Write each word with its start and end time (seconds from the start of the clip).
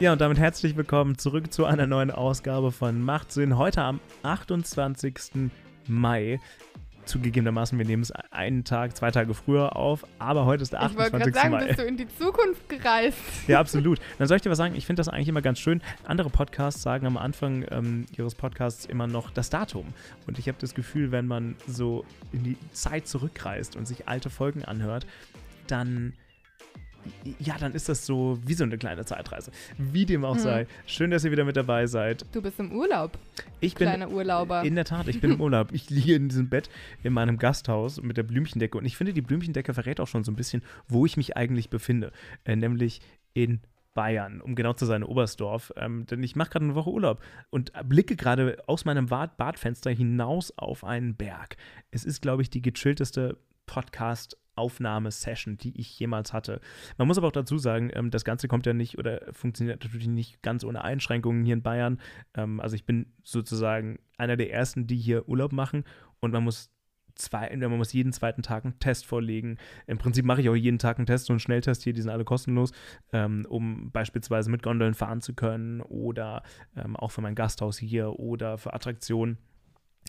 Ja, 0.00 0.14
und 0.14 0.20
damit 0.22 0.38
herzlich 0.38 0.78
willkommen 0.78 1.18
zurück 1.18 1.52
zu 1.52 1.66
einer 1.66 1.86
neuen 1.86 2.10
Ausgabe 2.10 2.72
von 2.72 3.02
Macht 3.02 3.32
Sinn. 3.32 3.58
Heute 3.58 3.82
am 3.82 4.00
28. 4.22 5.50
Mai. 5.88 6.40
Zugegebenermaßen, 7.04 7.76
wir 7.76 7.84
nehmen 7.84 8.02
es 8.02 8.10
einen 8.30 8.64
Tag, 8.64 8.96
zwei 8.96 9.10
Tage 9.10 9.34
früher 9.34 9.76
auf, 9.76 10.06
aber 10.18 10.46
heute 10.46 10.62
ist 10.62 10.72
der 10.72 10.80
28. 10.80 11.06
Ich 11.06 11.12
wollte 11.12 11.30
gerade 11.32 11.42
sagen, 11.42 11.52
Mai. 11.52 11.66
bist 11.66 11.78
du 11.80 11.84
in 11.84 11.96
die 11.98 12.08
Zukunft 12.08 12.66
gereist? 12.70 13.18
Ja, 13.46 13.60
absolut. 13.60 14.00
Dann 14.16 14.26
soll 14.26 14.36
ich 14.36 14.42
dir 14.42 14.48
was 14.48 14.56
sagen, 14.56 14.74
ich 14.74 14.86
finde 14.86 15.00
das 15.00 15.08
eigentlich 15.10 15.28
immer 15.28 15.42
ganz 15.42 15.58
schön. 15.58 15.82
Andere 16.06 16.30
Podcasts 16.30 16.80
sagen 16.80 17.06
am 17.06 17.18
Anfang 17.18 17.66
ähm, 17.70 18.06
ihres 18.16 18.34
Podcasts 18.34 18.86
immer 18.86 19.06
noch 19.06 19.30
das 19.30 19.50
Datum. 19.50 19.84
Und 20.26 20.38
ich 20.38 20.48
habe 20.48 20.56
das 20.58 20.72
Gefühl, 20.74 21.12
wenn 21.12 21.26
man 21.26 21.56
so 21.66 22.06
in 22.32 22.42
die 22.42 22.56
Zeit 22.72 23.06
zurückreist 23.06 23.76
und 23.76 23.84
sich 23.84 24.08
alte 24.08 24.30
Folgen 24.30 24.64
anhört, 24.64 25.06
dann 25.66 26.14
ja, 27.38 27.56
dann 27.58 27.72
ist 27.72 27.88
das 27.88 28.06
so 28.06 28.38
wie 28.44 28.54
so 28.54 28.64
eine 28.64 28.78
kleine 28.78 29.04
Zeitreise. 29.04 29.50
Wie 29.78 30.06
dem 30.06 30.24
auch 30.24 30.34
Mhm. 30.34 30.38
sei. 30.40 30.66
Schön, 30.86 31.10
dass 31.10 31.24
ihr 31.24 31.30
wieder 31.32 31.44
mit 31.44 31.56
dabei 31.56 31.86
seid. 31.86 32.24
Du 32.32 32.42
bist 32.42 32.58
im 32.60 32.72
Urlaub, 32.72 33.18
Ich 33.60 33.74
bin 33.74 33.88
kleiner 33.88 34.10
Urlauber. 34.10 34.62
in 34.62 34.74
der 34.74 34.84
Tat, 34.84 35.08
ich 35.08 35.20
bin 35.20 35.32
im 35.32 35.40
Urlaub. 35.40 35.72
Ich 35.72 35.90
liege 35.90 36.14
in 36.14 36.28
diesem 36.28 36.48
Bett 36.48 36.70
in 37.02 37.12
meinem 37.12 37.38
Gasthaus 37.38 38.00
mit 38.02 38.16
der 38.16 38.22
Blümchendecke 38.22 38.76
und 38.78 38.84
ich 38.84 38.96
finde, 38.96 39.12
die 39.12 39.22
Blümchendecke 39.22 39.74
verrät 39.74 40.00
auch 40.00 40.08
schon 40.08 40.24
so 40.24 40.32
ein 40.32 40.36
bisschen, 40.36 40.62
wo 40.88 41.06
ich 41.06 41.16
mich 41.16 41.36
eigentlich 41.36 41.70
befinde. 41.70 42.12
Äh, 42.44 42.56
nämlich 42.56 43.00
in 43.34 43.60
Bayern, 43.92 44.40
um 44.40 44.54
genau 44.54 44.72
zu 44.72 44.86
sein, 44.86 45.02
Oberstdorf. 45.02 45.72
Ähm, 45.76 46.06
denn 46.06 46.22
ich 46.22 46.36
mache 46.36 46.50
gerade 46.50 46.64
eine 46.66 46.74
Woche 46.76 46.90
Urlaub 46.90 47.20
und 47.50 47.72
blicke 47.88 48.14
gerade 48.14 48.56
aus 48.68 48.84
meinem 48.84 49.06
Bad 49.06 49.36
Badfenster 49.36 49.90
hinaus 49.90 50.52
auf 50.56 50.84
einen 50.84 51.16
Berg. 51.16 51.56
Es 51.90 52.04
ist, 52.04 52.22
glaube 52.22 52.42
ich, 52.42 52.50
die 52.50 52.62
gechillteste 52.62 53.36
Podcast-Aufnahmesession, 54.60 55.58
die 55.58 55.78
ich 55.78 55.98
jemals 55.98 56.32
hatte. 56.32 56.60
Man 56.98 57.08
muss 57.08 57.18
aber 57.18 57.28
auch 57.28 57.32
dazu 57.32 57.58
sagen, 57.58 57.90
ähm, 57.94 58.10
das 58.10 58.24
Ganze 58.24 58.48
kommt 58.48 58.66
ja 58.66 58.72
nicht 58.72 58.98
oder 58.98 59.20
funktioniert 59.32 59.82
natürlich 59.82 60.08
nicht 60.08 60.42
ganz 60.42 60.64
ohne 60.64 60.82
Einschränkungen 60.84 61.44
hier 61.44 61.54
in 61.54 61.62
Bayern. 61.62 61.98
Ähm, 62.34 62.60
also 62.60 62.76
ich 62.76 62.84
bin 62.84 63.06
sozusagen 63.22 63.98
einer 64.18 64.36
der 64.36 64.52
ersten, 64.52 64.86
die 64.86 64.96
hier 64.96 65.28
Urlaub 65.28 65.52
machen 65.52 65.84
und 66.20 66.32
man 66.32 66.44
muss 66.44 66.70
zwei, 67.14 67.54
man 67.54 67.76
muss 67.76 67.92
jeden 67.92 68.12
zweiten 68.12 68.42
Tag 68.42 68.64
einen 68.64 68.78
Test 68.78 69.06
vorlegen. 69.06 69.58
Im 69.86 69.98
Prinzip 69.98 70.24
mache 70.24 70.40
ich 70.40 70.48
auch 70.48 70.54
jeden 70.54 70.78
Tag 70.78 70.98
einen 70.98 71.06
Test, 71.06 71.26
so 71.26 71.32
einen 71.32 71.40
Schnelltest 71.40 71.82
hier, 71.82 71.92
die 71.92 72.00
sind 72.00 72.10
alle 72.10 72.24
kostenlos, 72.24 72.72
ähm, 73.12 73.46
um 73.48 73.90
beispielsweise 73.90 74.50
mit 74.50 74.62
Gondeln 74.62 74.94
fahren 74.94 75.20
zu 75.20 75.34
können 75.34 75.80
oder 75.82 76.42
ähm, 76.76 76.96
auch 76.96 77.10
für 77.10 77.20
mein 77.20 77.34
Gasthaus 77.34 77.78
hier 77.78 78.18
oder 78.18 78.58
für 78.58 78.72
Attraktionen. 78.72 79.38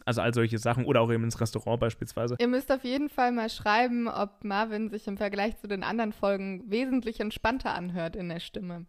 Also 0.06 0.22
all 0.22 0.34
solche 0.34 0.58
Sachen 0.58 0.86
oder 0.86 1.02
auch 1.02 1.12
eben 1.12 1.24
ins 1.24 1.40
Restaurant 1.40 1.80
beispielsweise. 1.80 2.36
Ihr 2.40 2.48
müsst 2.48 2.72
auf 2.72 2.84
jeden 2.84 3.10
Fall 3.10 3.32
mal 3.32 3.50
schreiben, 3.50 4.08
ob 4.08 4.44
Marvin 4.44 4.90
sich 4.90 5.08
im 5.08 5.18
Vergleich 5.18 5.58
zu 5.58 5.68
den 5.68 5.84
anderen 5.84 6.12
Folgen 6.12 6.64
wesentlich 6.70 7.20
entspannter 7.20 7.76
anhört 7.76 8.16
in 8.16 8.30
der 8.30 8.40
Stimme. 8.40 8.86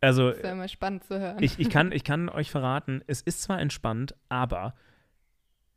Also 0.00 0.30
Das 0.30 0.42
wäre 0.42 0.56
mal 0.56 0.68
spannend 0.68 1.04
zu 1.04 1.18
hören. 1.18 1.42
ich, 1.42 1.58
ich, 1.58 1.70
kann, 1.70 1.90
ich 1.92 2.04
kann 2.04 2.28
euch 2.28 2.50
verraten, 2.50 3.02
es 3.06 3.22
ist 3.22 3.42
zwar 3.42 3.60
entspannt, 3.60 4.14
aber 4.28 4.74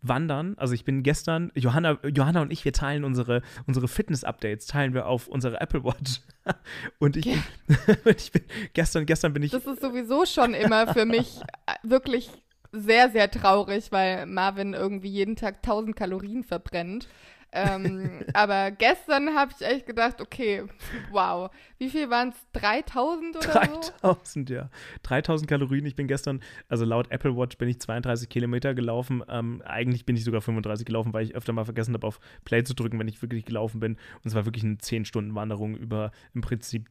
Wandern, 0.07 0.55
also 0.57 0.73
ich 0.73 0.85
bin 0.85 1.01
gestern, 1.03 1.51
Johanna, 1.55 1.97
Johanna 2.03 2.41
und 2.41 2.51
ich, 2.51 2.63
wir 2.63 2.73
teilen 2.73 3.03
unsere, 3.03 3.41
unsere 3.65 3.87
Fitness-Updates, 3.87 4.67
teilen 4.67 4.93
wir 4.93 5.07
auf 5.07 5.27
unsere 5.27 5.59
Apple 5.61 5.83
Watch. 5.83 6.21
Und 6.99 7.17
ich, 7.17 7.25
Ja. 7.25 7.33
ich 8.15 8.31
bin, 8.31 8.43
gestern, 8.73 9.07
gestern 9.07 9.33
bin 9.33 9.41
ich, 9.41 9.51
das 9.51 9.65
ist 9.65 9.81
sowieso 9.81 10.25
schon 10.27 10.53
immer 10.53 10.93
für 10.93 11.05
mich 11.05 11.39
äh, 11.65 11.73
wirklich 11.81 12.29
sehr, 12.75 13.09
sehr 13.09 13.29
traurig, 13.29 13.91
weil 13.91 14.25
Marvin 14.25 14.73
irgendwie 14.73 15.09
jeden 15.09 15.35
Tag 15.35 15.55
1000 15.57 15.95
Kalorien 15.95 16.43
verbrennt. 16.43 17.07
ähm, 17.51 18.23
aber 18.33 18.71
gestern 18.71 19.35
habe 19.35 19.51
ich 19.57 19.65
echt 19.65 19.85
gedacht, 19.85 20.21
okay, 20.21 20.63
wow, 21.11 21.49
wie 21.77 21.89
viel 21.89 22.09
waren 22.09 22.29
es? 22.29 22.35
3000 22.53 23.37
oder 23.37 23.43
so? 23.43 23.91
3000, 24.01 24.49
ja. 24.49 24.69
3000 25.03 25.49
Kalorien. 25.49 25.85
Ich 25.85 25.95
bin 25.95 26.07
gestern, 26.07 26.41
also 26.67 26.85
laut 26.85 27.09
Apple 27.11 27.35
Watch 27.35 27.57
bin 27.57 27.69
ich 27.69 27.79
32 27.79 28.29
Kilometer 28.29 28.73
gelaufen. 28.73 29.23
Ähm, 29.29 29.61
eigentlich 29.65 30.05
bin 30.05 30.15
ich 30.15 30.23
sogar 30.23 30.41
35 30.41 30.85
gelaufen, 30.85 31.13
weil 31.13 31.23
ich 31.23 31.35
öfter 31.35 31.53
mal 31.53 31.65
vergessen 31.65 31.93
habe, 31.93 32.05
auf 32.05 32.19
Play 32.43 32.63
zu 32.63 32.73
drücken, 32.73 32.99
wenn 32.99 33.07
ich 33.07 33.21
wirklich 33.21 33.45
gelaufen 33.45 33.79
bin. 33.79 33.93
Und 33.93 34.25
es 34.25 34.35
war 34.35 34.45
wirklich 34.45 34.63
eine 34.63 34.75
10-Stunden-Wanderung 34.75 35.75
über 35.75 36.11
im 36.33 36.41
Prinzip, 36.41 36.89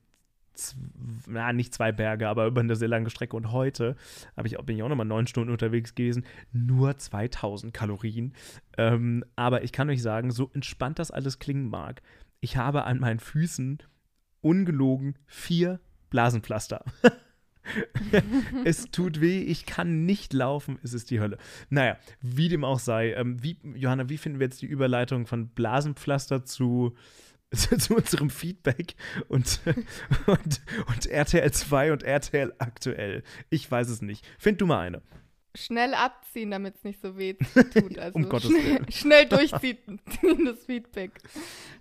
na, 1.27 1.53
nicht 1.53 1.75
zwei 1.75 1.93
Berge, 1.93 2.29
aber 2.29 2.47
über 2.47 2.61
eine 2.61 2.77
sehr 2.77 2.89
lange 2.89 3.11
Strecke. 3.11 3.37
Und 3.37 3.53
heute 3.53 3.97
ich, 4.45 4.57
bin 4.59 4.77
ich 4.77 4.83
auch 4.83 4.89
nochmal 4.89 5.07
neun 5.07 5.27
Stunden 5.27 5.51
unterwegs 5.51 5.95
gewesen. 5.95 6.25
Nur 6.53 6.97
2000 6.97 7.73
Kalorien. 7.73 8.33
Ähm, 8.77 9.25
aber 9.37 9.63
ich 9.65 9.73
kann 9.73 9.91
euch 9.91 10.03
sagen, 10.03 10.31
so 10.31 10.51
entspannt 10.55 10.99
das 10.99 11.11
alles 11.11 11.39
klingen 11.39 11.69
mag, 11.69 12.03
ich 12.41 12.57
habe 12.57 12.85
an 12.85 13.01
meinen 13.01 13.21
Füßen 13.21 13.79
ungelogen 14.43 15.15
vier 15.27 15.81
Blasenpflaster. 16.11 16.85
es 18.65 18.91
tut 18.91 19.21
weh, 19.21 19.41
ich 19.43 19.65
kann 19.67 20.05
nicht 20.05 20.33
laufen, 20.33 20.79
es 20.83 20.93
ist 20.93 21.11
die 21.11 21.21
Hölle. 21.21 21.39
Naja, 21.71 21.97
wie 22.21 22.49
dem 22.49 22.65
auch 22.65 22.79
sei. 22.79 23.15
Ähm, 23.15 23.43
wie, 23.43 23.57
Johanna, 23.75 24.09
wie 24.09 24.19
finden 24.19 24.39
wir 24.39 24.47
jetzt 24.47 24.63
die 24.63 24.67
Überleitung 24.67 25.27
von 25.27 25.49
Blasenpflaster 25.49 26.45
zu, 26.45 26.95
zu 27.79 27.95
unserem 27.95 28.31
Feedback 28.31 28.95
und, 29.29 29.61
und, 30.27 30.61
und 30.87 31.07
RTL 31.07 31.51
2 31.51 31.93
und 31.93 32.03
RTL 32.03 32.55
aktuell? 32.59 33.23
Ich 33.51 33.71
weiß 33.71 33.89
es 33.89 34.03
nicht. 34.03 34.27
Find 34.39 34.61
du 34.61 34.67
mal 34.67 34.81
eine. 34.81 35.03
Schnell 35.57 35.95
abziehen, 35.95 36.51
damit 36.51 36.75
es 36.77 36.85
nicht 36.85 37.01
so 37.01 37.17
weh 37.17 37.35
tut. 37.73 37.99
Also 37.99 38.17
Um 38.17 38.29
Gottes 38.29 38.51
schnell, 38.51 38.65
Willen. 38.65 38.91
schnell 38.91 39.27
durchziehen, 39.27 40.01
das 40.45 40.65
Feedback. 40.67 41.13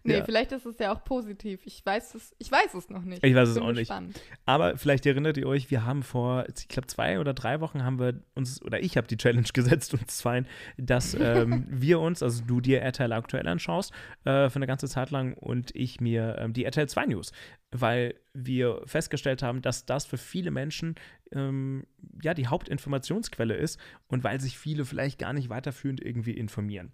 Nee, 0.04 0.18
Ja. 0.18 0.26
vielleicht 0.26 0.52
ist 0.52 0.66
es 0.66 0.78
ja 0.80 0.94
auch 0.94 1.04
positiv. 1.04 1.62
Ich 1.66 1.84
weiß 1.86 2.14
es, 2.16 2.36
ich 2.38 2.52
weiß 2.52 2.74
es 2.76 2.90
noch 2.90 3.02
nicht. 3.04 3.24
Ich 3.24 3.34
weiß 3.34 3.50
es 3.50 3.56
Bin 3.56 3.64
auch 3.64 3.70
nicht. 3.72 3.80
gespannt. 3.80 4.20
Aber 4.46 4.78
vielleicht 4.78 5.06
erinnert 5.06 5.38
ihr 5.38 5.48
euch, 5.48 5.72
wir 5.72 5.86
haben 5.86 6.04
vor, 6.04 6.46
ich 6.56 6.68
glaube, 6.68 6.88
zwei 6.88 7.20
oder 7.20 7.34
drei 7.34 7.62
Wochen 7.62 7.84
haben 7.84 8.00
wir 8.00 8.22
uns, 8.36 8.62
oder 8.62 8.80
ich 8.82 8.96
habe 8.98 9.08
die 9.08 9.18
Challenge 9.18 9.48
gesetzt, 9.54 9.94
uns 9.94 10.18
zweien, 10.18 10.46
dass 10.78 11.14
ähm, 11.16 11.66
wir 11.70 12.00
uns, 12.00 12.22
also 12.22 12.44
du 12.46 12.62
dir 12.62 12.82
RTL 12.82 13.12
aktuell 13.14 13.48
anschaust, 13.48 13.92
äh, 14.26 14.50
für 14.50 14.58
eine 14.58 14.68
ganze 14.68 14.88
Zeit 14.88 15.10
lang 15.10 15.34
und 15.34 15.74
ich 15.76 16.00
mir 16.00 16.36
ähm, 16.38 16.54
die 16.54 16.66
RTL 16.66 16.88
2 16.88 17.06
News, 17.08 17.32
weil 17.74 18.16
wir 18.34 18.82
festgestellt 18.86 19.44
haben, 19.44 19.62
dass 19.62 19.86
das 19.86 20.06
für 20.06 20.18
viele 20.18 20.52
Menschen 20.52 20.96
ähm, 21.32 21.86
ja 22.22 22.34
die 22.34 22.48
Hauptinformationsquelle 22.48 23.56
ist 23.56 23.80
und 24.08 24.24
weil 24.24 24.40
sich 24.40 24.58
viele 24.58 24.86
vielleicht 24.86 25.20
gar 25.20 25.34
nicht 25.34 25.50
weiterführend 25.50 26.02
irgendwie 26.02 26.34
informieren. 26.34 26.92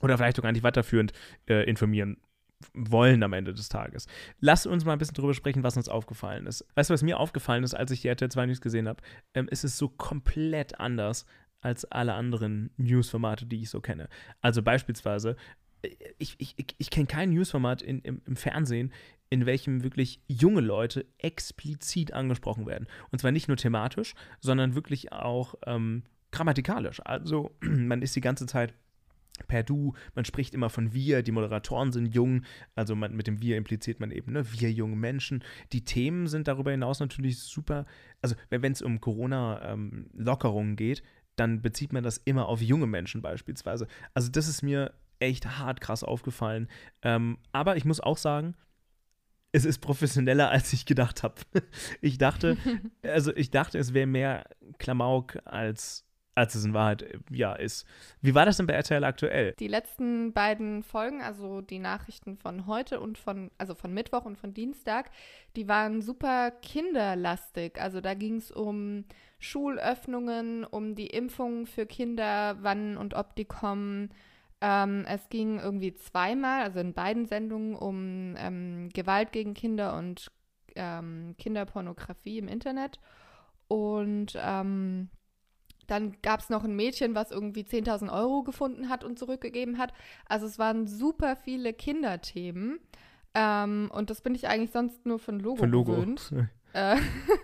Oder 0.00 0.16
vielleicht 0.16 0.38
auch 0.38 0.44
gar 0.44 0.52
nicht 0.52 0.62
weiterführend 0.62 1.12
äh, 1.48 1.68
informieren 1.68 2.18
wollen 2.74 3.22
am 3.22 3.32
Ende 3.32 3.54
des 3.54 3.68
Tages. 3.68 4.06
Lass 4.40 4.66
uns 4.66 4.84
mal 4.84 4.92
ein 4.92 4.98
bisschen 4.98 5.14
drüber 5.14 5.34
sprechen, 5.34 5.62
was 5.62 5.76
uns 5.76 5.88
aufgefallen 5.88 6.46
ist. 6.46 6.66
Weißt 6.74 6.90
du, 6.90 6.94
was 6.94 7.02
mir 7.02 7.18
aufgefallen 7.18 7.62
ist, 7.62 7.74
als 7.74 7.90
ich 7.90 8.00
die 8.02 8.08
RTL 8.08 8.30
2 8.30 8.46
News 8.46 8.60
gesehen 8.60 8.88
habe? 8.88 9.02
Ähm, 9.34 9.48
es 9.50 9.64
ist 9.64 9.78
so 9.78 9.88
komplett 9.88 10.80
anders 10.80 11.24
als 11.60 11.84
alle 11.86 12.14
anderen 12.14 12.70
News-Formate, 12.76 13.46
die 13.46 13.62
ich 13.62 13.70
so 13.70 13.80
kenne. 13.80 14.08
Also 14.40 14.62
beispielsweise, 14.62 15.36
ich, 16.18 16.36
ich, 16.38 16.54
ich, 16.76 16.90
kenne 16.90 17.06
kein 17.06 17.30
Newsformat 17.30 17.82
in, 17.82 18.00
im, 18.00 18.20
im 18.26 18.36
Fernsehen, 18.36 18.92
in 19.30 19.46
welchem 19.46 19.82
wirklich 19.82 20.20
junge 20.26 20.60
Leute 20.60 21.06
explizit 21.18 22.12
angesprochen 22.12 22.66
werden. 22.66 22.88
Und 23.10 23.20
zwar 23.20 23.30
nicht 23.30 23.48
nur 23.48 23.56
thematisch, 23.56 24.14
sondern 24.40 24.74
wirklich 24.74 25.12
auch 25.12 25.54
ähm, 25.66 26.02
grammatikalisch. 26.30 27.00
Also 27.04 27.54
man 27.60 28.02
ist 28.02 28.16
die 28.16 28.20
ganze 28.20 28.46
Zeit 28.46 28.74
per 29.46 29.62
Du, 29.62 29.94
man 30.16 30.24
spricht 30.24 30.52
immer 30.52 30.68
von 30.68 30.92
wir, 30.92 31.22
die 31.22 31.30
Moderatoren 31.30 31.92
sind 31.92 32.12
jung, 32.12 32.42
also 32.74 32.96
man, 32.96 33.14
mit 33.14 33.28
dem 33.28 33.40
wir 33.40 33.56
impliziert 33.56 34.00
man 34.00 34.10
eben, 34.10 34.32
ne, 34.32 34.44
wir 34.52 34.72
junge 34.72 34.96
Menschen. 34.96 35.44
Die 35.72 35.84
Themen 35.84 36.26
sind 36.26 36.48
darüber 36.48 36.72
hinaus 36.72 36.98
natürlich 36.98 37.38
super, 37.38 37.86
also 38.20 38.34
wenn 38.50 38.72
es 38.72 38.82
um 38.82 39.00
Corona-Lockerungen 39.00 40.74
geht, 40.74 41.04
dann 41.36 41.62
bezieht 41.62 41.92
man 41.92 42.02
das 42.02 42.18
immer 42.18 42.48
auf 42.48 42.60
junge 42.60 42.88
Menschen 42.88 43.22
beispielsweise. 43.22 43.86
Also 44.12 44.28
das 44.28 44.48
ist 44.48 44.62
mir 44.62 44.92
echt 45.20 45.58
hart 45.58 45.80
krass 45.80 46.04
aufgefallen. 46.04 46.68
Ähm, 47.02 47.38
aber 47.52 47.76
ich 47.76 47.84
muss 47.84 48.00
auch 48.00 48.18
sagen, 48.18 48.54
es 49.52 49.64
ist 49.64 49.78
professioneller, 49.78 50.50
als 50.50 50.72
ich 50.72 50.86
gedacht 50.86 51.22
habe. 51.22 51.36
Ich 52.00 52.18
dachte, 52.18 52.56
also 53.02 53.34
ich 53.34 53.50
dachte, 53.50 53.78
es 53.78 53.94
wäre 53.94 54.06
mehr 54.06 54.44
Klamauk 54.78 55.38
als 55.44 56.04
als 56.38 56.54
es 56.54 56.64
in 56.64 56.72
Wahrheit 56.72 57.02
äh, 57.02 57.18
ja 57.30 57.52
ist. 57.54 57.84
Wie 58.22 58.34
war 58.34 58.46
das 58.46 58.56
denn 58.56 58.66
bei 58.66 58.74
RTL 58.74 59.04
aktuell? 59.04 59.54
Die 59.58 59.68
letzten 59.68 60.32
beiden 60.32 60.82
Folgen, 60.84 61.20
also 61.20 61.60
die 61.60 61.80
Nachrichten 61.80 62.36
von 62.36 62.66
heute 62.66 63.00
und 63.00 63.18
von, 63.18 63.50
also 63.58 63.74
von 63.74 63.92
Mittwoch 63.92 64.24
und 64.24 64.38
von 64.38 64.54
Dienstag, 64.54 65.10
die 65.56 65.68
waren 65.68 66.00
super 66.00 66.52
kinderlastig. 66.62 67.80
Also 67.80 68.00
da 68.00 68.14
ging 68.14 68.36
es 68.36 68.52
um 68.52 69.04
Schulöffnungen, 69.40 70.64
um 70.64 70.94
die 70.94 71.08
Impfungen 71.08 71.66
für 71.66 71.86
Kinder, 71.86 72.56
wann 72.60 72.96
und 72.96 73.14
ob 73.14 73.34
die 73.34 73.44
kommen. 73.44 74.10
Ähm, 74.60 75.04
es 75.06 75.28
ging 75.28 75.58
irgendwie 75.60 75.94
zweimal, 75.94 76.62
also 76.62 76.80
in 76.80 76.92
beiden 76.92 77.26
Sendungen, 77.26 77.74
um 77.74 78.34
ähm, 78.38 78.88
Gewalt 78.92 79.32
gegen 79.32 79.54
Kinder 79.54 79.96
und 79.96 80.30
ähm, 80.74 81.34
Kinderpornografie 81.38 82.38
im 82.38 82.48
Internet. 82.48 82.98
Und 83.68 84.32
ähm, 84.36 85.10
dann 85.86 86.16
gab 86.22 86.40
es 86.40 86.50
noch 86.50 86.64
ein 86.64 86.76
Mädchen, 86.76 87.14
was 87.14 87.30
irgendwie 87.30 87.62
10.000 87.62 88.12
Euro 88.12 88.42
gefunden 88.42 88.88
hat 88.88 89.04
und 89.04 89.18
zurückgegeben 89.18 89.78
hat. 89.78 89.92
Also 90.26 90.46
es 90.46 90.58
waren 90.58 90.86
super 90.86 91.36
viele 91.36 91.72
Kinderthemen. 91.72 92.78
Ähm, 93.34 93.90
und 93.92 94.10
das 94.10 94.20
bin 94.20 94.34
ich 94.34 94.48
eigentlich 94.48 94.70
sonst 94.70 95.06
nur 95.06 95.18
von 95.18 95.38
Logo, 95.40 95.56
Von 95.56 95.70
Logo. 95.70 95.92
gewöhnt. 95.92 96.32
Äh, 96.74 96.96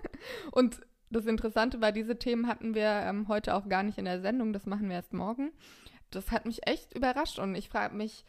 und 0.52 0.82
das 1.08 1.24
Interessante 1.24 1.80
war, 1.80 1.92
diese 1.92 2.18
Themen 2.18 2.46
hatten 2.46 2.74
wir 2.74 2.84
ähm, 2.84 3.26
heute 3.26 3.54
auch 3.54 3.70
gar 3.70 3.82
nicht 3.82 3.96
in 3.96 4.04
der 4.04 4.20
Sendung, 4.20 4.52
das 4.52 4.66
machen 4.66 4.90
wir 4.90 4.96
erst 4.96 5.14
morgen. 5.14 5.50
Das 6.14 6.30
hat 6.30 6.46
mich 6.46 6.66
echt 6.66 6.94
überrascht 6.94 7.38
und 7.38 7.54
ich 7.54 7.68
frage 7.68 7.94
mich, 7.94 8.24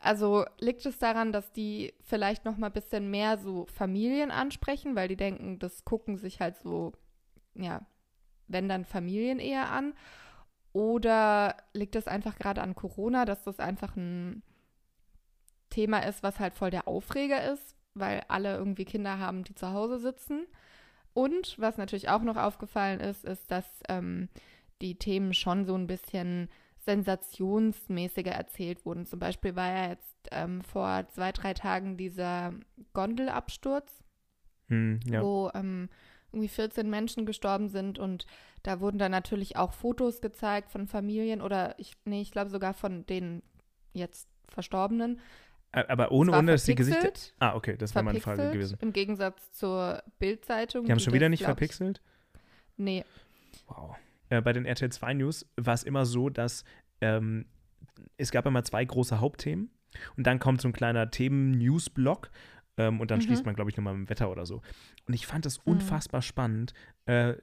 also 0.00 0.44
liegt 0.58 0.84
es 0.84 0.98
daran, 0.98 1.32
dass 1.32 1.52
die 1.52 1.94
vielleicht 2.02 2.44
noch 2.44 2.56
mal 2.56 2.66
ein 2.66 2.72
bisschen 2.72 3.10
mehr 3.10 3.38
so 3.38 3.66
Familien 3.66 4.32
ansprechen, 4.32 4.96
weil 4.96 5.08
die 5.08 5.16
denken, 5.16 5.60
das 5.60 5.84
gucken 5.84 6.16
sich 6.16 6.40
halt 6.40 6.56
so, 6.56 6.92
ja, 7.54 7.86
wenn 8.48 8.68
dann 8.68 8.84
Familien 8.84 9.38
eher 9.38 9.70
an? 9.70 9.94
Oder 10.72 11.56
liegt 11.72 11.96
es 11.96 12.08
einfach 12.08 12.36
gerade 12.36 12.62
an 12.62 12.74
Corona, 12.74 13.24
dass 13.24 13.44
das 13.44 13.60
einfach 13.60 13.94
ein 13.94 14.42
Thema 15.70 16.00
ist, 16.00 16.22
was 16.22 16.40
halt 16.40 16.54
voll 16.54 16.70
der 16.70 16.88
Aufreger 16.88 17.52
ist, 17.52 17.76
weil 17.94 18.22
alle 18.28 18.56
irgendwie 18.56 18.84
Kinder 18.84 19.18
haben, 19.18 19.44
die 19.44 19.54
zu 19.54 19.72
Hause 19.72 19.98
sitzen? 19.98 20.46
Und 21.14 21.58
was 21.58 21.76
natürlich 21.76 22.08
auch 22.08 22.22
noch 22.22 22.36
aufgefallen 22.36 23.00
ist, 23.00 23.24
ist, 23.24 23.50
dass 23.50 23.66
ähm, 23.88 24.28
die 24.80 24.98
Themen 24.98 25.34
schon 25.34 25.64
so 25.64 25.74
ein 25.74 25.86
bisschen 25.86 26.48
sensationsmäßiger 26.84 28.32
erzählt 28.32 28.84
wurden. 28.84 29.06
Zum 29.06 29.18
Beispiel 29.18 29.56
war 29.56 29.68
ja 29.68 29.88
jetzt 29.90 30.16
ähm, 30.30 30.62
vor 30.62 31.06
zwei, 31.08 31.32
drei 31.32 31.54
Tagen 31.54 31.96
dieser 31.96 32.52
Gondelabsturz, 32.92 34.02
Hm, 34.68 35.00
ja. 35.06 35.22
wo 35.22 35.50
ähm, 35.54 35.88
irgendwie 36.32 36.48
14 36.48 36.88
Menschen 36.88 37.26
gestorben 37.26 37.68
sind 37.68 37.98
und 37.98 38.26
da 38.62 38.80
wurden 38.80 38.98
dann 38.98 39.10
natürlich 39.10 39.56
auch 39.56 39.72
Fotos 39.72 40.20
gezeigt 40.20 40.70
von 40.70 40.86
Familien 40.86 41.42
oder 41.42 41.74
ich, 41.78 41.94
nee, 42.04 42.22
ich 42.22 42.30
glaube 42.30 42.50
sogar 42.50 42.72
von 42.74 43.04
den 43.06 43.42
jetzt 43.92 44.28
Verstorbenen. 44.48 45.20
Aber 45.72 46.12
ohne, 46.12 46.32
war 46.32 46.38
ohne 46.38 46.52
dass 46.52 46.64
die 46.64 46.74
Gesichter. 46.74 47.10
Ah, 47.38 47.54
okay, 47.54 47.76
das 47.76 47.94
wäre 47.94 48.04
meine 48.04 48.20
Frage 48.20 48.50
gewesen. 48.50 48.78
Im 48.80 48.92
Gegensatz 48.92 49.52
zur 49.52 50.02
Bildzeitung. 50.18 50.84
Die 50.84 50.92
haben 50.92 51.00
schon 51.00 51.14
wieder 51.14 51.26
das, 51.26 51.30
nicht 51.30 51.44
verpixelt? 51.44 52.02
Nee. 52.76 53.04
Wow. 53.66 53.96
Äh, 54.32 54.40
bei 54.40 54.54
den 54.54 54.64
RTL 54.64 54.90
2 54.90 55.12
News 55.12 55.46
war 55.56 55.74
es 55.74 55.82
immer 55.82 56.06
so, 56.06 56.30
dass 56.30 56.64
ähm, 57.02 57.44
es 58.16 58.30
gab 58.30 58.46
immer 58.46 58.64
zwei 58.64 58.82
große 58.82 59.20
Hauptthemen 59.20 59.68
und 60.16 60.26
dann 60.26 60.38
kommt 60.38 60.62
so 60.62 60.68
ein 60.68 60.72
kleiner 60.72 61.10
Themen-News-Block 61.10 62.30
ähm, 62.78 63.00
und 63.00 63.10
dann 63.10 63.18
Mhm. 63.18 63.24
schließt 63.24 63.44
man, 63.44 63.54
glaube 63.54 63.70
ich, 63.70 63.76
nochmal 63.76 63.92
mit 63.94 64.08
dem 64.08 64.10
Wetter 64.10 64.30
oder 64.30 64.46
so. 64.46 64.62
Und 65.06 65.12
ich 65.12 65.26
fand 65.26 65.44
es 65.44 65.58
Mhm. 65.58 65.72
unfassbar 65.72 66.22
spannend, 66.22 66.72
äh, 67.04 67.34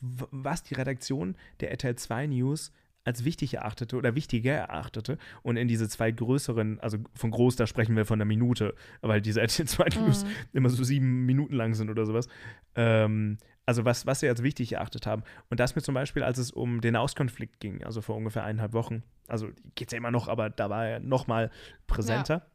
was 0.00 0.64
die 0.64 0.74
Redaktion 0.74 1.36
der 1.60 1.70
RTL 1.70 1.94
2 1.94 2.26
News 2.26 2.72
als 3.04 3.24
wichtig 3.24 3.54
erachtete 3.54 3.96
oder 3.96 4.16
wichtiger 4.16 4.54
erachtete 4.54 5.18
und 5.42 5.56
in 5.58 5.68
diese 5.68 5.88
zwei 5.88 6.10
größeren, 6.10 6.80
also 6.80 6.96
von 7.14 7.30
groß, 7.30 7.54
da 7.54 7.66
sprechen 7.68 7.94
wir 7.96 8.06
von 8.06 8.16
einer 8.16 8.24
Minute, 8.24 8.74
weil 9.02 9.20
diese 9.20 9.40
RTL 9.42 9.68
2 9.68 9.84
News 10.00 10.24
Mhm. 10.24 10.28
immer 10.54 10.70
so 10.70 10.82
sieben 10.82 11.26
Minuten 11.26 11.54
lang 11.54 11.74
sind 11.74 11.90
oder 11.90 12.06
sowas. 12.06 12.26
Ähm, 12.74 13.36
also 13.66 13.84
was, 13.84 14.06
was 14.06 14.20
sie 14.20 14.28
als 14.28 14.42
wichtig 14.42 14.72
erachtet 14.72 15.06
haben. 15.06 15.22
Und 15.50 15.60
das 15.60 15.74
mir 15.74 15.82
zum 15.82 15.94
Beispiel, 15.94 16.22
als 16.22 16.38
es 16.38 16.50
um 16.50 16.80
den 16.80 16.96
Auskonflikt 16.96 17.60
ging, 17.60 17.82
also 17.84 18.02
vor 18.02 18.16
ungefähr 18.16 18.44
eineinhalb 18.44 18.72
Wochen, 18.72 19.02
also 19.26 19.48
geht 19.74 19.88
es 19.88 19.92
ja 19.92 19.98
immer 19.98 20.10
noch, 20.10 20.28
aber 20.28 20.50
da 20.50 20.70
war 20.70 20.86
er 20.86 21.00
noch 21.00 21.26
mal 21.26 21.50
präsenter. 21.86 22.46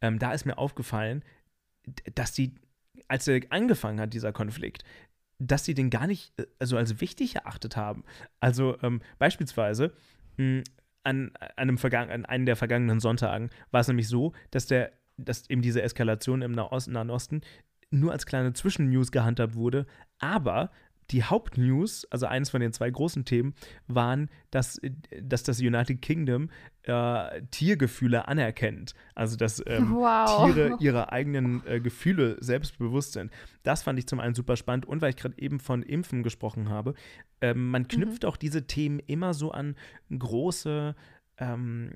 Ähm, 0.00 0.18
da 0.18 0.32
ist 0.32 0.44
mir 0.44 0.58
aufgefallen, 0.58 1.24
dass 2.14 2.32
die, 2.32 2.54
als 3.08 3.26
er 3.26 3.40
angefangen 3.50 4.00
hat, 4.00 4.14
dieser 4.14 4.32
Konflikt, 4.32 4.84
dass 5.38 5.64
sie 5.64 5.74
den 5.74 5.90
gar 5.90 6.06
nicht 6.06 6.38
äh, 6.38 6.46
also 6.58 6.76
als 6.76 7.00
wichtig 7.00 7.36
erachtet 7.36 7.76
haben. 7.76 8.04
Also 8.40 8.78
ähm, 8.82 9.02
beispielsweise 9.18 9.92
mh, 10.36 10.62
an, 11.04 11.32
an, 11.34 11.50
einem 11.56 11.78
Vergang 11.78 12.10
an 12.10 12.26
einem 12.26 12.46
der 12.46 12.56
vergangenen 12.56 13.00
Sonntagen 13.00 13.50
war 13.70 13.80
es 13.80 13.88
nämlich 13.88 14.08
so, 14.08 14.32
dass 14.50 14.66
der, 14.66 14.92
dass 15.16 15.50
eben 15.50 15.62
diese 15.62 15.82
Eskalation 15.82 16.42
im 16.42 16.52
Nahost 16.52 16.88
Nahen 16.88 17.10
Osten 17.10 17.40
nur 17.92 18.12
als 18.12 18.26
kleine 18.26 18.52
Zwischennews 18.52 19.12
gehandhabt 19.12 19.54
wurde, 19.54 19.86
aber 20.18 20.70
die 21.10 21.24
Hauptnews, 21.24 22.06
also 22.10 22.26
eines 22.26 22.50
von 22.50 22.60
den 22.60 22.72
zwei 22.72 22.90
großen 22.90 23.24
Themen, 23.24 23.54
waren, 23.86 24.30
dass, 24.50 24.80
dass 25.20 25.42
das 25.42 25.60
United 25.60 26.00
Kingdom 26.00 26.48
äh, 26.84 27.42
Tiergefühle 27.50 28.28
anerkennt. 28.28 28.94
Also 29.14 29.36
dass 29.36 29.62
ähm, 29.66 29.90
wow. 29.94 30.46
Tiere 30.46 30.76
ihre 30.80 31.12
eigenen 31.12 31.66
äh, 31.66 31.80
Gefühle 31.80 32.36
selbstbewusst 32.40 33.12
sind. 33.12 33.30
Das 33.62 33.82
fand 33.82 33.98
ich 33.98 34.06
zum 34.06 34.20
einen 34.20 34.34
super 34.34 34.56
spannend 34.56 34.86
und 34.86 35.02
weil 35.02 35.10
ich 35.10 35.16
gerade 35.16 35.38
eben 35.38 35.60
von 35.60 35.82
Impfen 35.82 36.22
gesprochen 36.22 36.70
habe, 36.70 36.94
ähm, 37.40 37.68
man 37.68 37.88
knüpft 37.88 38.24
auch 38.24 38.36
diese 38.36 38.66
Themen 38.66 38.98
immer 39.00 39.34
so 39.34 39.50
an 39.50 39.76
große 40.16 40.94
ähm, 41.38 41.90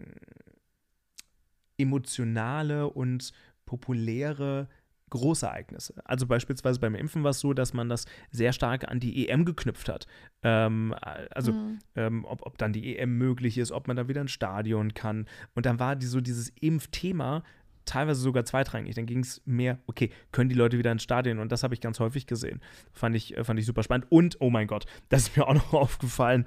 emotionale 1.79 2.89
und 2.91 3.33
populäre 3.65 4.69
Großereignisse. 5.11 5.95
Also 6.05 6.27
beispielsweise 6.27 6.81
beim 6.81 6.95
Impfen 6.95 7.23
war 7.23 7.31
es 7.31 7.41
so, 7.41 7.53
dass 7.53 7.73
man 7.73 7.89
das 7.89 8.07
sehr 8.31 8.53
stark 8.53 8.89
an 8.89 8.99
die 9.01 9.29
EM 9.29 9.45
geknüpft 9.45 9.89
hat. 9.89 10.07
Ähm, 10.43 10.95
also 11.31 11.53
Mhm. 11.53 11.79
ähm, 11.95 12.25
ob, 12.25 12.45
ob 12.45 12.59
dann 12.59 12.73
die 12.73 12.97
EM 12.97 13.17
möglich 13.17 13.57
ist, 13.59 13.71
ob 13.73 13.87
man 13.89 13.97
da 13.97 14.09
wieder 14.09 14.21
ins 14.21 14.33
Stadion 14.33 14.95
kann. 14.95 15.27
Und 15.55 15.67
dann 15.67 15.79
war 15.79 15.97
die, 15.97 16.07
so 16.07 16.21
dieses 16.21 16.51
Impfthema 16.61 17.43
teilweise 17.85 18.21
sogar 18.21 18.45
zweitrangig. 18.45 18.97
Dann 18.97 19.07
ging 19.07 19.21
es 19.21 19.41
mehr, 19.47 19.79
okay, 19.87 20.11
können 20.33 20.49
die 20.49 20.57
Leute 20.57 20.77
wieder 20.77 20.91
ins 20.91 21.05
Stadion? 21.05 21.39
Und 21.39 21.53
das 21.53 21.63
habe 21.63 21.73
ich 21.73 21.81
ganz 21.81 22.01
häufig 22.01 22.27
gesehen. 22.27 22.61
Fand 22.93 23.15
ich, 23.15 23.37
äh, 23.37 23.45
fand 23.45 23.61
ich 23.61 23.67
super 23.67 23.85
spannend. 23.85 24.09
Und, 24.11 24.39
oh 24.41 24.51
mein 24.51 24.67
Gott, 24.67 24.87
das 25.09 25.29
ist 25.29 25.37
mir 25.37 25.47
auch 25.47 25.55
noch 25.55 25.73
aufgefallen. 25.73 26.47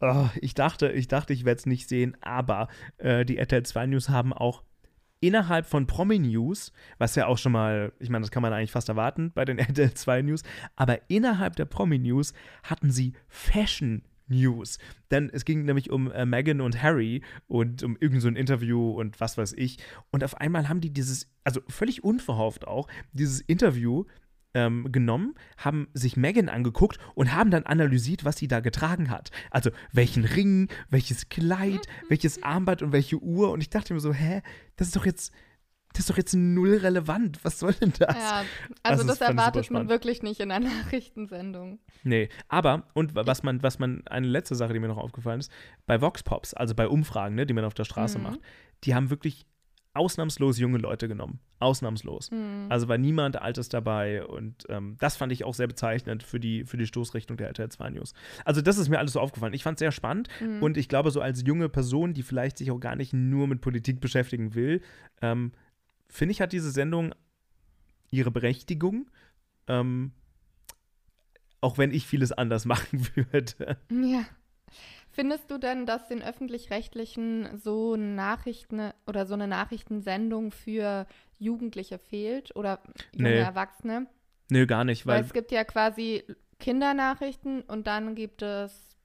Oh, 0.00 0.28
ich 0.40 0.54
dachte, 0.54 0.90
ich 0.90 1.06
dachte, 1.06 1.34
ich 1.34 1.44
werde 1.44 1.58
es 1.58 1.66
nicht 1.66 1.86
sehen, 1.86 2.16
aber 2.22 2.68
äh, 2.96 3.26
die 3.26 3.36
RTL 3.36 3.62
2 3.62 3.86
News 3.88 4.08
haben 4.08 4.32
auch 4.32 4.62
innerhalb 5.20 5.66
von 5.66 5.86
Promi 5.86 6.18
News, 6.18 6.72
was 6.98 7.14
ja 7.14 7.26
auch 7.26 7.38
schon 7.38 7.52
mal, 7.52 7.92
ich 7.98 8.08
meine, 8.08 8.22
das 8.22 8.30
kann 8.30 8.42
man 8.42 8.52
eigentlich 8.52 8.72
fast 8.72 8.88
erwarten 8.88 9.32
bei 9.32 9.44
den 9.44 9.58
RTL 9.60 9.94
2 9.94 10.22
News, 10.22 10.42
aber 10.76 10.98
innerhalb 11.08 11.56
der 11.56 11.66
Promi 11.66 11.98
News 11.98 12.32
hatten 12.62 12.90
sie 12.90 13.12
Fashion 13.28 14.02
News. 14.28 14.78
Denn 15.10 15.28
es 15.32 15.44
ging 15.44 15.64
nämlich 15.64 15.90
um 15.90 16.10
äh, 16.10 16.24
Meghan 16.24 16.60
und 16.60 16.82
Harry 16.82 17.22
und 17.48 17.82
um 17.82 17.96
irgend 18.00 18.22
so 18.22 18.28
Interview 18.28 18.90
und 18.92 19.20
was 19.20 19.36
weiß 19.36 19.54
ich. 19.54 19.78
Und 20.10 20.24
auf 20.24 20.36
einmal 20.36 20.68
haben 20.68 20.80
die 20.80 20.92
dieses, 20.92 21.28
also 21.44 21.60
völlig 21.68 22.04
unverhofft 22.04 22.66
auch, 22.66 22.88
dieses 23.12 23.40
Interview 23.40 24.04
ähm, 24.54 24.90
genommen, 24.92 25.34
haben 25.56 25.88
sich 25.94 26.16
Megan 26.16 26.48
angeguckt 26.48 26.98
und 27.14 27.34
haben 27.34 27.50
dann 27.50 27.64
analysiert, 27.66 28.24
was 28.24 28.36
sie 28.36 28.48
da 28.48 28.60
getragen 28.60 29.10
hat. 29.10 29.30
Also 29.50 29.70
welchen 29.92 30.24
Ring, 30.24 30.68
welches 30.88 31.28
Kleid, 31.28 31.86
welches 32.08 32.42
Armband 32.42 32.82
und 32.82 32.92
welche 32.92 33.18
Uhr. 33.18 33.50
Und 33.52 33.60
ich 33.60 33.70
dachte 33.70 33.94
mir 33.94 34.00
so, 34.00 34.12
hä, 34.12 34.42
das 34.76 34.88
ist 34.88 34.96
doch 34.96 35.06
jetzt, 35.06 35.32
das 35.92 36.00
ist 36.00 36.10
doch 36.10 36.16
jetzt 36.16 36.34
null 36.34 36.76
relevant. 36.76 37.38
Was 37.44 37.58
soll 37.58 37.74
denn 37.74 37.92
das? 37.98 38.14
Ja, 38.16 38.38
Also 38.82 39.02
also 39.02 39.06
das 39.08 39.18
das 39.18 39.28
erwartet 39.28 39.70
man 39.70 39.88
wirklich 39.88 40.22
nicht 40.22 40.40
in 40.40 40.50
einer 40.50 40.68
Nachrichtensendung. 40.84 41.80
Nee, 42.04 42.28
aber, 42.48 42.88
und 42.94 43.14
wa- 43.14 43.26
was 43.26 43.42
man, 43.42 43.62
was 43.62 43.78
man, 43.78 44.06
eine 44.06 44.26
letzte 44.26 44.54
Sache, 44.54 44.72
die 44.72 44.78
mir 44.80 44.88
noch 44.88 44.98
aufgefallen 44.98 45.40
ist, 45.40 45.50
bei 45.86 46.00
Vox 46.00 46.22
Pops, 46.22 46.54
also 46.54 46.74
bei 46.74 46.88
Umfragen, 46.88 47.34
ne, 47.34 47.46
die 47.46 47.54
man 47.54 47.64
auf 47.64 47.74
der 47.74 47.84
Straße 47.84 48.18
Mhm. 48.18 48.24
macht, 48.24 48.40
die 48.84 48.94
haben 48.94 49.10
wirklich 49.10 49.46
ausnahmslos 49.92 50.58
junge 50.58 50.78
Leute 50.78 51.08
genommen. 51.08 51.40
Ausnahmslos. 51.58 52.30
Mhm. 52.30 52.66
Also 52.68 52.86
war 52.88 52.96
niemand 52.96 53.40
Altes 53.42 53.68
dabei 53.68 54.24
und 54.24 54.64
ähm, 54.68 54.96
das 55.00 55.16
fand 55.16 55.32
ich 55.32 55.44
auch 55.44 55.54
sehr 55.54 55.66
bezeichnend 55.66 56.22
für 56.22 56.38
die, 56.38 56.64
für 56.64 56.76
die 56.76 56.86
Stoßrichtung 56.86 57.36
der 57.36 57.48
RTL 57.48 57.68
2 57.70 57.90
News. 57.90 58.14
Also 58.44 58.60
das 58.62 58.78
ist 58.78 58.88
mir 58.88 58.98
alles 58.98 59.12
so 59.14 59.20
aufgefallen. 59.20 59.52
Ich 59.52 59.62
fand 59.64 59.76
es 59.76 59.80
sehr 59.80 59.92
spannend 59.92 60.28
Mhm. 60.40 60.62
und 60.62 60.76
ich 60.76 60.88
glaube, 60.88 61.10
so 61.10 61.20
als 61.20 61.42
junge 61.44 61.68
Person, 61.68 62.14
die 62.14 62.22
vielleicht 62.22 62.58
sich 62.58 62.70
auch 62.70 62.78
gar 62.78 62.94
nicht 62.96 63.12
nur 63.12 63.48
mit 63.48 63.60
Politik 63.60 64.00
beschäftigen 64.00 64.54
will, 64.54 64.80
ähm, 65.22 65.52
finde 66.08 66.32
ich, 66.32 66.40
hat 66.40 66.52
diese 66.52 66.70
Sendung 66.70 67.14
ihre 68.10 68.30
Berechtigung. 68.30 69.10
Ähm, 69.66 70.12
auch 71.60 71.78
wenn 71.78 71.92
ich 71.92 72.06
vieles 72.06 72.32
anders 72.32 72.64
machen 72.64 73.06
würde. 73.14 73.76
Ja. 73.90 74.24
Findest 75.12 75.50
du 75.50 75.58
denn, 75.58 75.86
dass 75.86 76.06
den 76.06 76.22
öffentlich-rechtlichen 76.22 77.58
so 77.58 77.96
Nachrichten 77.96 78.92
oder 79.06 79.26
so 79.26 79.34
eine 79.34 79.48
Nachrichtensendung 79.48 80.52
für 80.52 81.06
Jugendliche 81.38 81.98
fehlt 81.98 82.54
oder 82.54 82.80
junge 83.12 83.30
Nee. 83.30 83.38
Erwachsene? 83.38 84.06
Nö, 84.50 84.66
gar 84.66 84.84
nicht, 84.84 85.06
Weil 85.06 85.16
weil 85.16 85.24
es 85.24 85.32
gibt 85.32 85.50
ja 85.52 85.64
quasi 85.64 86.24
Kindernachrichten 86.58 87.62
und 87.62 87.86
dann 87.86 88.14
gibt 88.14 88.42
es 88.42 88.96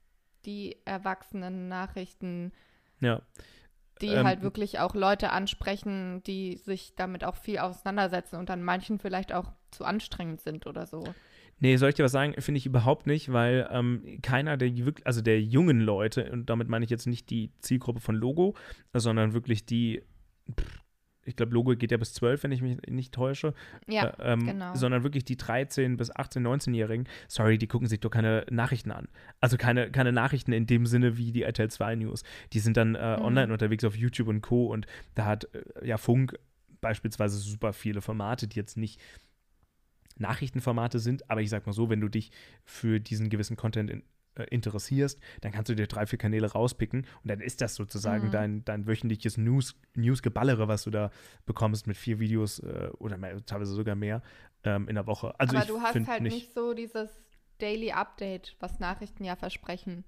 die 0.45 0.77
Erwachsenen-Nachrichten, 0.85 2.51
ja. 2.99 3.21
die 4.01 4.09
Ähm, 4.09 4.25
halt 4.25 4.41
wirklich 4.41 4.79
auch 4.79 4.93
Leute 4.93 5.31
ansprechen, 5.31 6.21
die 6.23 6.57
sich 6.57 6.95
damit 6.95 7.23
auch 7.23 7.35
viel 7.35 7.59
auseinandersetzen 7.59 8.35
und 8.35 8.49
dann 8.49 8.61
manchen 8.61 8.99
vielleicht 8.99 9.33
auch 9.33 9.51
zu 9.71 9.85
anstrengend 9.85 10.41
sind 10.41 10.67
oder 10.67 10.85
so. 10.85 11.03
Nee, 11.59 11.77
soll 11.77 11.89
ich 11.89 11.95
dir 11.95 12.03
was 12.03 12.11
sagen? 12.11 12.33
Finde 12.41 12.57
ich 12.57 12.65
überhaupt 12.65 13.07
nicht, 13.07 13.31
weil 13.31 13.67
ähm, 13.71 14.19
keiner 14.21 14.57
der 14.57 14.75
wirklich, 14.85 15.05
also 15.07 15.21
der 15.21 15.41
jungen 15.41 15.79
Leute, 15.79 16.29
und 16.31 16.49
damit 16.49 16.67
meine 16.67 16.83
ich 16.83 16.91
jetzt 16.91 17.07
nicht 17.07 17.29
die 17.29 17.51
Zielgruppe 17.61 18.01
von 18.01 18.15
Logo, 18.15 18.55
sondern 18.93 19.33
wirklich 19.33 19.65
die, 19.65 20.01
pff, 20.59 20.81
ich 21.27 21.35
glaube, 21.35 21.53
Logo 21.53 21.75
geht 21.75 21.89
ja 21.91 21.97
bis 21.97 22.13
12, 22.13 22.43
wenn 22.43 22.51
ich 22.51 22.61
mich 22.61 22.77
nicht 22.87 23.11
täusche, 23.13 23.53
Ja, 23.87 24.09
äh, 24.19 24.33
ähm, 24.33 24.45
genau. 24.45 24.75
sondern 24.75 25.03
wirklich 25.03 25.23
die 25.25 25.37
13 25.37 25.97
bis 25.97 26.15
18, 26.15 26.45
19-Jährigen, 26.45 27.07
sorry, 27.27 27.57
die 27.57 27.65
gucken 27.67 27.87
sich 27.87 27.99
doch 27.99 28.11
keine 28.11 28.45
Nachrichten 28.51 28.91
an. 28.91 29.07
Also 29.39 29.57
keine, 29.57 29.89
keine 29.89 30.11
Nachrichten 30.11 30.51
in 30.51 30.67
dem 30.67 30.85
Sinne 30.85 31.17
wie 31.17 31.31
die 31.31 31.41
RTL 31.43 31.71
2 31.71 31.95
News. 31.95 32.23
Die 32.53 32.59
sind 32.59 32.77
dann 32.77 32.93
äh, 32.95 33.17
Mhm. 33.17 33.23
online 33.25 33.53
unterwegs 33.53 33.83
auf 33.85 33.95
YouTube 33.95 34.27
und 34.27 34.41
Co. 34.41 34.67
Und 34.67 34.85
da 35.15 35.25
hat 35.25 35.47
äh, 35.55 35.87
ja 35.87 35.97
Funk 35.97 36.37
beispielsweise 36.81 37.37
super 37.37 37.73
viele 37.73 38.01
Formate, 38.01 38.47
die 38.47 38.57
jetzt 38.57 38.77
nicht 38.77 38.99
Nachrichtenformate 40.17 40.99
sind, 40.99 41.29
aber 41.29 41.41
ich 41.41 41.49
sag 41.49 41.65
mal 41.65 41.73
so, 41.73 41.89
wenn 41.89 42.01
du 42.01 42.09
dich 42.09 42.31
für 42.63 42.99
diesen 42.99 43.29
gewissen 43.29 43.55
Content 43.55 43.89
in, 43.89 44.03
äh, 44.35 44.43
interessierst, 44.49 45.19
dann 45.41 45.51
kannst 45.51 45.69
du 45.69 45.75
dir 45.75 45.87
drei, 45.87 46.05
vier 46.05 46.19
Kanäle 46.19 46.51
rauspicken 46.51 47.01
und 47.23 47.29
dann 47.29 47.39
ist 47.39 47.61
das 47.61 47.75
sozusagen 47.75 48.27
mhm. 48.27 48.31
dein, 48.31 48.65
dein 48.65 48.85
wöchentliches 48.85 49.37
News, 49.37 49.75
Newsgeballere, 49.95 50.67
was 50.67 50.83
du 50.83 50.89
da 50.89 51.09
bekommst 51.45 51.87
mit 51.87 51.95
vier 51.95 52.19
Videos 52.19 52.59
äh, 52.59 52.89
oder 52.99 53.17
mehr, 53.17 53.45
teilweise 53.45 53.73
sogar 53.73 53.95
mehr 53.95 54.21
ähm, 54.63 54.89
in 54.89 54.95
der 54.95 55.07
Woche. 55.07 55.33
Also 55.39 55.55
aber 55.55 55.65
du 55.65 55.79
hast 55.79 56.07
halt 56.07 56.21
nicht, 56.21 56.33
nicht 56.33 56.53
so 56.53 56.73
dieses 56.73 57.09
Daily 57.59 57.91
Update, 57.91 58.57
was 58.59 58.79
Nachrichten 58.79 59.23
ja 59.23 59.35
versprechen. 59.35 60.03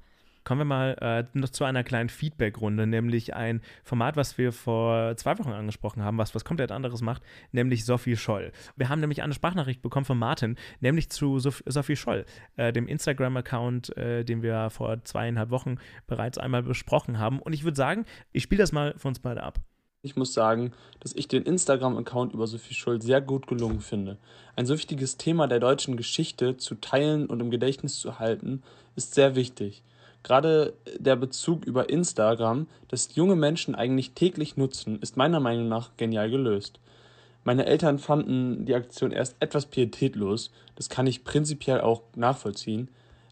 Kommen 0.48 0.62
wir 0.62 0.66
mal 0.66 0.98
äh, 1.02 1.38
noch 1.38 1.50
zu 1.50 1.66
einer 1.66 1.84
kleinen 1.84 2.08
Feedback-Runde, 2.08 2.88
nämlich 2.88 3.34
ein 3.34 3.60
Format, 3.84 4.16
was 4.16 4.38
wir 4.38 4.54
vor 4.54 5.18
zwei 5.18 5.38
Wochen 5.40 5.52
angesprochen 5.52 6.06
haben, 6.06 6.18
was 6.18 6.36
was 6.36 6.46
komplett 6.46 6.72
anderes 6.72 7.02
macht, 7.02 7.22
nämlich 7.52 7.84
Sophie 7.84 8.16
Scholl. 8.16 8.54
Wir 8.78 8.88
haben 8.88 9.02
nämlich 9.02 9.22
eine 9.22 9.34
Sprachnachricht 9.34 9.82
bekommen 9.82 10.06
von 10.06 10.18
Martin, 10.18 10.56
nämlich 10.80 11.10
zu 11.10 11.40
Sof 11.40 11.62
Sophie 11.66 11.98
Scholl, 11.98 12.24
äh, 12.56 12.72
dem 12.72 12.88
Instagram-Account, 12.88 13.98
äh, 13.98 14.24
den 14.24 14.42
wir 14.42 14.70
vor 14.70 15.04
zweieinhalb 15.04 15.50
Wochen 15.50 15.80
bereits 16.08 16.38
einmal 16.38 16.64
besprochen 16.64 17.20
haben. 17.20 17.40
Und 17.40 17.52
ich 17.52 17.66
würde 17.66 17.76
sagen, 17.76 18.06
ich 18.32 18.44
spiele 18.44 18.64
das 18.64 18.72
mal 18.72 18.94
für 18.96 19.10
uns 19.10 19.20
beide 19.20 19.44
ab. 19.44 19.60
Ich 20.02 20.16
muss 20.16 20.34
sagen, 20.34 20.72
dass 21.02 21.14
ich 21.14 21.28
den 21.28 21.44
Instagram-Account 21.44 22.34
über 22.34 22.48
Sophie 22.48 22.74
Scholl 22.74 23.02
sehr 23.02 23.20
gut 23.20 23.48
gelungen 23.48 23.82
finde. 23.82 24.18
Ein 24.56 24.66
so 24.66 24.76
wichtiges 24.76 25.18
Thema 25.18 25.48
der 25.48 25.60
deutschen 25.60 25.98
Geschichte 25.98 26.56
zu 26.56 26.76
teilen 26.76 27.26
und 27.26 27.42
im 27.42 27.52
Gedächtnis 27.52 28.00
zu 28.00 28.18
halten, 28.18 28.64
ist 28.96 29.14
sehr 29.14 29.36
wichtig. 29.36 29.84
Gerade 30.28 30.74
der 31.00 31.16
Bezug 31.16 31.64
über 31.64 31.90
Instagram, 31.90 32.68
das 32.90 33.16
junge 33.16 33.38
Menschen 33.38 33.76
eigentlich 33.76 34.12
täglich 34.12 34.58
nutzen, 34.58 35.00
ist 35.00 35.16
meiner 35.16 35.40
Meinung 35.40 35.70
nach 35.70 35.96
genial 35.96 36.30
gelöst. 36.30 36.82
Meine 37.46 37.66
Eltern 37.66 37.98
fanden 37.98 38.66
die 38.66 38.76
Aktion 38.76 39.14
erst 39.14 39.38
etwas 39.40 39.68
pietätlos, 39.68 40.52
das 40.76 40.90
kann 40.90 41.08
ich 41.08 41.24
prinzipiell 41.24 41.80
auch 41.80 42.02
nachvollziehen. 42.18 42.90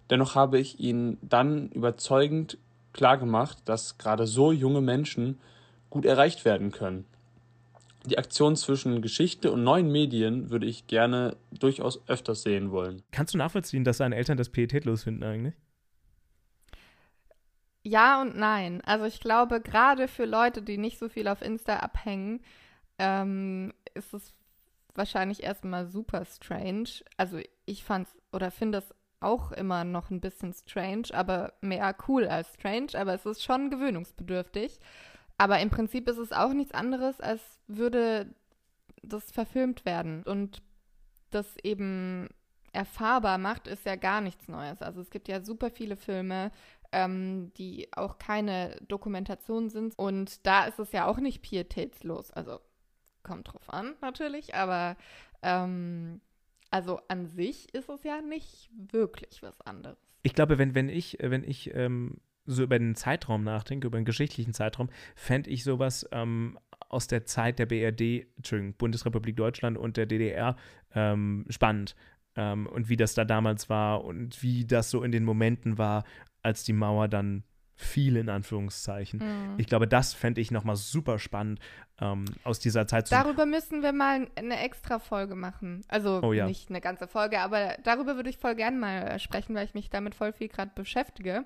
Dennoch 0.10 0.36
habe 0.36 0.58
ich 0.58 0.80
ihnen 0.80 1.18
dann 1.22 1.68
überzeugend 1.72 2.58
klargemacht, 2.94 3.58
dass 3.66 3.98
gerade 3.98 4.26
so 4.26 4.54
junge 4.54 4.80
Menschen 4.80 5.38
gut 5.90 6.06
erreicht 6.06 6.46
werden 6.46 6.72
können. 6.72 7.04
Die 8.06 8.18
Aktion 8.18 8.56
zwischen 8.56 9.02
Geschichte 9.02 9.52
und 9.52 9.66
neuen 9.66 9.92
Medien 9.92 10.50
würde 10.50 10.66
ich 10.66 10.88
gerne 10.88 11.36
durchaus 11.52 12.08
öfters 12.08 12.44
sehen 12.44 12.72
wollen. 12.72 13.02
Kannst 13.12 13.34
du 13.34 13.38
nachvollziehen, 13.38 13.84
dass 13.84 13.98
deine 13.98 14.16
Eltern 14.16 14.38
das 14.38 14.48
pietätlos 14.48 15.04
finden 15.04 15.24
eigentlich? 15.24 15.56
Ja 17.88 18.20
und 18.20 18.36
nein. 18.36 18.82
Also 18.86 19.06
ich 19.06 19.20
glaube, 19.20 19.62
gerade 19.62 20.08
für 20.08 20.26
Leute, 20.26 20.64
die 20.64 20.78
nicht 20.78 20.98
so 20.98 21.08
viel 21.08 21.28
auf 21.28 21.44
Insta 21.44 21.78
abhängen, 21.78 22.42
ähm, 22.98 23.74
ist 23.94 24.12
es 24.14 24.34
wahrscheinlich 24.96 25.44
erstmal 25.44 25.86
super 25.86 26.26
strange. 26.26 26.90
Also 27.18 27.40
ich 27.66 27.84
fand's 27.84 28.16
oder 28.32 28.50
finde 28.50 28.80
es 28.80 28.96
auch 29.20 29.52
immer 29.52 29.84
noch 29.84 30.10
ein 30.10 30.20
bisschen 30.20 30.52
strange, 30.54 31.10
aber 31.14 31.54
mehr 31.62 31.96
cool 32.08 32.28
als 32.28 32.54
strange, 32.56 32.90
aber 32.96 33.14
es 33.14 33.26
ist 33.26 33.44
schon 33.44 33.70
gewöhnungsbedürftig. 33.70 34.80
Aber 35.38 35.60
im 35.60 35.70
Prinzip 35.70 36.10
ist 36.10 36.18
es 36.18 36.32
auch 36.32 36.54
nichts 36.54 36.74
anderes, 36.74 37.22
als 37.22 37.42
würde 37.68 38.34
das 39.04 39.32
verfilmt 39.32 39.86
werden. 39.86 40.24
Und 40.24 40.64
das 41.30 41.56
eben 41.64 42.30
erfahrbar 42.76 43.38
macht, 43.38 43.68
ist 43.68 43.86
ja 43.86 43.96
gar 43.96 44.22
nichts 44.22 44.48
Neues. 44.48 44.82
Also 44.82 45.02
es 45.02 45.10
gibt 45.10 45.28
ja 45.28 45.42
super 45.42 45.72
viele 45.72 45.96
Filme, 45.96 46.52
ähm, 46.96 47.52
die 47.58 47.90
auch 47.92 48.18
keine 48.18 48.78
Dokumentation 48.88 49.70
sind. 49.70 49.94
Und 49.98 50.46
da 50.48 50.64
ist 50.64 50.80
es 50.80 50.94
ja 50.94 51.06
auch 51.06 51.18
nicht 51.18 51.42
pietätslos. 51.42 52.32
Also 52.32 52.62
kommt 53.22 53.52
drauf 53.52 53.70
an 53.70 53.96
natürlich, 54.02 54.56
aber 54.56 54.96
ähm, 55.42 56.22
also 56.72 57.02
an 57.10 57.28
sich 57.28 57.74
ist 57.74 57.90
es 57.90 58.04
ja 58.04 58.22
nicht 58.22 58.70
wirklich 58.92 59.44
was 59.44 59.60
anderes. 59.62 59.98
Ich 60.24 60.34
glaube, 60.34 60.58
wenn, 60.58 60.74
wenn 60.74 60.88
ich, 60.88 61.18
wenn 61.22 61.44
ich 61.44 61.76
ähm, 61.76 62.22
so 62.46 62.64
über 62.64 62.80
den 62.80 62.96
Zeitraum 62.96 63.44
nachdenke, 63.44 63.88
über 63.88 64.00
den 64.00 64.06
geschichtlichen 64.06 64.54
Zeitraum, 64.54 64.90
fände 65.16 65.50
ich 65.50 65.66
sowas 65.66 66.08
ähm, 66.14 66.58
aus 66.88 67.08
der 67.08 67.26
Zeit 67.26 67.60
der 67.60 67.66
BRD, 67.66 68.26
Entschuldigung, 68.38 68.74
Bundesrepublik 68.76 69.36
Deutschland 69.36 69.78
und 69.78 69.98
der 69.98 70.06
DDR 70.06 70.56
ähm, 70.94 71.46
spannend. 71.50 71.96
Ähm, 72.38 72.68
und 72.68 72.88
wie 72.88 72.98
das 72.98 73.16
da 73.16 73.26
damals 73.26 73.70
war 73.70 74.06
und 74.06 74.42
wie 74.42 74.66
das 74.66 74.90
so 74.92 75.04
in 75.04 75.12
den 75.12 75.26
Momenten 75.26 75.78
war, 75.78 76.06
als 76.46 76.64
die 76.64 76.74
Mauer 76.74 77.08
dann 77.08 77.44
fiel, 77.76 78.16
in 78.16 78.30
Anführungszeichen. 78.30 79.20
Mhm. 79.20 79.56
Ich 79.58 79.68
glaube, 79.68 79.88
das 79.88 80.14
fände 80.14 80.40
ich 80.40 80.50
nochmal 80.50 80.78
super 80.78 81.20
spannend 81.20 81.60
ähm, 82.00 82.24
aus 82.44 82.60
dieser 82.60 82.88
Zeit. 82.88 83.12
Darüber 83.12 83.46
müssen 83.46 83.84
wir 83.84 83.92
mal 83.92 84.28
eine 84.36 84.60
extra 84.64 85.00
Folge 85.00 85.36
machen. 85.36 85.82
Also 85.90 86.22
oh, 86.24 86.32
ja. 86.32 86.46
nicht 86.46 86.70
eine 86.70 86.80
ganze 86.80 87.08
Folge, 87.08 87.40
aber 87.42 87.76
darüber 87.84 88.16
würde 88.16 88.30
ich 88.30 88.38
voll 88.38 88.56
gern 88.56 88.80
mal 88.80 89.20
sprechen, 89.20 89.56
weil 89.56 89.66
ich 89.66 89.74
mich 89.74 89.90
damit 89.90 90.16
voll 90.16 90.32
viel 90.32 90.48
gerade 90.48 90.72
beschäftige. 90.74 91.44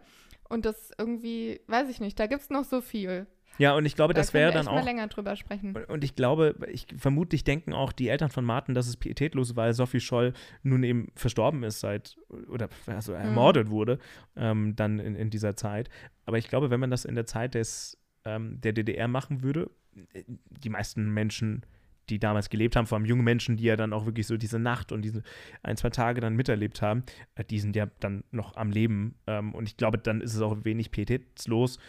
Und 0.48 0.66
das 0.66 0.92
irgendwie, 0.98 1.62
weiß 1.68 1.90
ich 1.90 2.00
nicht, 2.00 2.20
da 2.20 2.28
gibt 2.28 2.42
es 2.42 2.50
noch 2.50 2.64
so 2.64 2.82
viel. 2.82 3.26
Ja, 3.60 3.76
und 3.76 3.86
ich 3.86 3.96
glaube, 3.96 4.14
da 4.14 4.22
das 4.22 4.34
wäre 4.34 4.52
dann 4.52 4.68
auch. 4.68 4.76
Mal 4.76 4.86
länger 4.86 5.08
drüber 5.08 5.36
sprechen. 5.36 5.76
Und 5.88 6.04
ich 6.04 6.16
glaube, 6.16 6.56
ich 6.72 6.88
vermutlich 6.98 7.44
denken 7.44 7.74
auch 7.74 7.92
die 7.92 8.08
Eltern 8.08 8.30
von 8.30 8.46
Martin, 8.46 8.74
dass 8.74 8.88
es 8.88 8.98
pietätlos, 8.98 9.56
weil 9.56 9.74
Sophie 9.74 10.00
Scholl 10.00 10.34
nun 10.64 10.84
eben 10.84 11.10
verstorben 11.16 11.64
ist 11.64 11.82
seit 11.82 12.18
oder 12.50 12.70
also 12.88 13.12
mhm. 13.12 13.20
ermordet 13.20 13.68
mhm. 13.68 13.72
wurde 13.72 14.00
ähm, 14.36 14.76
dann 14.76 15.00
in, 15.00 15.16
in 15.16 15.30
dieser 15.30 15.56
Zeit. 15.56 15.90
Aber 16.26 16.38
ich 16.38 16.48
glaube, 16.48 16.70
wenn 16.70 16.80
man 16.80 16.90
das 16.90 17.06
in 17.06 17.16
der 17.16 17.26
Zeit 17.26 17.54
des 17.54 17.98
ähm, 18.26 18.60
der 18.62 18.74
DDR 18.74 19.08
machen 19.08 19.44
würde, 19.44 19.70
äh, 20.14 20.24
die 20.26 20.70
meisten 20.70 21.14
Menschen 21.14 21.66
die 22.10 22.20
damals 22.20 22.50
gelebt 22.50 22.76
haben, 22.76 22.88
vor 22.88 22.98
allem 22.98 23.06
junge 23.06 23.24
Menschen, 23.24 23.58
die 23.58 23.66
ja 23.66 23.76
dann 23.76 23.94
auch 23.94 24.06
wirklich 24.06 24.28
so 24.28 24.38
diese 24.38 24.60
Nacht 24.60 24.92
und 24.92 25.04
diese 25.04 25.24
ein, 25.64 25.78
zwei 25.78 25.90
Tage 25.90 26.22
dann 26.22 26.36
miterlebt 26.36 26.82
haben, 26.82 27.04
äh, 27.36 27.44
die 27.44 27.60
sind 27.60 27.76
ja 27.76 27.88
dann 28.00 28.24
noch 28.32 28.56
am 28.56 28.72
Leben. 28.72 29.16
Ähm, 29.28 29.54
und 29.54 29.68
ich 29.68 29.78
glaube, 29.78 29.98
dann 29.98 30.22
ist 30.22 30.34
es 30.34 30.42
auch 30.42 30.58
wenig 30.64 30.92
pietätslos, 30.92 31.78
äh, 31.78 31.80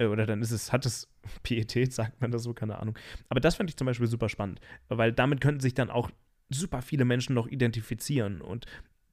oder 0.00 0.26
dann 0.26 0.42
ist 0.42 0.50
es, 0.50 0.72
hat 0.72 0.86
es 0.86 1.08
Pietät, 1.42 1.92
sagt 1.92 2.20
man 2.20 2.30
das 2.30 2.42
so, 2.42 2.54
keine 2.54 2.78
Ahnung. 2.78 2.98
Aber 3.28 3.40
das 3.40 3.56
fand 3.56 3.70
ich 3.70 3.76
zum 3.76 3.86
Beispiel 3.86 4.06
super 4.06 4.28
spannend, 4.28 4.60
weil 4.88 5.12
damit 5.12 5.40
könnten 5.40 5.60
sich 5.60 5.74
dann 5.74 5.90
auch 5.90 6.10
super 6.48 6.82
viele 6.82 7.04
Menschen 7.04 7.34
noch 7.34 7.48
identifizieren 7.48 8.40
und 8.40 8.66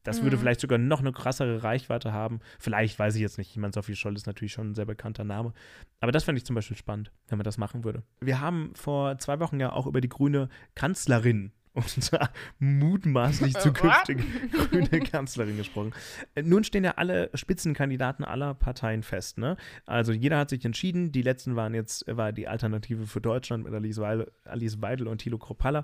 das 0.03 0.19
mhm. 0.19 0.25
würde 0.25 0.37
vielleicht 0.37 0.59
sogar 0.59 0.77
noch 0.77 0.99
eine 0.99 1.13
krassere 1.13 1.63
Reichweite 1.63 2.11
haben. 2.11 2.41
Vielleicht, 2.59 2.99
weiß 2.99 3.15
ich 3.15 3.21
jetzt 3.21 3.37
nicht. 3.37 3.51
Ich 3.51 3.57
meine, 3.57 3.73
Sophie 3.73 3.95
Scholl 3.95 4.15
ist 4.15 4.27
natürlich 4.27 4.51
schon 4.51 4.71
ein 4.71 4.75
sehr 4.75 4.85
bekannter 4.85 5.23
Name. 5.23 5.53
Aber 6.01 6.11
das 6.11 6.25
fände 6.25 6.37
ich 6.37 6.45
zum 6.45 6.55
Beispiel 6.55 6.77
spannend, 6.77 7.11
wenn 7.29 7.37
man 7.37 7.45
das 7.45 7.57
machen 7.57 7.83
würde. 7.83 8.03
Wir 8.19 8.41
haben 8.41 8.73
vor 8.75 9.17
zwei 9.17 9.39
Wochen 9.39 9.59
ja 9.59 9.71
auch 9.71 9.87
über 9.87 10.01
die 10.01 10.09
grüne 10.09 10.49
Kanzlerin 10.75 11.53
unserer 11.74 12.30
mutmaßlich 12.60 13.53
zukünftige 13.60 14.24
grüne 14.51 15.00
Kanzlerin 15.01 15.58
gesprochen. 15.58 15.94
Äh, 16.36 16.44
nun 16.44 16.63
stehen 16.63 16.84
ja 16.84 16.92
alle 16.92 17.30
Spitzenkandidaten 17.34 18.24
aller 18.24 18.53
Parteien 18.53 19.03
fest. 19.03 19.38
Ne? 19.38 19.58
Also 19.86 20.13
jeder 20.13 20.38
hat 20.38 20.50
sich 20.50 20.63
entschieden. 20.65 21.12
Die 21.12 21.22
letzten 21.22 21.56
waren 21.56 21.74
jetzt 21.74 22.06
war 22.08 22.32
die 22.32 22.48
Alternative 22.48 23.08
für 23.08 23.22
Deutschland 23.22 23.63
mit 23.63 23.74
Alice 23.74 23.98
Weidel, 23.98 24.32
Alice 24.46 24.82
Weidel 24.82 25.08
und 25.08 25.20
Thilo 25.20 25.38
Kropalla, 25.38 25.84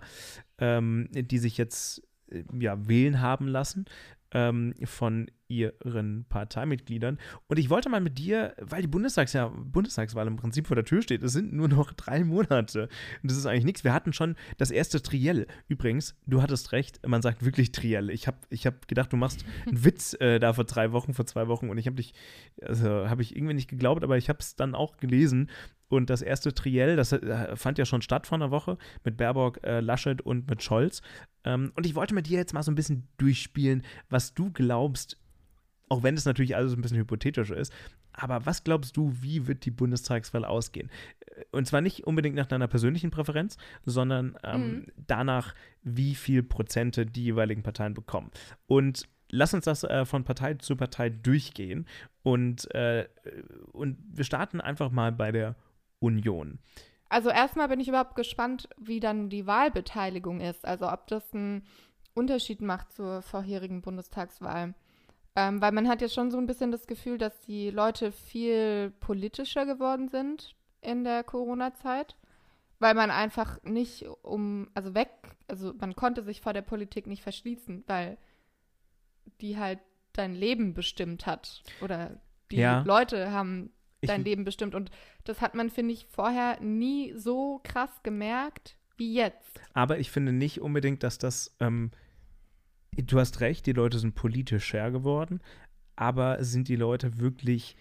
ähm, 0.60 1.10
die 1.12 1.40
sich 1.40 1.58
jetzt 1.58 2.04
äh, 2.32 2.44
ja, 2.60 2.88
wählen 2.88 3.22
haben 3.22 3.48
lassen 3.48 3.86
ähm, 4.32 4.74
von 4.84 5.30
ihren 5.50 6.26
Parteimitgliedern. 6.30 7.20
Und 7.48 7.60
ich 7.60 7.70
wollte 7.70 7.90
mal 7.90 8.00
mit 8.00 8.18
dir, 8.18 8.54
weil 8.60 8.82
die 8.82 8.88
Bundestags 8.88 9.34
ja, 9.34 9.48
Bundestagswahl 9.48 10.28
im 10.28 10.38
Prinzip 10.38 10.68
vor 10.68 10.76
der 10.76 10.86
Tür 10.86 11.02
steht, 11.02 11.24
es 11.24 11.34
sind 11.34 11.52
nur 11.52 11.68
noch 11.68 11.92
drei 11.94 12.24
Monate. 12.24 12.84
Und 13.22 13.32
das 13.32 13.38
ist 13.38 13.46
eigentlich 13.46 13.66
nichts. 13.66 13.84
Wir 13.84 13.94
hatten 13.94 14.14
schon 14.14 14.36
das 14.58 14.72
erste 14.72 15.02
Triell. 15.02 15.48
Übrigens, 15.68 16.16
du 16.28 16.42
hattest 16.42 16.72
recht, 16.72 17.06
man 17.06 17.22
sagt 17.22 17.44
wirklich 17.44 17.72
Triell. 17.72 18.10
Ich 18.12 18.28
habe 18.28 18.38
ich 18.50 18.66
hab 18.66 18.88
gedacht, 18.88 19.12
du 19.12 19.18
machst 19.18 19.44
einen 19.66 19.84
Witz 19.84 20.14
äh, 20.20 20.40
da 20.40 20.54
vor 20.54 20.64
drei 20.64 20.92
Wochen, 20.92 21.14
vor 21.14 21.26
zwei 21.26 21.48
Wochen 21.48 21.70
und 21.70 21.78
ich 21.78 21.88
habe 21.88 21.96
dich, 21.96 22.14
also 22.62 23.10
habe 23.10 23.22
ich 23.22 23.36
irgendwie 23.36 23.56
nicht 23.56 23.70
geglaubt, 23.70 24.04
aber 24.04 24.18
ich 24.18 24.30
habe 24.30 24.40
es 24.40 24.56
dann 24.56 24.76
auch 24.76 24.98
gelesen. 24.98 25.50
Und 25.90 26.12
das 26.12 26.22
erste 26.22 26.54
Triell, 26.54 26.96
das 26.96 27.12
äh, 27.12 27.56
fand 27.56 27.80
ja 27.80 27.86
schon 27.86 28.04
statt 28.04 28.28
vor 28.28 28.38
einer 28.38 28.52
Woche 28.52 28.78
mit 29.04 29.18
Baerbock, 29.18 29.64
äh, 29.64 29.80
Laschet 29.80 30.22
und 30.22 30.48
mit 30.48 30.62
Scholz. 30.62 31.02
Ähm, 31.44 31.72
und 31.76 31.86
ich 31.86 31.96
wollte 31.96 32.14
mit 32.14 32.28
dir 32.28 32.38
jetzt 32.38 32.54
mal 32.54 32.62
so 32.64 32.72
ein 32.72 32.76
bisschen 32.76 33.08
durchspielen, 33.18 33.84
was 34.10 34.36
du 34.36 34.52
glaubst, 34.52 35.18
auch 35.90 36.04
wenn 36.04 36.16
es 36.16 36.26
natürlich 36.26 36.56
alles 36.56 36.74
ein 36.74 36.82
bisschen 36.82 36.98
hypothetisch 36.98 37.52
ist. 37.52 37.74
Aber 38.14 38.46
was 38.46 38.64
glaubst 38.64 38.96
du, 38.96 39.14
wie 39.22 39.48
wird 39.48 39.66
die 39.66 39.72
Bundestagswahl 39.72 40.46
ausgehen? 40.46 40.90
Und 41.52 41.68
zwar 41.68 41.82
nicht 41.82 42.06
unbedingt 42.06 42.36
nach 42.36 42.46
deiner 42.46 42.68
persönlichen 42.68 43.12
Präferenz, 43.12 43.58
sondern 43.86 44.38
ähm, 44.44 44.62
mhm. 44.62 44.86
danach, 45.08 45.56
wie 45.84 46.16
viel 46.16 46.44
Prozente 46.44 47.06
die 47.06 47.24
jeweiligen 47.24 47.64
Parteien 47.64 47.94
bekommen. 47.94 48.32
Und 48.68 49.08
lass 49.30 49.54
uns 49.54 49.66
das 49.66 49.84
äh, 49.84 50.06
von 50.06 50.24
Partei 50.24 50.56
zu 50.56 50.76
Partei 50.76 51.10
durchgehen. 51.10 51.88
Und, 52.24 52.74
äh, 52.76 53.08
und 53.72 53.98
wir 54.14 54.26
starten 54.26 54.62
einfach 54.62 54.92
mal 54.92 55.12
bei 55.12 55.32
der 55.32 55.56
Union. 56.00 56.60
Also 57.10 57.30
erstmal 57.30 57.68
bin 57.68 57.80
ich 57.80 57.88
überhaupt 57.88 58.16
gespannt, 58.16 58.70
wie 58.78 59.00
dann 59.00 59.30
die 59.30 59.48
Wahlbeteiligung 59.48 60.42
ist. 60.42 60.66
Also 60.66 60.92
ob 60.92 61.08
das 61.08 61.34
einen 61.34 61.66
Unterschied 62.14 62.62
macht 62.62 62.92
zur 62.94 63.22
vorherigen 63.22 63.82
Bundestagswahl. 63.82 64.76
Ähm, 65.36 65.62
weil 65.62 65.72
man 65.72 65.88
hat 65.88 66.02
jetzt 66.02 66.14
schon 66.16 66.32
so 66.32 66.38
ein 66.38 66.48
bisschen 66.48 66.72
das 66.72 66.88
Gefühl, 66.88 67.18
dass 67.18 67.40
die 67.42 67.70
Leute 67.70 68.12
viel 68.12 68.92
politischer 69.00 69.66
geworden 69.66 70.08
sind 70.10 70.56
in 70.82 71.04
der 71.04 71.24
Corona-Zeit. 71.24 72.16
Weil 72.82 72.94
man 72.96 73.12
einfach 73.12 73.62
nicht 73.64 74.06
um, 74.22 74.70
also 74.74 74.94
weg, 74.96 75.10
also 75.50 75.74
man 75.80 75.96
konnte 75.96 76.24
sich 76.24 76.40
vor 76.42 76.54
der 76.54 76.62
Politik 76.62 77.08
nicht 77.08 77.22
verschließen, 77.24 77.84
weil 77.88 78.18
die 79.42 79.58
halt 79.58 79.80
dein 80.14 80.34
Leben 80.34 80.74
bestimmt 80.74 81.26
hat. 81.26 81.62
Oder 81.82 82.20
die 82.52 82.58
Ja. 82.58 82.82
Leute 82.84 83.32
haben 83.32 83.72
Ich- 84.02 84.08
dein 84.08 84.24
Leben 84.24 84.46
bestimmt. 84.46 84.76
Und 84.76 84.92
das 85.26 85.42
hat 85.42 85.56
man, 85.56 85.70
finde 85.70 85.94
ich, 85.94 86.06
vorher 86.08 86.60
nie 86.62 87.14
so 87.18 87.60
krass 87.64 88.02
gemerkt 88.02 88.78
wie 88.96 89.14
jetzt. 89.14 89.60
Aber 89.74 90.00
ich 90.00 90.10
finde 90.10 90.32
nicht 90.32 90.62
unbedingt, 90.62 91.04
dass 91.04 91.18
das. 91.18 91.56
Ähm, 91.60 91.92
du 93.04 93.20
hast 93.20 93.42
recht, 93.42 93.66
die 93.66 93.74
Leute 93.74 94.00
sind 94.00 94.16
politischer 94.16 94.92
geworden, 94.92 95.42
aber 95.96 96.44
sind 96.44 96.68
die 96.68 96.76
Leute 96.76 97.20
wirklich 97.20 97.76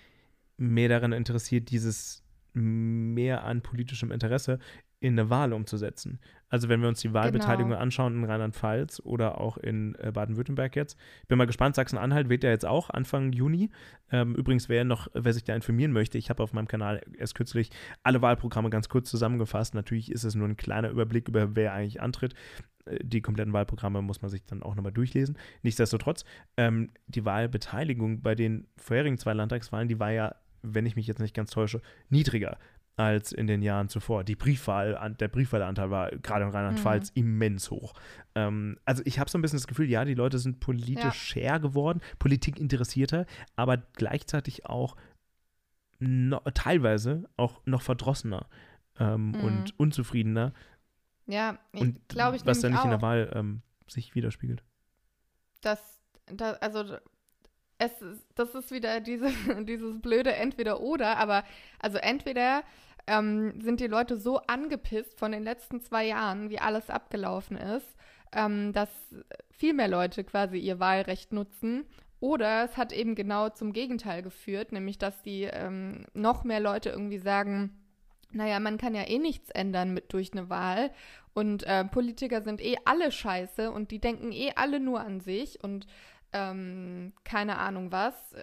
mehr 0.56 0.88
daran 0.88 1.12
interessiert, 1.12 1.70
dieses 1.70 2.22
mehr 2.52 3.44
an 3.44 3.62
politischem 3.62 4.10
Interesse 4.10 4.58
in 5.00 5.18
eine 5.18 5.30
Wahl 5.30 5.52
umzusetzen? 5.52 6.18
Also, 6.50 6.68
wenn 6.68 6.80
wir 6.80 6.88
uns 6.88 7.00
die 7.00 7.12
Wahlbeteiligung 7.12 7.70
Genau. 7.70 7.82
anschauen 7.82 8.16
in 8.16 8.24
Rheinland-Pfalz 8.24 9.00
oder 9.04 9.40
auch 9.40 9.58
in 9.58 9.94
äh, 9.96 10.10
Baden-Württemberg 10.12 10.76
jetzt. 10.76 10.96
Ich 11.22 11.28
bin 11.28 11.36
mal 11.38 11.46
gespannt, 11.46 11.74
Sachsen-Anhalt 11.74 12.28
wählt 12.28 12.42
ja 12.44 12.50
jetzt 12.50 12.64
auch 12.64 12.88
Anfang 12.90 13.32
Juni. 13.32 13.70
Ähm, 14.10 14.34
übrigens, 14.34 14.68
wer 14.68 14.84
noch, 14.84 15.08
wer 15.12 15.32
sich 15.34 15.44
da 15.44 15.54
informieren 15.54 15.92
möchte, 15.92 16.16
ich 16.16 16.30
habe 16.30 16.42
auf 16.42 16.52
meinem 16.54 16.68
Kanal 16.68 17.02
erst 17.18 17.34
kürzlich 17.34 17.70
alle 18.02 18.22
Wahlprogramme 18.22 18.70
ganz 18.70 18.88
kurz 18.88 19.10
zusammengefasst. 19.10 19.74
Natürlich 19.74 20.10
ist 20.10 20.24
es 20.24 20.34
nur 20.34 20.48
ein 20.48 20.56
kleiner 20.56 20.88
Überblick 20.90 21.28
über 21.28 21.54
wer 21.54 21.74
eigentlich 21.74 22.00
antritt. 22.00 22.34
Äh, 22.86 22.98
Die 23.04 23.20
kompletten 23.20 23.52
Wahlprogramme 23.52 24.00
muss 24.00 24.22
man 24.22 24.30
sich 24.30 24.44
dann 24.46 24.62
auch 24.62 24.74
nochmal 24.74 24.92
durchlesen. 24.92 25.36
Nichtsdestotrotz, 25.62 26.24
ähm, 26.56 26.90
die 27.08 27.24
Wahlbeteiligung 27.26 28.22
bei 28.22 28.34
den 28.34 28.66
vorherigen 28.76 29.18
zwei 29.18 29.34
Landtagswahlen, 29.34 29.88
die 29.88 30.00
war 30.00 30.12
ja, 30.12 30.34
wenn 30.62 30.86
ich 30.86 30.96
mich 30.96 31.06
jetzt 31.06 31.20
nicht 31.20 31.34
ganz 31.36 31.50
täusche, 31.50 31.82
niedriger 32.08 32.58
als 32.98 33.32
in 33.32 33.46
den 33.46 33.62
Jahren 33.62 33.88
zuvor. 33.88 34.24
Die 34.24 34.34
Briefwahl, 34.34 35.14
der 35.20 35.28
Briefwahlanteil 35.28 35.90
war 35.90 36.10
gerade 36.10 36.44
in 36.44 36.50
Rheinland-Pfalz 36.50 37.10
immens 37.14 37.70
hoch. 37.70 37.94
Ähm, 38.34 38.76
also 38.84 39.02
ich 39.06 39.18
habe 39.18 39.30
so 39.30 39.38
ein 39.38 39.42
bisschen 39.42 39.58
das 39.58 39.68
Gefühl, 39.68 39.88
ja, 39.88 40.04
die 40.04 40.14
Leute 40.14 40.38
sind 40.38 40.58
politischer 40.60 41.60
geworden, 41.60 42.00
Politik 42.18 42.58
interessierter, 42.58 43.24
aber 43.54 43.76
gleichzeitig 43.76 44.66
auch 44.66 44.96
no, 46.00 46.40
teilweise 46.54 47.28
auch 47.36 47.60
noch 47.64 47.82
verdrossener 47.82 48.46
ähm, 48.98 49.30
Mhm. 49.30 49.40
und 49.44 49.78
unzufriedener. 49.78 50.52
Ja, 51.26 51.58
ich 51.72 51.94
glaube 52.08 52.36
ich 52.36 52.46
was 52.46 52.60
dann 52.60 52.72
nicht 52.72 52.82
in 52.84 52.90
der 52.90 52.98
auch. 52.98 53.02
Wahl 53.02 53.30
ähm, 53.34 53.62
sich 53.86 54.14
widerspiegelt. 54.14 54.64
dass, 55.60 56.00
da, 56.26 56.52
also 56.54 56.96
es 57.78 58.02
ist, 58.02 58.26
das 58.34 58.54
ist 58.54 58.70
wieder 58.70 59.00
diese, 59.00 59.30
dieses 59.64 60.00
blöde 60.00 60.34
Entweder-Oder, 60.34 61.16
aber 61.18 61.44
also 61.78 61.98
entweder 61.98 62.62
ähm, 63.08 63.60
sind 63.60 63.80
die 63.80 63.86
Leute 63.86 64.18
so 64.18 64.38
angepisst 64.46 65.18
von 65.18 65.32
den 65.32 65.42
letzten 65.42 65.80
zwei 65.80 66.06
Jahren, 66.06 66.50
wie 66.50 66.60
alles 66.60 66.90
abgelaufen 66.90 67.56
ist, 67.56 67.96
ähm, 68.32 68.72
dass 68.72 68.90
viel 69.50 69.74
mehr 69.74 69.88
Leute 69.88 70.22
quasi 70.24 70.58
ihr 70.58 70.78
Wahlrecht 70.78 71.32
nutzen. 71.32 71.86
Oder 72.20 72.64
es 72.64 72.76
hat 72.76 72.92
eben 72.92 73.14
genau 73.14 73.48
zum 73.48 73.72
Gegenteil 73.72 74.22
geführt, 74.22 74.72
nämlich 74.72 74.98
dass 74.98 75.22
die 75.22 75.44
ähm, 75.44 76.04
noch 76.14 76.44
mehr 76.44 76.60
Leute 76.60 76.90
irgendwie 76.90 77.18
sagen, 77.18 77.78
naja, 78.32 78.60
man 78.60 78.76
kann 78.76 78.94
ja 78.94 79.08
eh 79.08 79.18
nichts 79.18 79.50
ändern 79.50 79.94
mit 79.94 80.12
durch 80.12 80.32
eine 80.32 80.50
Wahl 80.50 80.90
und 81.32 81.62
äh, 81.64 81.84
Politiker 81.84 82.42
sind 82.42 82.60
eh 82.60 82.76
alle 82.84 83.10
scheiße 83.10 83.70
und 83.70 83.90
die 83.90 84.00
denken 84.00 84.32
eh 84.32 84.52
alle 84.56 84.80
nur 84.80 85.00
an 85.00 85.20
sich 85.20 85.62
und 85.62 85.86
ähm, 86.32 87.12
keine 87.24 87.58
Ahnung 87.58 87.90
was 87.90 88.34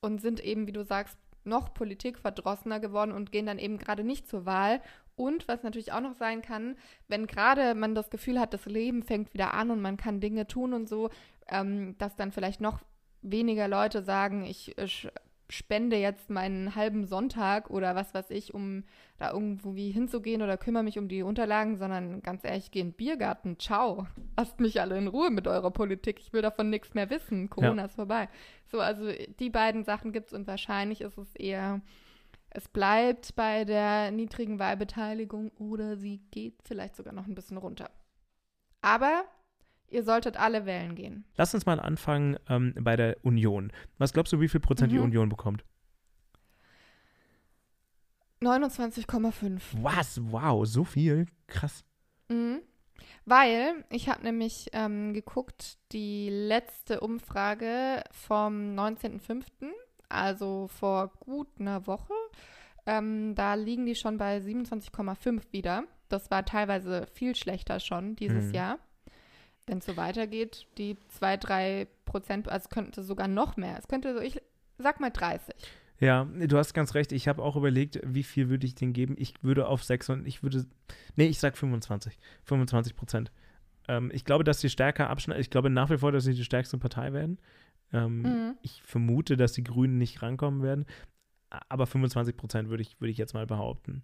und 0.00 0.22
sind 0.22 0.40
eben, 0.40 0.66
wie 0.66 0.72
du 0.72 0.84
sagst, 0.84 1.18
noch 1.46 1.72
politikverdrossener 1.74 2.80
geworden 2.80 3.12
und 3.12 3.32
gehen 3.32 3.46
dann 3.46 3.58
eben 3.58 3.78
gerade 3.78 4.04
nicht 4.04 4.28
zur 4.28 4.46
Wahl. 4.46 4.80
Und 5.14 5.48
was 5.48 5.62
natürlich 5.62 5.92
auch 5.92 6.00
noch 6.00 6.14
sein 6.14 6.42
kann, 6.42 6.76
wenn 7.08 7.26
gerade 7.26 7.74
man 7.74 7.94
das 7.94 8.10
Gefühl 8.10 8.38
hat, 8.38 8.52
das 8.52 8.66
Leben 8.66 9.02
fängt 9.02 9.32
wieder 9.32 9.54
an 9.54 9.70
und 9.70 9.80
man 9.80 9.96
kann 9.96 10.20
Dinge 10.20 10.46
tun 10.46 10.74
und 10.74 10.88
so, 10.88 11.08
ähm, 11.48 11.96
dass 11.98 12.16
dann 12.16 12.32
vielleicht 12.32 12.60
noch 12.60 12.80
weniger 13.22 13.66
Leute 13.66 14.02
sagen, 14.02 14.44
ich 14.44 14.76
äh, 14.76 14.82
sch- 14.84 15.10
spende 15.48 15.96
jetzt 15.96 16.30
meinen 16.30 16.74
halben 16.74 17.04
Sonntag 17.04 17.70
oder 17.70 17.94
was 17.94 18.14
weiß 18.14 18.30
ich, 18.30 18.54
um 18.54 18.84
da 19.16 19.32
irgendwo 19.32 19.74
wie 19.74 19.90
hinzugehen 19.90 20.42
oder 20.42 20.56
kümmere 20.56 20.82
mich 20.82 20.98
um 20.98 21.08
die 21.08 21.22
Unterlagen, 21.22 21.76
sondern 21.76 22.20
ganz 22.22 22.44
ehrlich, 22.44 22.70
geh 22.70 22.80
in 22.80 22.88
den 22.88 22.96
Biergarten, 22.96 23.58
ciao. 23.58 24.06
Lasst 24.36 24.60
mich 24.60 24.80
alle 24.80 24.98
in 24.98 25.06
Ruhe 25.06 25.30
mit 25.30 25.46
eurer 25.46 25.70
Politik. 25.70 26.18
Ich 26.20 26.32
will 26.32 26.42
davon 26.42 26.70
nichts 26.70 26.94
mehr 26.94 27.10
wissen. 27.10 27.48
Corona 27.48 27.84
ist 27.84 27.94
vorbei. 27.94 28.28
So, 28.66 28.80
also 28.80 29.10
die 29.38 29.50
beiden 29.50 29.84
Sachen 29.84 30.12
gibt 30.12 30.28
es 30.28 30.32
und 30.32 30.46
wahrscheinlich 30.46 31.00
ist 31.00 31.18
es 31.18 31.34
eher, 31.36 31.80
es 32.50 32.68
bleibt 32.68 33.36
bei 33.36 33.64
der 33.64 34.10
niedrigen 34.10 34.58
Wahlbeteiligung 34.58 35.50
oder 35.58 35.96
sie 35.96 36.20
geht 36.30 36.62
vielleicht 36.64 36.96
sogar 36.96 37.12
noch 37.12 37.26
ein 37.26 37.34
bisschen 37.34 37.56
runter. 37.56 37.90
Aber 38.80 39.24
ihr 39.90 40.02
solltet 40.04 40.36
alle 40.36 40.66
wählen 40.66 40.94
gehen. 40.94 41.24
Lass 41.36 41.54
uns 41.54 41.66
mal 41.66 41.80
anfangen 41.80 42.36
ähm, 42.48 42.74
bei 42.80 42.96
der 42.96 43.16
Union. 43.22 43.72
Was 43.98 44.12
glaubst 44.12 44.32
du, 44.32 44.40
wie 44.40 44.48
viel 44.48 44.60
Prozent 44.60 44.92
die 44.92 44.96
Mhm. 44.98 45.04
Union 45.04 45.28
bekommt? 45.28 45.64
29,5. 48.42 49.60
Was? 49.82 50.20
Wow, 50.30 50.66
so 50.66 50.84
viel? 50.84 51.26
Krass. 51.46 51.84
Mhm. 52.28 52.60
Weil 53.24 53.84
ich 53.90 54.08
habe 54.08 54.22
nämlich 54.22 54.68
ähm, 54.72 55.12
geguckt, 55.12 55.78
die 55.92 56.28
letzte 56.30 57.00
Umfrage 57.00 58.02
vom 58.10 58.74
19.05., 58.76 59.44
also 60.08 60.68
vor 60.68 61.08
gut 61.18 61.48
einer 61.58 61.86
Woche, 61.86 62.12
ähm, 62.86 63.34
da 63.34 63.54
liegen 63.54 63.86
die 63.86 63.96
schon 63.96 64.18
bei 64.18 64.38
27,5 64.38 65.52
wieder. 65.52 65.84
Das 66.08 66.30
war 66.30 66.44
teilweise 66.44 67.06
viel 67.12 67.34
schlechter 67.34 67.80
schon 67.80 68.14
dieses 68.14 68.48
Mhm. 68.48 68.54
Jahr. 68.54 68.78
Wenn 69.66 69.78
es 69.78 69.86
so 69.86 69.96
weitergeht, 69.96 70.66
die 70.78 70.96
2, 71.08 71.36
3 71.38 71.88
Prozent, 72.04 72.48
also 72.48 72.64
es 72.64 72.70
könnte 72.70 73.02
sogar 73.02 73.28
noch 73.28 73.56
mehr. 73.56 73.76
Es 73.78 73.88
könnte 73.88 74.14
so, 74.14 74.20
ich 74.20 74.40
sag 74.78 75.00
mal 75.00 75.10
30. 75.10 75.54
Ja, 75.98 76.24
du 76.24 76.58
hast 76.58 76.74
ganz 76.74 76.94
recht. 76.94 77.10
Ich 77.12 77.26
habe 77.26 77.42
auch 77.42 77.56
überlegt, 77.56 78.00
wie 78.04 78.22
viel 78.22 78.48
würde 78.48 78.66
ich 78.66 78.74
denen 78.74 78.92
geben. 78.92 79.16
Ich 79.18 79.34
würde 79.42 79.66
auf 79.66 79.82
6 79.82 80.10
und 80.10 80.26
ich 80.26 80.42
würde, 80.42 80.66
nee, 81.16 81.26
ich 81.26 81.40
sag 81.40 81.56
25. 81.56 82.18
25 82.44 82.94
Prozent. 82.94 83.32
Ähm, 83.88 84.10
ich 84.12 84.24
glaube, 84.24 84.44
dass 84.44 84.60
sie 84.60 84.68
stärker 84.70 85.08
abschneiden. 85.10 85.40
Ich 85.40 85.50
glaube 85.50 85.70
nach 85.70 85.90
wie 85.90 85.98
vor, 85.98 86.12
dass 86.12 86.24
sie 86.24 86.34
die 86.34 86.44
stärkste 86.44 86.78
Partei 86.78 87.12
werden. 87.12 87.38
Ähm, 87.92 88.22
Mhm. 88.22 88.54
Ich 88.62 88.82
vermute, 88.82 89.36
dass 89.36 89.52
die 89.52 89.64
Grünen 89.64 89.96
nicht 89.98 90.22
rankommen 90.22 90.62
werden. 90.62 90.86
Aber 91.68 91.86
25 91.86 92.36
Prozent 92.36 92.68
würde 92.68 92.82
ich, 92.82 93.00
würde 93.00 93.10
ich 93.10 93.18
jetzt 93.18 93.32
mal 93.34 93.46
behaupten. 93.46 94.02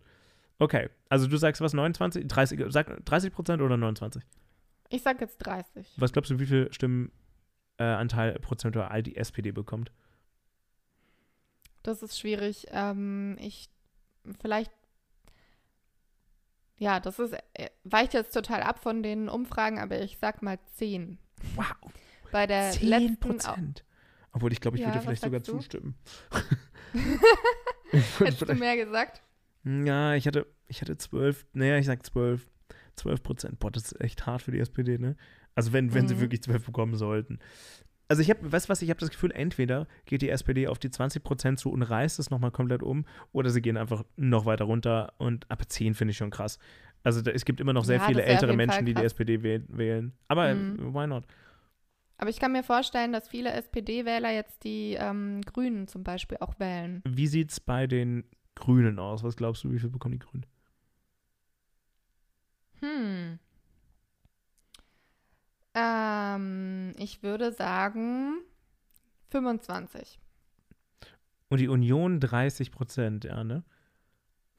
Okay, 0.59 0.88
also 1.09 1.27
du 1.27 1.37
sagst 1.37 1.61
was, 1.61 1.72
29, 1.75 2.27
30, 2.27 2.64
sag 2.68 3.05
30 3.05 3.33
Prozent 3.33 3.61
oder 3.61 3.77
29? 3.77 4.22
Ich 4.92 5.02
sag 5.02 5.20
jetzt 5.20 5.38
30. 5.38 5.94
Was 5.96 6.12
glaubst 6.12 6.31
du, 6.31 6.38
wie 6.38 6.46
viel 6.46 6.72
Stimmenanteil 6.72 8.37
äh, 8.37 8.38
prozentual 8.38 9.02
die 9.02 9.16
SPD 9.16 9.50
bekommt? 9.50 9.90
Das 11.83 12.02
ist 12.02 12.18
schwierig. 12.18 12.66
Ähm, 12.70 13.37
ich 13.40 13.70
vielleicht. 14.40 14.70
Ja, 16.76 17.00
das 17.00 17.18
ist 17.18 17.33
äh, 17.55 17.70
weicht 17.85 18.12
jetzt 18.12 18.33
total 18.35 18.62
ab 18.62 18.83
von 18.83 19.02
den 19.02 19.28
Umfragen, 19.28 19.78
aber 19.78 20.00
ich 20.00 20.18
sag 20.18 20.42
mal 20.42 20.59
10. 20.74 21.18
Wow, 21.57 21.64
Bei 22.31 22.46
der 22.46 22.72
10 22.72 22.88
letzten 22.88 23.18
Prozent. 23.18 23.85
Obwohl, 24.33 24.52
ich 24.52 24.61
glaube, 24.61 24.76
ich 24.76 24.83
Ja, 24.83 24.88
würde 24.88 25.00
vielleicht 25.00 25.22
sogar 25.22 25.40
du? 25.40 25.52
zustimmen. 25.52 25.94
Hättest 28.18 28.42
du 28.48 28.55
mehr 28.55 28.76
gesagt? 28.76 29.22
Ja, 29.64 30.14
ich 30.14 30.26
hatte, 30.26 30.46
ich 30.68 30.81
hatte 30.81 30.96
12, 30.96 31.46
naja, 31.52 31.78
ich 31.78 31.87
sag 31.87 32.05
12. 32.05 32.48
12 32.96 33.22
Prozent. 33.22 33.59
Boah, 33.59 33.70
das 33.70 33.85
ist 33.92 34.00
echt 34.00 34.26
hart 34.26 34.42
für 34.42 34.50
die 34.52 34.59
SPD, 34.61 34.98
ne? 34.98 35.16
Also 35.55 35.72
wenn, 35.72 35.92
wenn 35.94 36.09
sie 36.09 36.14
Mhm. 36.16 36.20
wirklich 36.20 36.42
12 36.42 36.64
bekommen 36.66 36.94
sollten. 36.96 37.38
Also 38.09 38.20
ich 38.20 38.28
habe, 38.31 38.50
weißt 38.52 38.66
du 38.66 38.70
was, 38.70 38.83
ich 38.83 38.90
habe 38.90 39.00
das 39.00 39.11
Gefühl, 39.11 39.31
entweder 39.33 39.87
geht 40.05 40.20
die 40.22 40.28
SPD 40.28 40.66
auf 40.68 40.78
die 40.78 40.90
20 40.90 41.22
Prozent 41.24 41.59
zu 41.59 41.70
und 41.70 41.83
reißt 41.83 42.18
es 42.18 42.31
nochmal 42.31 42.50
komplett 42.50 42.83
um, 42.83 43.07
oder 43.33 43.48
sie 43.50 43.62
gehen 43.62 43.76
einfach 43.78 44.05
noch 44.16 44.44
weiter 44.44 44.64
runter 44.66 45.14
und 45.18 45.50
ab 45.50 45.62
10 45.70 45.94
finde 45.94 46.11
ich 46.11 46.18
schon 46.18 46.31
krass. 46.31 46.59
Also 47.05 47.22
da, 47.22 47.31
es 47.31 47.44
gibt 47.44 47.61
immer 47.61 47.72
noch 47.72 47.85
sehr 47.85 47.98
Ja, 47.98 48.07
viele 48.07 48.22
ältere 48.22 48.55
Menschen, 48.55 48.85
die 48.85 48.94
die. 48.94 49.02
SPD 49.02 49.37
wäh- 49.42 49.64
wählen. 49.68 50.12
Aber 50.28 50.55
Mhm. 50.55 50.94
why 50.94 51.07
not? 51.07 51.24
Aber 52.18 52.31
ich 52.31 52.38
kann 52.38 52.52
mir 52.52 52.62
vorstellen, 52.62 53.12
dass 53.12 53.28
viele 53.28 53.50
SPD-Wähler 53.52 54.31
jetzt 54.33 54.62
die 54.64 54.94
ähm, 54.98 55.40
Grünen 55.42 55.88
zum 55.88 56.05
Beispiel 56.05 56.37
auch 56.40 56.59
wählen. 56.61 57.02
Wie 57.09 57.26
sieht's 57.26 57.59
bei 57.59 57.87
den 57.87 58.24
Grünen 58.55 58.98
aus? 59.00 59.24
Was 59.24 59.37
glaubst 59.37 59.64
du, 59.64 59.72
wie 59.72 59.78
viel 59.78 59.88
bekommen 59.90 60.12
die 60.12 60.18
Grünen? 60.20 60.46
Hm. 62.83 63.38
Ähm, 65.75 66.92
ich 66.99 67.23
würde 67.23 67.53
sagen 67.53 68.42
25. 69.31 70.21
Und 71.49 71.59
die 71.59 71.68
Union 71.68 72.21
30 72.21 72.73
Prozent, 72.73 73.25
ja, 73.25 73.45
ne? 73.45 73.64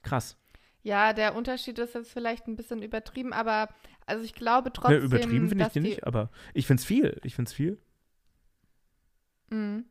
Krass. 0.01 0.37
Ja, 0.83 1.13
der 1.13 1.35
Unterschied 1.35 1.79
ist 1.79 1.95
jetzt 1.95 2.11
vielleicht 2.11 2.47
ein 2.47 2.55
bisschen 2.55 2.81
übertrieben, 2.81 3.33
aber 3.33 3.69
also 4.05 4.23
ich 4.23 4.33
glaube 4.33 4.69
Ja, 4.69 4.73
trotzdem, 4.73 5.03
übertrieben 5.03 5.47
finde 5.49 5.63
ich 5.65 5.71
den 5.71 5.83
die, 5.83 5.89
nicht, 5.89 6.05
aber 6.05 6.29
ich 6.53 6.67
finde 6.67 6.81
es 6.81 6.85
viel. 6.85 7.19
Ich 7.23 7.35
finde 7.35 7.49
es 7.49 7.53
viel. 7.53 7.77
Mhm. 9.49 9.85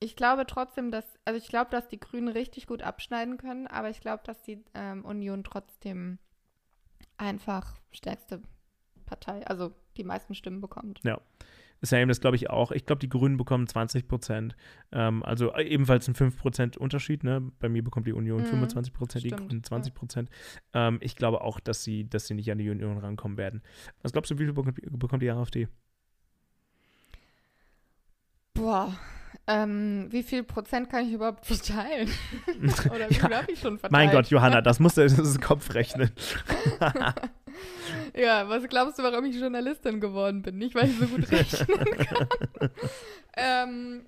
Ich 0.00 0.16
glaube 0.16 0.44
trotzdem, 0.46 0.90
dass, 0.90 1.04
also 1.24 1.38
ich 1.38 1.48
glaube, 1.48 1.70
dass 1.70 1.88
die 1.88 2.00
Grünen 2.00 2.28
richtig 2.28 2.66
gut 2.66 2.82
abschneiden 2.82 3.38
können, 3.38 3.66
aber 3.66 3.88
ich 3.88 4.00
glaube, 4.00 4.22
dass 4.24 4.42
die 4.42 4.62
ähm, 4.74 5.04
Union 5.04 5.44
trotzdem 5.44 6.18
einfach 7.16 7.78
stärkste 7.92 8.42
Partei, 9.06 9.46
also 9.46 9.72
die 9.96 10.04
meisten 10.04 10.34
Stimmen 10.34 10.60
bekommt. 10.60 11.00
Ja. 11.04 11.20
Same, 11.82 12.06
das 12.06 12.20
glaube 12.20 12.36
ich 12.36 12.48
auch. 12.48 12.72
Ich 12.72 12.86
glaube, 12.86 13.00
die 13.00 13.08
Grünen 13.08 13.36
bekommen 13.36 13.66
20 13.66 14.08
Prozent. 14.08 14.56
Ähm, 14.92 15.22
also 15.22 15.52
äh, 15.52 15.64
ebenfalls 15.64 16.08
ein 16.08 16.14
5 16.14 16.38
Prozent 16.38 16.76
Unterschied. 16.78 17.24
Ne? 17.24 17.52
Bei 17.58 17.68
mir 17.68 17.84
bekommt 17.84 18.06
die 18.06 18.12
Union 18.12 18.40
Mhm, 18.40 18.46
25 18.46 18.92
Prozent, 18.94 19.24
die 19.24 19.30
Grünen 19.30 19.62
20 19.62 19.92
Prozent. 19.92 20.30
Ähm, 20.72 20.98
ich 21.02 21.14
glaube 21.16 21.42
auch, 21.42 21.60
dass 21.60 21.84
sie, 21.84 22.08
dass 22.08 22.26
sie 22.26 22.34
nicht 22.34 22.50
an 22.50 22.58
die 22.58 22.70
Union 22.70 22.96
rankommen 22.98 23.36
werden. 23.36 23.62
Was 24.02 24.12
glaubst 24.12 24.30
du, 24.30 24.38
wie 24.38 24.44
viel 24.44 24.52
bekommt, 24.54 24.80
bekommt 24.98 25.22
die 25.22 25.30
AfD? 25.30 25.68
Boah, 28.54 28.96
ähm, 29.46 30.06
wie 30.10 30.22
viel 30.22 30.42
Prozent 30.42 30.88
kann 30.90 31.06
ich 31.06 31.12
überhaupt 31.12 31.44
verteilen? 31.44 32.10
Oder 32.86 33.10
wie 33.10 33.14
Ja, 33.14 33.26
viel 33.28 33.36
habe 33.36 33.52
ich 33.52 33.60
schon 33.60 33.78
verteilt? 33.78 33.92
Mein 33.92 34.10
Gott, 34.10 34.28
Johanna, 34.28 34.60
das 34.62 34.80
musst 34.80 34.96
du 34.96 35.02
das 35.02 35.18
ist 35.18 35.40
Kopfrechnen. 35.40 36.10
Ja, 38.16 38.48
was 38.48 38.66
glaubst 38.68 38.98
du, 38.98 39.02
warum 39.02 39.24
ich 39.24 39.36
Journalistin 39.36 40.00
geworden 40.00 40.42
bin? 40.42 40.58
Nicht, 40.58 40.74
weil 40.74 40.88
ich 40.88 40.98
so 40.98 41.06
gut 41.06 41.30
rechnen 41.30 41.66
kann. 41.98 42.28
ähm, 43.36 44.06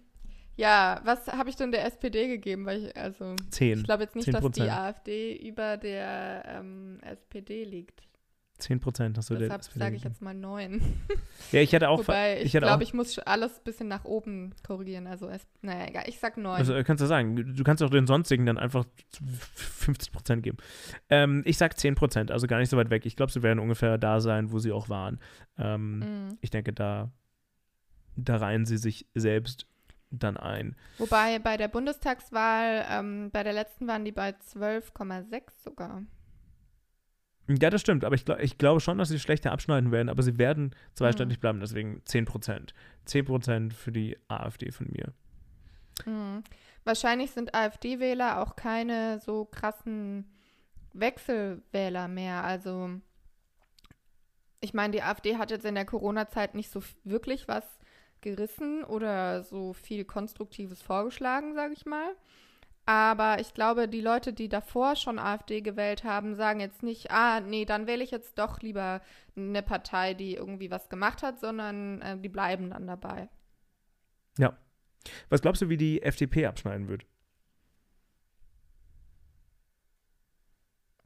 ja, 0.57 1.01
was 1.05 1.27
habe 1.29 1.51
ich 1.51 1.57
denn 1.57 1.71
der 1.71 1.85
SPD 1.85 2.29
gegeben? 2.29 2.67
Weil 2.67 2.87
ich, 2.87 2.97
also, 2.97 3.37
10. 3.51 3.79
ich 3.79 3.85
glaube 3.85 4.05
jetzt 4.05 4.17
nicht, 4.17 4.33
dass 4.33 4.43
10%. 4.43 4.55
die 4.55 4.71
AfD 4.71 5.37
über 5.37 5.77
der 5.77 6.45
ähm, 6.49 6.99
SPD 7.03 7.65
liegt. 7.65 8.03
10 8.59 8.81
Prozent 8.81 9.19
hast 9.19 9.31
du 9.31 9.35
Deshalb 9.37 9.63
sage 9.65 9.97
ich 9.97 10.05
jetzt 10.05 10.23
mal 10.23 10.35
neun. 10.35 10.81
Ja, 11.53 11.61
ich 11.61 11.73
hätte 11.73 11.89
auch. 11.89 12.01
Wobei, 12.01 12.41
ich 12.43 12.55
hätte 12.55 12.67
glaube, 12.67 12.83
ich 12.83 12.93
muss 12.93 13.19
alles 13.21 13.59
ein 13.59 13.65
bisschen 13.65 13.87
nach 13.89 14.05
oben 14.05 14.53
korrigieren. 14.67 15.07
Also, 15.07 15.29
es, 15.29 15.47
naja, 15.63 15.87
egal. 15.87 16.05
Ich 16.07 16.19
sag 16.19 16.37
neun. 16.37 16.57
Also 16.57 16.75
äh, 16.75 16.83
kannst 16.83 17.03
du 17.03 17.07
sagen, 17.07 17.55
du 17.55 17.63
kannst 17.65 17.83
auch 17.83 17.91
den 17.91 18.07
sonstigen 18.07 18.47
dann 18.47 18.59
einfach 18.59 18.85
50 19.55 20.13
Prozent 20.13 20.43
geben. 20.43 20.57
Ähm, 21.09 21.43
ich 21.45 21.57
sag 21.59 21.79
10 21.79 21.95
Prozent, 21.95 22.31
also 22.31 22.47
gar 22.47 22.59
nicht 22.59 22.71
so 22.71 22.77
weit 22.77 22.91
weg. 22.91 23.07
Ich 23.07 23.15
glaube, 23.17 23.31
sie 23.31 23.43
werden 23.43 23.59
ungefähr 23.61 23.99
da 23.99 24.21
sein, 24.21 24.51
wo 24.51 24.59
sie 24.59 24.73
auch 24.73 24.89
waren. 24.89 25.21
Ähm, 25.59 25.99
Mhm. 25.99 26.39
Ich 26.41 26.51
denke, 26.51 26.73
da, 26.73 27.11
da 28.17 28.37
reihen 28.37 28.67
sie 28.67 28.77
sich 28.79 29.07
selbst 29.15 29.67
dann 30.11 30.37
ein. 30.37 30.77
Wobei 30.99 31.39
bei 31.39 31.57
der 31.57 31.69
Bundestagswahl, 31.69 32.85
ähm, 32.91 33.31
bei 33.33 33.43
der 33.43 33.53
letzten 33.53 33.87
waren 33.87 34.05
die 34.05 34.13
bei 34.13 34.31
12,6 34.31 35.43
sogar. 35.63 36.03
Ja, 37.49 37.71
das 37.71 37.81
stimmt, 37.81 38.05
aber 38.05 38.15
ich, 38.17 38.25
glaub, 38.25 38.41
ich 38.41 38.59
glaube 38.59 38.81
schon, 38.81 38.99
dass 38.99 39.09
sie 39.09 39.21
schlechter 39.21 39.53
abschneiden 39.53 39.93
werden, 39.93 40.09
aber 40.09 40.23
sie 40.23 40.37
werden 40.39 40.65
Mhm. 40.65 40.95
zweistellig 40.95 41.41
bleiben, 41.41 41.61
deswegen 41.61 42.03
10 42.05 42.25
Prozent. 42.25 42.75
10 43.05 43.25
Prozent 43.25 43.75
für 43.75 43.93
die 43.93 44.17
AfD 44.29 44.73
von 44.73 44.89
mir. 44.91 45.13
Mhm. 46.05 46.43
Wahrscheinlich 46.85 47.31
sind 47.31 47.55
AfD-Wähler 47.55 48.41
auch 48.43 48.57
keine 48.57 49.21
so 49.21 49.45
krassen 49.45 50.27
Wechselwähler 50.93 52.09
mehr. 52.09 52.43
Also, 52.45 52.91
ich 54.61 54.75
meine, 54.75 54.93
die 54.93 55.03
AfD 55.03 55.37
hat 55.37 55.51
jetzt 55.51 55.65
in 55.67 55.75
der 55.75 55.85
Corona-Zeit 55.85 56.55
nicht 56.55 56.71
so 56.71 56.83
wirklich 57.05 57.47
was 57.49 57.65
gerissen 58.23 58.83
oder 58.83 59.43
so 59.45 59.73
viel 59.73 60.05
Konstruktives 60.05 60.83
vorgeschlagen, 60.83 61.55
sage 61.55 61.75
ich 61.75 61.87
mal. 61.87 62.17
Aber 62.87 63.41
ich 63.41 63.53
glaube, 63.53 63.89
die 63.89 64.01
Leute, 64.01 64.33
die 64.33 64.49
davor 64.49 64.97
schon 64.97 65.19
AfD 65.19 65.61
gewählt 65.61 66.05
haben, 66.05 66.37
sagen 66.37 66.61
jetzt 66.61 66.83
nicht, 66.83 67.11
ah, 67.11 67.41
nee, 67.41 67.65
dann 67.65 67.87
wähle 67.87 68.05
ich 68.05 68.13
jetzt 68.13 68.39
doch 68.39 68.61
lieber 68.61 69.03
eine 69.37 69.63
Partei, 69.63 70.15
die 70.15 70.35
irgendwie 70.35 70.71
was 70.71 70.89
gemacht 70.89 71.23
hat, 71.23 71.41
sondern 71.41 72.01
äh, 72.01 72.17
die 72.17 72.29
bleiben 72.29 72.71
dann 72.71 72.87
dabei. 72.87 73.29
Was 75.29 75.43
glaubst 75.43 75.63
du, 75.63 75.69
wie 75.69 75.77
die 75.77 76.03
FDP 76.03 76.47
abschneiden 76.47 76.89
wird? 76.89 77.07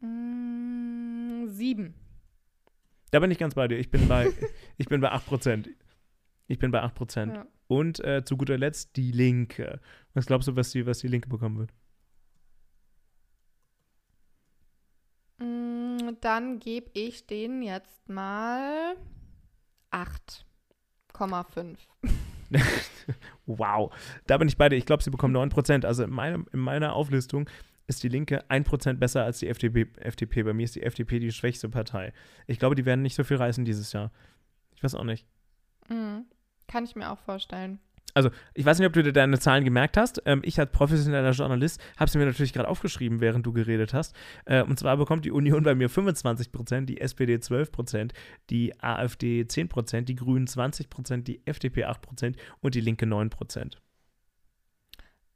Mm, 0.00 1.46
sieben. 1.48 1.94
Da 3.10 3.20
bin 3.20 3.30
ich 3.30 3.38
ganz 3.38 3.54
bei 3.54 3.68
dir. 3.68 3.78
Ich 3.78 3.90
bin 3.90 4.08
bei, 4.08 4.32
ich 4.78 4.86
bin 4.86 5.00
bei 5.00 5.10
8 5.10 5.26
Prozent. 5.26 5.68
Ich 6.50 6.58
bin 6.58 6.72
bei 6.72 6.82
8 6.82 6.94
Prozent. 6.96 7.34
Ja. 7.36 7.46
Und 7.68 8.00
äh, 8.00 8.24
zu 8.24 8.36
guter 8.36 8.58
Letzt 8.58 8.96
die 8.96 9.12
Linke. 9.12 9.80
Was 10.14 10.26
glaubst 10.26 10.48
du, 10.48 10.56
was 10.56 10.72
die, 10.72 10.84
was 10.84 10.98
die 10.98 11.06
Linke 11.06 11.28
bekommen 11.28 11.58
wird? 11.58 11.72
Mm, 15.38 16.16
Dann 16.20 16.58
gebe 16.58 16.90
ich 16.92 17.24
denen 17.28 17.62
jetzt 17.62 18.08
mal 18.08 18.96
8,5. 19.92 21.76
Wow. 23.46 23.92
Da 24.26 24.38
bin 24.38 24.48
ich 24.48 24.56
bei 24.56 24.68
dir. 24.68 24.76
Ich 24.76 24.86
glaube, 24.86 25.02
sie 25.04 25.10
bekommen 25.10 25.34
9 25.34 25.50
Prozent. 25.50 25.84
Also 25.84 26.02
in, 26.02 26.10
meinem, 26.10 26.46
in 26.52 26.58
meiner 26.58 26.94
Auflistung 26.94 27.48
ist 27.86 28.02
die 28.02 28.08
Linke 28.08 28.48
1 28.50 28.68
Prozent 28.68 28.98
besser 28.98 29.24
als 29.24 29.38
die 29.38 29.46
FDP, 29.46 29.86
FDP. 30.00 30.42
Bei 30.42 30.52
mir 30.52 30.64
ist 30.64 30.74
die 30.74 30.82
FDP 30.82 31.20
die 31.20 31.30
schwächste 31.30 31.68
Partei. 31.68 32.12
Ich 32.48 32.58
glaube, 32.58 32.74
die 32.74 32.86
werden 32.86 33.02
nicht 33.02 33.14
so 33.14 33.22
viel 33.22 33.36
reißen 33.36 33.64
dieses 33.64 33.92
Jahr. 33.92 34.10
Ich 34.74 34.82
weiß 34.82 34.96
auch 34.96 35.04
nicht. 35.04 35.26
Mm, 35.88 36.22
Kann 36.70 36.84
ich 36.84 36.94
mir 36.94 37.10
auch 37.10 37.18
vorstellen. 37.18 37.80
Ich 38.54 38.64
weiß 38.64 38.78
nicht, 38.78 38.86
ob 38.86 38.92
du 38.92 39.02
dir 39.02 39.12
deine 39.12 39.38
Zahlen 39.38 39.64
gemerkt 39.64 39.96
hast. 39.96 40.22
Ähm, 40.24 40.40
ich 40.44 40.58
als 40.58 40.70
professioneller 40.72 41.30
Journalist 41.30 41.80
habe 41.96 42.10
sie 42.10 42.18
mir 42.18 42.26
natürlich 42.26 42.52
gerade 42.52 42.68
aufgeschrieben, 42.68 43.20
während 43.20 43.46
du 43.46 43.52
geredet 43.52 43.94
hast. 43.94 44.14
Äh, 44.44 44.62
und 44.62 44.78
zwar 44.78 44.96
bekommt 44.96 45.24
die 45.24 45.30
Union 45.30 45.62
bei 45.62 45.74
mir 45.74 45.88
25 45.88 46.52
Prozent, 46.52 46.88
die 46.88 47.00
SPD 47.00 47.38
12 47.38 47.72
Prozent, 47.72 48.12
die 48.50 48.78
AfD 48.80 49.46
10 49.46 49.68
Prozent, 49.68 50.08
die 50.08 50.16
Grünen 50.16 50.46
20 50.46 50.90
Prozent, 50.90 51.28
die 51.28 51.40
FDP 51.46 51.84
8 51.84 52.02
Prozent 52.02 52.36
und 52.60 52.74
die 52.74 52.80
Linke 52.80 53.06
9 53.06 53.30
Prozent. 53.30 53.80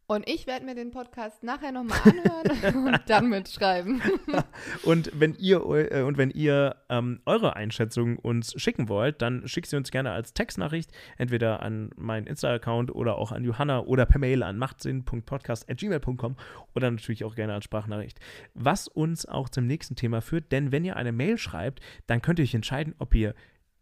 Und 0.07 0.29
ich 0.29 0.47
werde 0.47 0.67
mir 0.67 0.75
den 0.75 0.91
Podcast 0.91 1.43
nachher 1.43 1.73
nochmal 1.73 1.99
anhören 2.05 2.87
und 2.95 3.01
dann 3.07 3.29
mitschreiben. 3.31 4.03
Und 4.83 5.11
wenn 5.15 5.35
ihr, 5.35 5.65
äh, 5.65 6.03
und 6.03 6.19
wenn 6.19 6.31
ihr 6.31 6.77
ähm, 6.89 7.21
eure 7.25 7.57
Einschätzung 7.57 8.19
uns 8.19 8.53
schicken 8.61 8.89
wollt, 8.89 9.23
dann 9.23 9.49
schickt 9.49 9.69
sie 9.69 9.77
uns 9.77 9.91
gerne 9.91 10.11
als 10.11 10.35
Textnachricht, 10.35 10.91
entweder 11.17 11.63
an 11.63 11.91
meinen 11.97 12.27
Insta-Account 12.27 12.95
oder 12.95 13.17
auch 13.17 13.33
an 13.33 13.45
Johanna 13.45 13.81
oder 13.81 14.05
per 14.05 14.19
Mail 14.19 14.43
an 14.43 14.59
machtsinn.podcast.gmail.com 14.59 16.37
oder 16.75 16.91
natürlich 16.91 17.25
auch 17.25 17.35
gerne 17.35 17.55
als 17.55 17.65
Sprachnachricht. 17.65 18.21
Was 18.55 18.89
uns 18.89 19.27
auch 19.27 19.49
zum 19.49 19.67
nächsten 19.67 19.97
Thema 19.97 20.21
führt, 20.21 20.53
denn 20.53 20.71
wenn 20.73 20.85
ihr 20.85 20.97
eine 20.97 21.13
Mail 21.13 21.39
schreibt, 21.39 21.81
dann 22.07 22.21
könnt 22.21 22.39
ihr 22.39 22.45
euch 22.45 22.55
entscheiden, 22.55 22.95
ob 22.99 23.15
ihr 23.15 23.35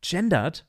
gendert 0.03 0.67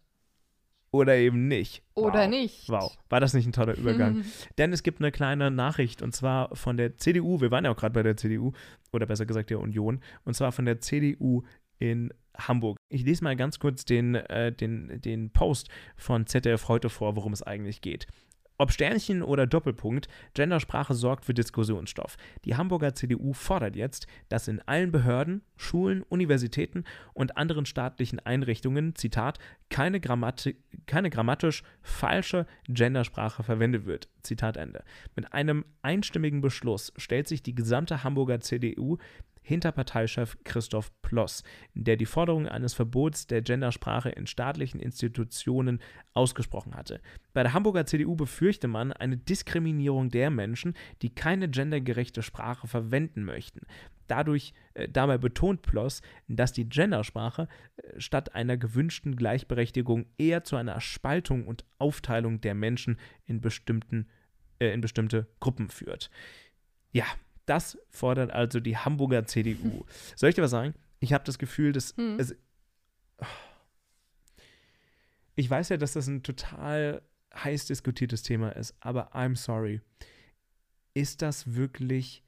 oder 0.93 1.15
eben 1.15 1.47
nicht. 1.47 1.81
Oder 1.95 2.21
wow. 2.21 2.29
nicht. 2.29 2.69
Wow, 2.69 2.95
war 3.09 3.19
das 3.19 3.33
nicht 3.33 3.47
ein 3.47 3.51
toller 3.51 3.75
Übergang? 3.75 4.23
Denn 4.59 4.71
es 4.71 4.83
gibt 4.83 4.99
eine 4.99 5.11
kleine 5.11 5.49
Nachricht 5.49 6.03
und 6.03 6.13
zwar 6.13 6.55
von 6.55 6.77
der 6.77 6.97
CDU. 6.97 7.41
Wir 7.41 7.49
waren 7.49 7.65
ja 7.65 7.71
auch 7.71 7.75
gerade 7.75 7.93
bei 7.93 8.03
der 8.03 8.15
CDU 8.15 8.51
oder 8.93 9.07
besser 9.07 9.25
gesagt 9.25 9.49
der 9.49 9.59
Union 9.59 10.01
und 10.23 10.35
zwar 10.35 10.51
von 10.51 10.65
der 10.65 10.79
CDU 10.79 11.41
in 11.79 12.13
Hamburg. 12.37 12.77
Ich 12.89 13.03
lese 13.03 13.23
mal 13.23 13.35
ganz 13.35 13.57
kurz 13.57 13.85
den, 13.85 14.15
äh, 14.15 14.51
den, 14.51 15.01
den 15.01 15.31
Post 15.31 15.69
von 15.97 16.27
ZDF 16.27 16.67
heute 16.67 16.89
vor, 16.89 17.15
worum 17.15 17.33
es 17.33 17.41
eigentlich 17.41 17.81
geht. 17.81 18.05
Ob 18.57 18.71
Sternchen 18.71 19.23
oder 19.23 19.47
Doppelpunkt, 19.47 20.07
Gendersprache 20.33 20.93
sorgt 20.93 21.25
für 21.25 21.33
Diskussionsstoff. 21.33 22.17
Die 22.45 22.55
Hamburger 22.55 22.93
CDU 22.93 23.33
fordert 23.33 23.75
jetzt, 23.75 24.07
dass 24.29 24.47
in 24.47 24.61
allen 24.61 24.91
Behörden, 24.91 25.41
Schulen, 25.55 26.03
Universitäten 26.03 26.83
und 27.13 27.35
anderen 27.35 27.65
staatlichen 27.65 28.19
Einrichtungen, 28.19 28.95
Zitat, 28.95 29.39
keine, 29.69 29.99
Grammati 29.99 30.55
keine 30.85 31.09
grammatisch 31.09 31.63
falsche 31.81 32.45
Gendersprache 32.67 33.43
verwendet 33.43 33.85
wird. 33.85 34.09
Zitat 34.21 34.57
Ende. 34.57 34.83
Mit 35.15 35.33
einem 35.33 35.65
einstimmigen 35.81 36.41
Beschluss 36.41 36.93
stellt 36.97 37.27
sich 37.27 37.41
die 37.41 37.55
gesamte 37.55 38.03
Hamburger 38.03 38.39
CDU 38.39 38.97
hinter 39.43 39.71
Parteichef 39.71 40.37
Christoph 40.43 40.91
Ploss, 41.01 41.43
der 41.73 41.97
die 41.97 42.05
Forderung 42.05 42.47
eines 42.47 42.73
Verbots 42.73 43.27
der 43.27 43.41
Gendersprache 43.41 44.09
in 44.09 44.25
staatlichen 44.25 44.79
Institutionen 44.79 45.79
ausgesprochen 46.13 46.75
hatte. 46.75 47.01
Bei 47.33 47.43
der 47.43 47.53
Hamburger 47.53 47.85
CDU 47.85 48.15
befürchte 48.15 48.67
man 48.67 48.91
eine 48.93 49.17
Diskriminierung 49.17 50.09
der 50.09 50.29
Menschen, 50.29 50.73
die 51.01 51.13
keine 51.13 51.49
gendergerechte 51.49 52.23
Sprache 52.23 52.67
verwenden 52.67 53.23
möchten. 53.23 53.61
Dadurch, 54.07 54.53
äh, 54.73 54.89
dabei 54.89 55.17
betont 55.17 55.61
Ploss, 55.61 56.01
dass 56.27 56.51
die 56.51 56.67
Gendersprache 56.67 57.47
äh, 57.77 57.99
statt 57.99 58.35
einer 58.35 58.57
gewünschten 58.57 59.15
Gleichberechtigung 59.15 60.05
eher 60.17 60.43
zu 60.43 60.55
einer 60.55 60.79
Spaltung 60.81 61.47
und 61.47 61.65
Aufteilung 61.79 62.41
der 62.41 62.53
Menschen 62.53 62.97
in, 63.25 63.41
bestimmten, 63.41 64.07
äh, 64.59 64.73
in 64.73 64.81
bestimmte 64.81 65.27
Gruppen 65.39 65.69
führt. 65.69 66.09
Ja, 66.91 67.05
das 67.45 67.77
fordert 67.89 68.31
also 68.31 68.59
die 68.59 68.77
Hamburger 68.77 69.25
CDU. 69.25 69.85
Soll 70.15 70.29
ich 70.29 70.35
dir 70.35 70.43
was 70.43 70.51
sagen? 70.51 70.73
Ich 70.99 71.13
habe 71.13 71.23
das 71.23 71.37
Gefühl, 71.37 71.73
dass 71.73 71.95
Hm. 71.97 72.19
es. 72.19 72.35
Ich 75.35 75.49
weiß 75.49 75.69
ja, 75.69 75.77
dass 75.77 75.93
das 75.93 76.07
ein 76.07 76.23
total 76.23 77.01
heiß 77.33 77.65
diskutiertes 77.65 78.21
Thema 78.21 78.49
ist, 78.55 78.75
aber 78.79 79.15
I'm 79.15 79.35
sorry. 79.35 79.81
Ist 80.93 81.21
das 81.23 81.55
wirklich 81.55 82.23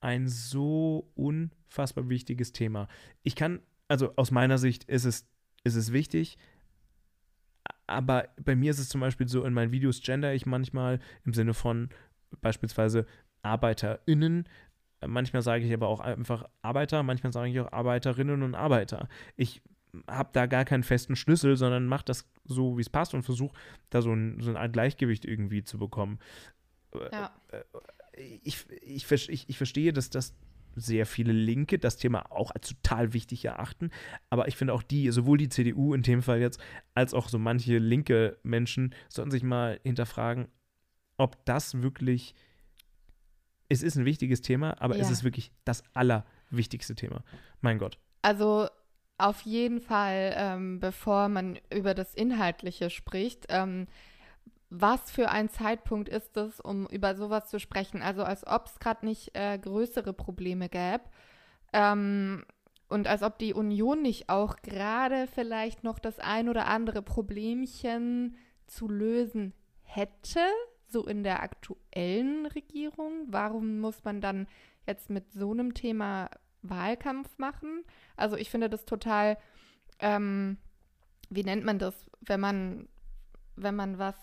ein 0.00 0.28
so 0.28 1.10
unfassbar 1.14 2.08
wichtiges 2.08 2.52
Thema? 2.52 2.86
Ich 3.24 3.34
kann, 3.34 3.60
also 3.88 4.14
aus 4.16 4.30
meiner 4.30 4.58
Sicht 4.58 4.84
ist 4.84 5.04
es, 5.04 5.26
ist 5.64 5.74
es 5.74 5.92
wichtig, 5.92 6.38
aber 7.88 8.28
bei 8.42 8.54
mir 8.54 8.70
ist 8.70 8.78
es 8.78 8.88
zum 8.88 9.00
Beispiel 9.00 9.28
so, 9.28 9.44
in 9.44 9.52
meinen 9.52 9.72
Videos 9.72 10.00
gender 10.00 10.32
ich 10.32 10.46
manchmal 10.46 11.00
im 11.24 11.34
Sinne 11.34 11.54
von 11.54 11.90
beispielsweise 12.40 13.06
ArbeiterInnen. 13.42 14.48
Manchmal 15.04 15.42
sage 15.42 15.64
ich 15.64 15.72
aber 15.72 15.88
auch 15.88 16.00
einfach 16.00 16.44
Arbeiter, 16.62 17.02
manchmal 17.02 17.32
sage 17.32 17.50
ich 17.50 17.60
auch 17.60 17.72
Arbeiterinnen 17.72 18.42
und 18.42 18.54
Arbeiter. 18.54 19.08
Ich 19.36 19.62
habe 20.08 20.30
da 20.32 20.46
gar 20.46 20.64
keinen 20.64 20.84
festen 20.84 21.16
Schlüssel, 21.16 21.56
sondern 21.56 21.86
mache 21.86 22.04
das 22.04 22.28
so, 22.44 22.78
wie 22.78 22.82
es 22.82 22.88
passt 22.88 23.14
und 23.14 23.22
versuche 23.22 23.54
da 23.90 24.00
so 24.00 24.12
ein, 24.12 24.40
so 24.40 24.54
Art 24.54 24.72
Gleichgewicht 24.72 25.24
irgendwie 25.24 25.64
zu 25.64 25.78
bekommen. 25.78 26.18
Ja. 27.12 27.32
Ich, 28.14 28.66
ich, 28.82 29.10
ich, 29.10 29.48
ich 29.48 29.56
verstehe, 29.56 29.92
dass 29.92 30.10
das 30.10 30.34
sehr 30.74 31.06
viele 31.06 31.32
Linke 31.32 31.78
das 31.78 31.96
Thema 31.96 32.30
auch 32.30 32.50
als 32.50 32.68
total 32.68 33.12
wichtig 33.12 33.44
erachten. 33.44 33.90
Aber 34.30 34.48
ich 34.48 34.56
finde 34.56 34.72
auch 34.72 34.82
die, 34.82 35.10
sowohl 35.10 35.38
die 35.38 35.48
CDU 35.48 35.94
in 35.94 36.02
dem 36.02 36.22
Fall 36.22 36.40
jetzt, 36.40 36.60
als 36.94 37.14
auch 37.14 37.28
so 37.28 37.38
manche 37.38 37.78
linke 37.78 38.38
Menschen, 38.42 38.94
sollten 39.08 39.30
sich 39.30 39.42
mal 39.42 39.80
hinterfragen, 39.82 40.48
ob 41.18 41.44
das 41.44 41.82
wirklich, 41.82 42.34
es 43.72 43.82
ist 43.82 43.96
ein 43.96 44.04
wichtiges 44.04 44.42
Thema, 44.42 44.80
aber 44.80 44.96
ja. 44.96 45.02
es 45.02 45.10
ist 45.10 45.24
wirklich 45.24 45.52
das 45.64 45.82
allerwichtigste 45.94 46.94
Thema. 46.94 47.24
Mein 47.60 47.78
Gott. 47.78 47.98
Also 48.22 48.68
auf 49.18 49.42
jeden 49.42 49.80
Fall, 49.80 50.34
ähm, 50.36 50.80
bevor 50.80 51.28
man 51.28 51.58
über 51.72 51.94
das 51.94 52.14
Inhaltliche 52.14 52.90
spricht, 52.90 53.46
ähm, 53.48 53.86
was 54.70 55.10
für 55.10 55.30
ein 55.30 55.48
Zeitpunkt 55.50 56.08
ist 56.08 56.36
es, 56.36 56.58
um 56.60 56.86
über 56.86 57.14
sowas 57.14 57.48
zu 57.48 57.60
sprechen? 57.60 58.00
Also 58.00 58.24
als 58.24 58.46
ob 58.46 58.66
es 58.66 58.78
gerade 58.78 59.04
nicht 59.04 59.30
äh, 59.34 59.58
größere 59.58 60.12
Probleme 60.12 60.68
gäbe. 60.68 61.04
Ähm, 61.72 62.44
und 62.88 63.06
als 63.06 63.22
ob 63.22 63.38
die 63.38 63.54
Union 63.54 64.02
nicht 64.02 64.28
auch 64.28 64.56
gerade 64.56 65.26
vielleicht 65.26 65.84
noch 65.84 65.98
das 65.98 66.18
ein 66.18 66.48
oder 66.48 66.66
andere 66.66 67.02
Problemchen 67.02 68.36
zu 68.66 68.88
lösen 68.88 69.54
hätte, 69.82 70.40
so 70.92 71.06
in 71.06 71.22
der 71.24 71.42
aktuellen 71.42 72.46
Regierung. 72.46 73.26
Warum 73.28 73.80
muss 73.80 74.04
man 74.04 74.20
dann 74.20 74.46
jetzt 74.86 75.10
mit 75.10 75.32
so 75.32 75.50
einem 75.50 75.74
Thema 75.74 76.30
Wahlkampf 76.62 77.38
machen? 77.38 77.84
Also 78.16 78.36
ich 78.36 78.50
finde 78.50 78.68
das 78.68 78.84
total, 78.84 79.38
ähm, 79.98 80.58
wie 81.30 81.44
nennt 81.44 81.64
man 81.64 81.78
das, 81.78 82.10
wenn 82.20 82.40
man, 82.40 82.88
wenn 83.56 83.74
man 83.74 83.98
was 83.98 84.16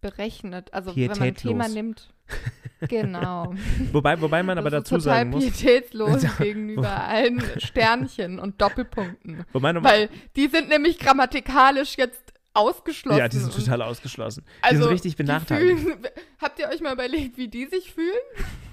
berechnet. 0.00 0.72
Also 0.72 0.94
wenn 0.94 1.08
man 1.08 1.22
ein 1.22 1.34
Thema 1.34 1.68
nimmt. 1.68 2.12
Genau. 2.88 3.54
wobei, 3.90 4.20
wobei 4.20 4.42
man 4.42 4.58
aber 4.58 4.68
dazu 4.68 4.98
sagen 4.98 5.30
muss. 5.30 5.42
pietätslos 5.42 6.22
gegenüber 6.38 7.04
allen 7.04 7.42
Sternchen 7.58 8.38
und 8.38 8.60
Doppelpunkten. 8.60 9.46
weil 9.52 10.10
die 10.36 10.48
sind 10.48 10.68
nämlich 10.68 10.98
grammatikalisch 10.98 11.96
jetzt 11.96 12.34
ausgeschlossen. 12.56 13.18
Ja, 13.18 13.28
die 13.28 13.38
sind 13.38 13.52
total 13.52 13.82
ausgeschlossen. 13.82 14.44
Die 14.58 14.64
also, 14.64 14.82
sind 14.82 14.92
richtig 14.92 15.16
benachteiligt. 15.16 15.80
Fühlen, 15.80 15.98
habt 16.40 16.58
ihr 16.58 16.68
euch 16.68 16.80
mal 16.80 16.94
überlegt, 16.94 17.36
wie 17.36 17.48
die 17.48 17.66
sich 17.66 17.92
fühlen? 17.92 18.16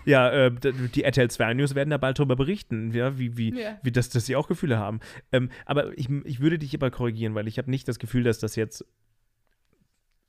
Ja, 0.06 0.30
äh, 0.30 0.52
die 0.52 1.04
RTL 1.04 1.30
2 1.30 1.54
News 1.54 1.76
werden 1.76 1.90
da 1.90 1.98
bald 1.98 2.20
darüber 2.20 2.36
berichten, 2.36 2.92
ja, 2.94 3.18
wie, 3.18 3.38
wie, 3.38 3.60
ja. 3.60 3.80
wie 3.84 3.92
das, 3.92 4.10
dass 4.10 4.26
sie 4.26 4.36
auch 4.36 4.48
Gefühle 4.48 4.78
haben. 4.78 5.00
Ähm, 5.32 5.50
aber 5.66 5.98
ich, 5.98 6.10
ich 6.26 6.40
würde 6.40 6.60
dich 6.60 6.74
aber 6.76 6.92
korrigieren, 6.92 7.36
weil 7.36 7.48
ich 7.48 7.58
habe 7.58 7.70
nicht 7.70 7.88
das 7.88 8.00
Gefühl, 8.00 8.24
dass 8.24 8.40
das 8.40 8.56
jetzt 8.56 8.86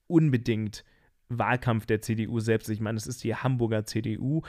unbedingt 0.06 0.84
Wahlkampf 1.28 1.86
der 1.86 2.00
CDU 2.00 2.40
selbst. 2.40 2.68
Ich 2.68 2.80
meine, 2.80 2.98
es 2.98 3.06
ist 3.06 3.24
die 3.24 3.34
Hamburger 3.34 3.84
CDU. 3.84 4.42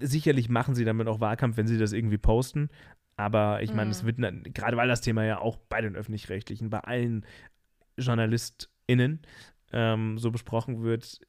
Sicherlich 0.00 0.48
machen 0.48 0.74
sie 0.74 0.84
damit 0.84 1.06
auch 1.08 1.20
Wahlkampf, 1.20 1.56
wenn 1.56 1.66
sie 1.66 1.78
das 1.78 1.92
irgendwie 1.92 2.18
posten. 2.18 2.68
Aber 3.16 3.62
ich 3.62 3.72
meine, 3.72 3.90
es 3.90 4.02
mhm. 4.02 4.18
wird, 4.18 4.54
gerade 4.54 4.76
weil 4.76 4.88
das 4.88 5.00
Thema 5.00 5.24
ja 5.24 5.38
auch 5.38 5.56
bei 5.56 5.80
den 5.80 5.96
Öffentlich-Rechtlichen, 5.96 6.70
bei 6.70 6.80
allen 6.80 7.26
JournalistInnen 7.98 9.20
ähm, 9.72 10.18
so 10.18 10.30
besprochen 10.30 10.82
wird, 10.82 11.20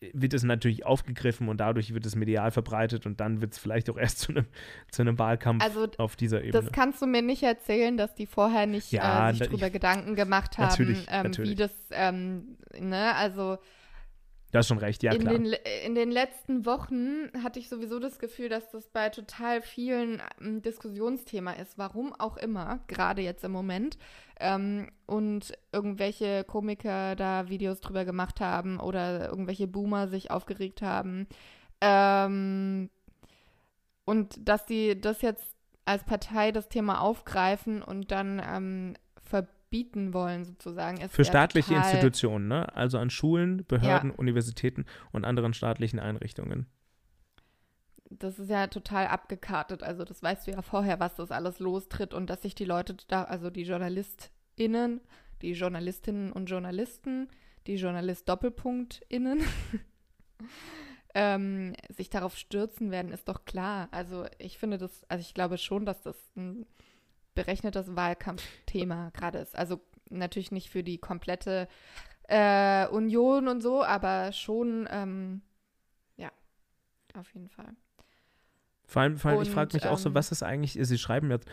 wird 0.00 0.34
es 0.34 0.42
natürlich 0.42 0.84
aufgegriffen 0.84 1.48
und 1.48 1.58
dadurch 1.58 1.94
wird 1.94 2.04
es 2.04 2.16
medial 2.16 2.50
verbreitet 2.50 3.06
und 3.06 3.20
dann 3.20 3.40
wird 3.40 3.52
es 3.52 3.58
vielleicht 3.58 3.88
auch 3.90 3.96
erst 3.96 4.18
zu 4.20 4.32
einem, 4.32 4.46
zu 4.90 5.02
einem 5.02 5.18
Wahlkampf 5.18 5.62
also, 5.62 5.88
auf 5.98 6.16
dieser 6.16 6.42
Ebene. 6.42 6.52
Das 6.52 6.72
kannst 6.72 7.00
du 7.00 7.06
mir 7.06 7.22
nicht 7.22 7.42
erzählen, 7.42 7.96
dass 7.96 8.14
die 8.14 8.26
vorher 8.26 8.66
nicht 8.66 8.90
ja, 8.92 9.30
äh, 9.30 9.34
sich 9.34 9.46
darüber 9.46 9.70
Gedanken 9.70 10.16
gemacht 10.16 10.58
haben, 10.58 10.68
natürlich, 10.68 11.06
ähm, 11.08 11.22
natürlich. 11.24 11.50
wie 11.50 11.54
das, 11.54 11.72
ähm, 11.90 12.58
ne, 12.78 13.14
also 13.14 13.58
Du 14.50 14.58
hast 14.58 14.68
schon 14.68 14.78
recht, 14.78 15.02
ja 15.02 15.12
in 15.12 15.20
klar. 15.20 15.34
Den, 15.34 15.54
in 15.84 15.94
den 15.94 16.10
letzten 16.10 16.64
Wochen 16.64 17.30
hatte 17.42 17.58
ich 17.58 17.68
sowieso 17.68 17.98
das 17.98 18.18
Gefühl, 18.18 18.48
dass 18.48 18.70
das 18.70 18.88
bei 18.88 19.10
total 19.10 19.60
vielen 19.60 20.20
ein 20.20 20.28
ähm, 20.40 20.62
Diskussionsthema 20.62 21.52
ist, 21.52 21.76
warum 21.76 22.14
auch 22.18 22.38
immer, 22.38 22.80
gerade 22.86 23.20
jetzt 23.20 23.44
im 23.44 23.52
Moment. 23.52 23.98
Ähm, 24.40 24.90
und 25.06 25.52
irgendwelche 25.72 26.44
Komiker 26.44 27.14
da 27.14 27.48
Videos 27.48 27.80
drüber 27.80 28.06
gemacht 28.06 28.40
haben 28.40 28.80
oder 28.80 29.28
irgendwelche 29.28 29.66
Boomer 29.66 30.08
sich 30.08 30.30
aufgeregt 30.30 30.80
haben. 30.80 31.26
Ähm, 31.82 32.88
und 34.06 34.48
dass 34.48 34.64
die 34.64 34.98
das 34.98 35.20
jetzt 35.20 35.44
als 35.84 36.04
Partei 36.04 36.52
das 36.52 36.68
Thema 36.68 37.02
aufgreifen 37.02 37.82
und 37.82 38.10
dann 38.10 38.42
ähm, 38.46 38.94
bieten 39.70 40.14
wollen, 40.14 40.44
sozusagen. 40.44 41.08
Für 41.08 41.24
staatliche 41.24 41.74
Institutionen, 41.74 42.48
ne? 42.48 42.74
Also 42.74 42.98
an 42.98 43.10
Schulen, 43.10 43.64
Behörden, 43.66 44.10
ja. 44.10 44.16
Universitäten 44.16 44.86
und 45.12 45.24
anderen 45.24 45.54
staatlichen 45.54 45.98
Einrichtungen. 45.98 46.66
Das 48.10 48.38
ist 48.38 48.48
ja 48.48 48.66
total 48.68 49.06
abgekartet. 49.06 49.82
Also, 49.82 50.04
das 50.04 50.22
weißt 50.22 50.46
du 50.46 50.52
ja 50.52 50.62
vorher, 50.62 50.98
was 50.98 51.14
das 51.16 51.30
alles 51.30 51.58
lostritt 51.58 52.14
und 52.14 52.30
dass 52.30 52.42
sich 52.42 52.54
die 52.54 52.64
Leute 52.64 52.96
da, 53.08 53.24
also 53.24 53.50
die 53.50 53.62
JournalistInnen, 53.62 55.00
die 55.42 55.52
Journalistinnen 55.52 56.32
und 56.32 56.46
Journalisten, 56.46 57.28
die 57.66 57.76
Journalist-Doppelpunkt-Innen, 57.76 59.42
ähm, 61.14 61.74
sich 61.90 62.08
darauf 62.08 62.36
stürzen 62.36 62.90
werden, 62.90 63.12
ist 63.12 63.28
doch 63.28 63.44
klar. 63.44 63.88
Also, 63.90 64.24
ich 64.38 64.56
finde 64.56 64.78
das, 64.78 65.04
also 65.08 65.20
ich 65.20 65.34
glaube 65.34 65.58
schon, 65.58 65.84
dass 65.84 66.00
das 66.00 66.16
ein 66.34 66.64
berechnetes 67.38 67.94
Wahlkampfthema 67.94 69.10
gerade 69.10 69.38
ist. 69.38 69.56
Also 69.56 69.80
natürlich 70.10 70.50
nicht 70.50 70.70
für 70.70 70.82
die 70.82 70.98
komplette 70.98 71.68
äh, 72.24 72.88
Union 72.88 73.46
und 73.46 73.62
so, 73.62 73.84
aber 73.84 74.32
schon, 74.32 74.88
ähm, 74.90 75.42
ja, 76.16 76.32
auf 77.14 77.32
jeden 77.34 77.48
Fall. 77.48 77.76
Vor 78.86 79.02
allem, 79.02 79.18
vor 79.18 79.30
allem 79.30 79.38
und, 79.38 79.46
ich 79.46 79.52
frage 79.52 79.74
mich 79.74 79.84
ähm, 79.84 79.90
auch 79.90 79.98
so, 79.98 80.08
ähm, 80.08 80.16
was 80.16 80.32
ist 80.32 80.42
eigentlich, 80.42 80.76
Sie 80.80 80.98
schreiben 80.98 81.30
jetzt, 81.30 81.48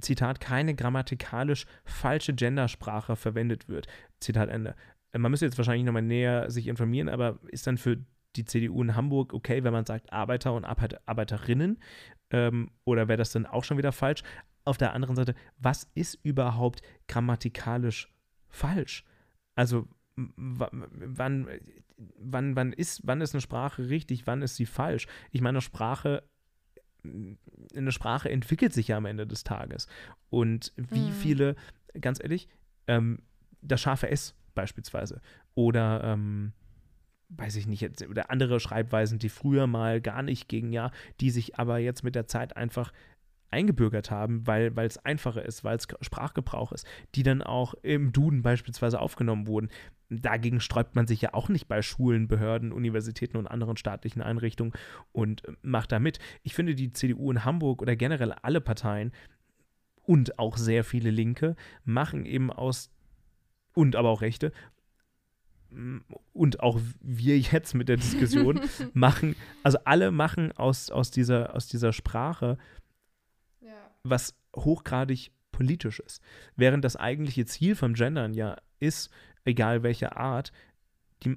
Zitat, 0.00 0.40
keine 0.40 0.74
grammatikalisch 0.74 1.64
falsche 1.84 2.34
Gendersprache 2.34 3.16
verwendet 3.16 3.66
wird. 3.68 3.86
Zitat 4.20 4.50
Ende. 4.50 4.74
Man 5.16 5.30
müsste 5.30 5.46
jetzt 5.46 5.56
wahrscheinlich 5.56 5.86
nochmal 5.86 6.02
näher 6.02 6.50
sich 6.50 6.66
informieren, 6.66 7.08
aber 7.08 7.38
ist 7.48 7.66
dann 7.66 7.78
für 7.78 7.96
die 8.36 8.44
CDU 8.44 8.82
in 8.82 8.94
Hamburg 8.94 9.32
okay, 9.32 9.64
wenn 9.64 9.72
man 9.72 9.86
sagt 9.86 10.12
Arbeiter 10.12 10.52
und 10.52 10.64
Arbeiterinnen? 10.64 11.78
Ähm, 12.30 12.70
oder 12.84 13.08
wäre 13.08 13.16
das 13.16 13.32
dann 13.32 13.46
auch 13.46 13.64
schon 13.64 13.78
wieder 13.78 13.92
falsch? 13.92 14.22
Auf 14.64 14.76
der 14.76 14.94
anderen 14.94 15.16
Seite, 15.16 15.34
was 15.58 15.88
ist 15.94 16.18
überhaupt 16.22 16.82
grammatikalisch 17.08 18.12
falsch? 18.48 19.04
Also 19.54 19.88
wann, 20.16 21.58
wann, 22.16 22.56
wann, 22.56 22.72
ist, 22.72 23.00
wann 23.04 23.20
ist 23.20 23.34
eine 23.34 23.40
Sprache 23.40 23.88
richtig, 23.88 24.26
wann 24.26 24.42
ist 24.42 24.56
sie 24.56 24.66
falsch? 24.66 25.06
Ich 25.30 25.40
meine, 25.40 25.58
eine 25.58 25.62
Sprache, 25.62 26.22
eine 27.04 27.92
Sprache 27.92 28.30
entwickelt 28.30 28.72
sich 28.72 28.88
ja 28.88 28.96
am 28.96 29.06
Ende 29.06 29.26
des 29.26 29.44
Tages. 29.44 29.86
Und 30.28 30.72
wie 30.76 31.08
mhm. 31.08 31.12
viele, 31.12 31.56
ganz 32.00 32.20
ehrlich, 32.22 32.48
ähm, 32.86 33.22
das 33.62 33.80
scharfe 33.80 34.10
S 34.10 34.34
beispielsweise 34.54 35.20
oder 35.54 36.02
ähm, 36.04 36.52
weiß 37.30 37.56
ich 37.56 37.66
nicht, 37.66 38.02
oder 38.08 38.30
andere 38.30 38.60
Schreibweisen, 38.60 39.18
die 39.18 39.28
früher 39.28 39.66
mal 39.66 40.00
gar 40.00 40.22
nicht 40.22 40.48
gingen, 40.48 40.72
ja, 40.72 40.90
die 41.20 41.30
sich 41.30 41.58
aber 41.58 41.78
jetzt 41.78 42.02
mit 42.02 42.14
der 42.14 42.26
Zeit 42.26 42.56
einfach 42.56 42.92
eingebürgert 43.50 44.10
haben, 44.10 44.46
weil 44.46 44.76
es 44.78 44.98
einfacher 44.98 45.44
ist, 45.44 45.64
weil 45.64 45.76
es 45.76 45.88
Sprachgebrauch 46.00 46.72
ist, 46.72 46.86
die 47.14 47.22
dann 47.22 47.42
auch 47.42 47.74
im 47.82 48.12
Duden 48.12 48.42
beispielsweise 48.42 49.00
aufgenommen 49.00 49.46
wurden. 49.46 49.68
Dagegen 50.08 50.60
sträubt 50.60 50.96
man 50.96 51.06
sich 51.06 51.20
ja 51.20 51.34
auch 51.34 51.48
nicht 51.48 51.68
bei 51.68 51.82
Schulen, 51.82 52.28
Behörden, 52.28 52.72
Universitäten 52.72 53.36
und 53.36 53.46
anderen 53.46 53.76
staatlichen 53.76 54.22
Einrichtungen 54.22 54.72
und 55.12 55.46
äh, 55.46 55.52
macht 55.62 55.92
da 55.92 55.98
mit. 55.98 56.18
Ich 56.42 56.54
finde, 56.54 56.74
die 56.74 56.92
CDU 56.92 57.30
in 57.30 57.44
Hamburg 57.44 57.82
oder 57.82 57.96
generell 57.96 58.32
alle 58.32 58.60
Parteien 58.60 59.12
und 60.02 60.38
auch 60.38 60.56
sehr 60.56 60.82
viele 60.82 61.10
Linke 61.10 61.54
machen 61.84 62.26
eben 62.26 62.52
aus 62.52 62.90
und 63.74 63.94
aber 63.94 64.08
auch 64.08 64.22
Rechte 64.22 64.52
und 66.32 66.60
auch 66.60 66.80
wir 67.00 67.38
jetzt 67.38 67.74
mit 67.74 67.88
der 67.88 67.96
Diskussion 67.96 68.60
machen, 68.92 69.36
also 69.62 69.78
alle 69.84 70.10
machen 70.10 70.52
aus, 70.52 70.90
aus, 70.90 71.10
dieser, 71.10 71.54
aus 71.54 71.68
dieser 71.68 71.92
Sprache 71.92 72.58
was 74.02 74.34
hochgradig 74.54 75.32
politisch 75.52 76.00
ist. 76.00 76.22
Während 76.56 76.84
das 76.84 76.96
eigentliche 76.96 77.44
Ziel 77.44 77.74
vom 77.74 77.94
Gendern 77.94 78.34
ja 78.34 78.56
ist, 78.78 79.10
egal 79.44 79.82
welcher 79.82 80.16
Art, 80.16 80.52
die 81.22 81.36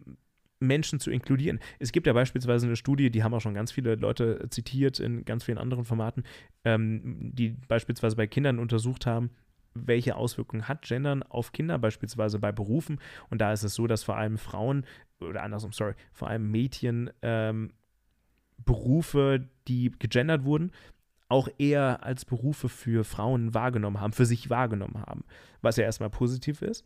Menschen 0.60 1.00
zu 1.00 1.12
inkludieren. 1.12 1.60
Es 1.80 1.92
gibt 1.92 2.08
ja 2.08 2.14
beispielsweise 2.14 2.66
eine 2.66 2.76
Studie, 2.76 3.12
die 3.12 3.24
haben 3.24 3.34
auch 3.34 3.42
schon 3.42 3.54
ganz 3.54 3.72
viele 3.72 3.96
Leute 3.96 4.48
zitiert 4.50 5.00
in 5.00 5.26
ganz 5.26 5.44
vielen 5.44 5.58
anderen 5.58 5.84
Formaten, 5.84 6.24
ähm, 6.64 7.32
die 7.34 7.50
beispielsweise 7.68 8.16
bei 8.16 8.28
Kindern 8.28 8.60
untersucht 8.60 9.06
haben, 9.06 9.30
welche 9.74 10.16
Auswirkungen 10.16 10.68
hat 10.68 10.84
Gendern 10.84 11.24
auf 11.24 11.52
Kinder, 11.52 11.78
beispielsweise 11.78 12.40
bei 12.40 12.52
Berufen. 12.52 13.00
Und 13.30 13.42
da 13.42 13.52
ist 13.52 13.64
es 13.64 13.76
so, 13.76 13.88
dass 13.88 14.04
vor 14.04 14.18
allem 14.18 14.38
Frauen, 14.38 14.86
oder 15.20 15.44
andersrum, 15.44 15.74
sorry, 15.74 15.96
vor 16.14 16.30
allem 16.30 16.50
Mädchen 16.50 17.10
ähm, 17.22 17.74
Berufe, 18.58 19.50
die 19.68 19.92
gegendert 19.92 20.46
wurden, 20.46 20.72
auch 21.30 21.48
eher 21.58 22.04
als 22.04 22.26
Berufe 22.26 22.70
für 22.70 23.04
Frauen 23.04 23.54
wahrgenommen 23.54 24.00
haben, 24.00 24.14
für 24.14 24.26
sich 24.26 24.50
wahrgenommen 24.50 25.02
haben, 25.06 25.24
was 25.62 25.78
ja 25.78 25.84
erstmal 25.84 26.10
positiv 26.10 26.62
ist. 26.62 26.86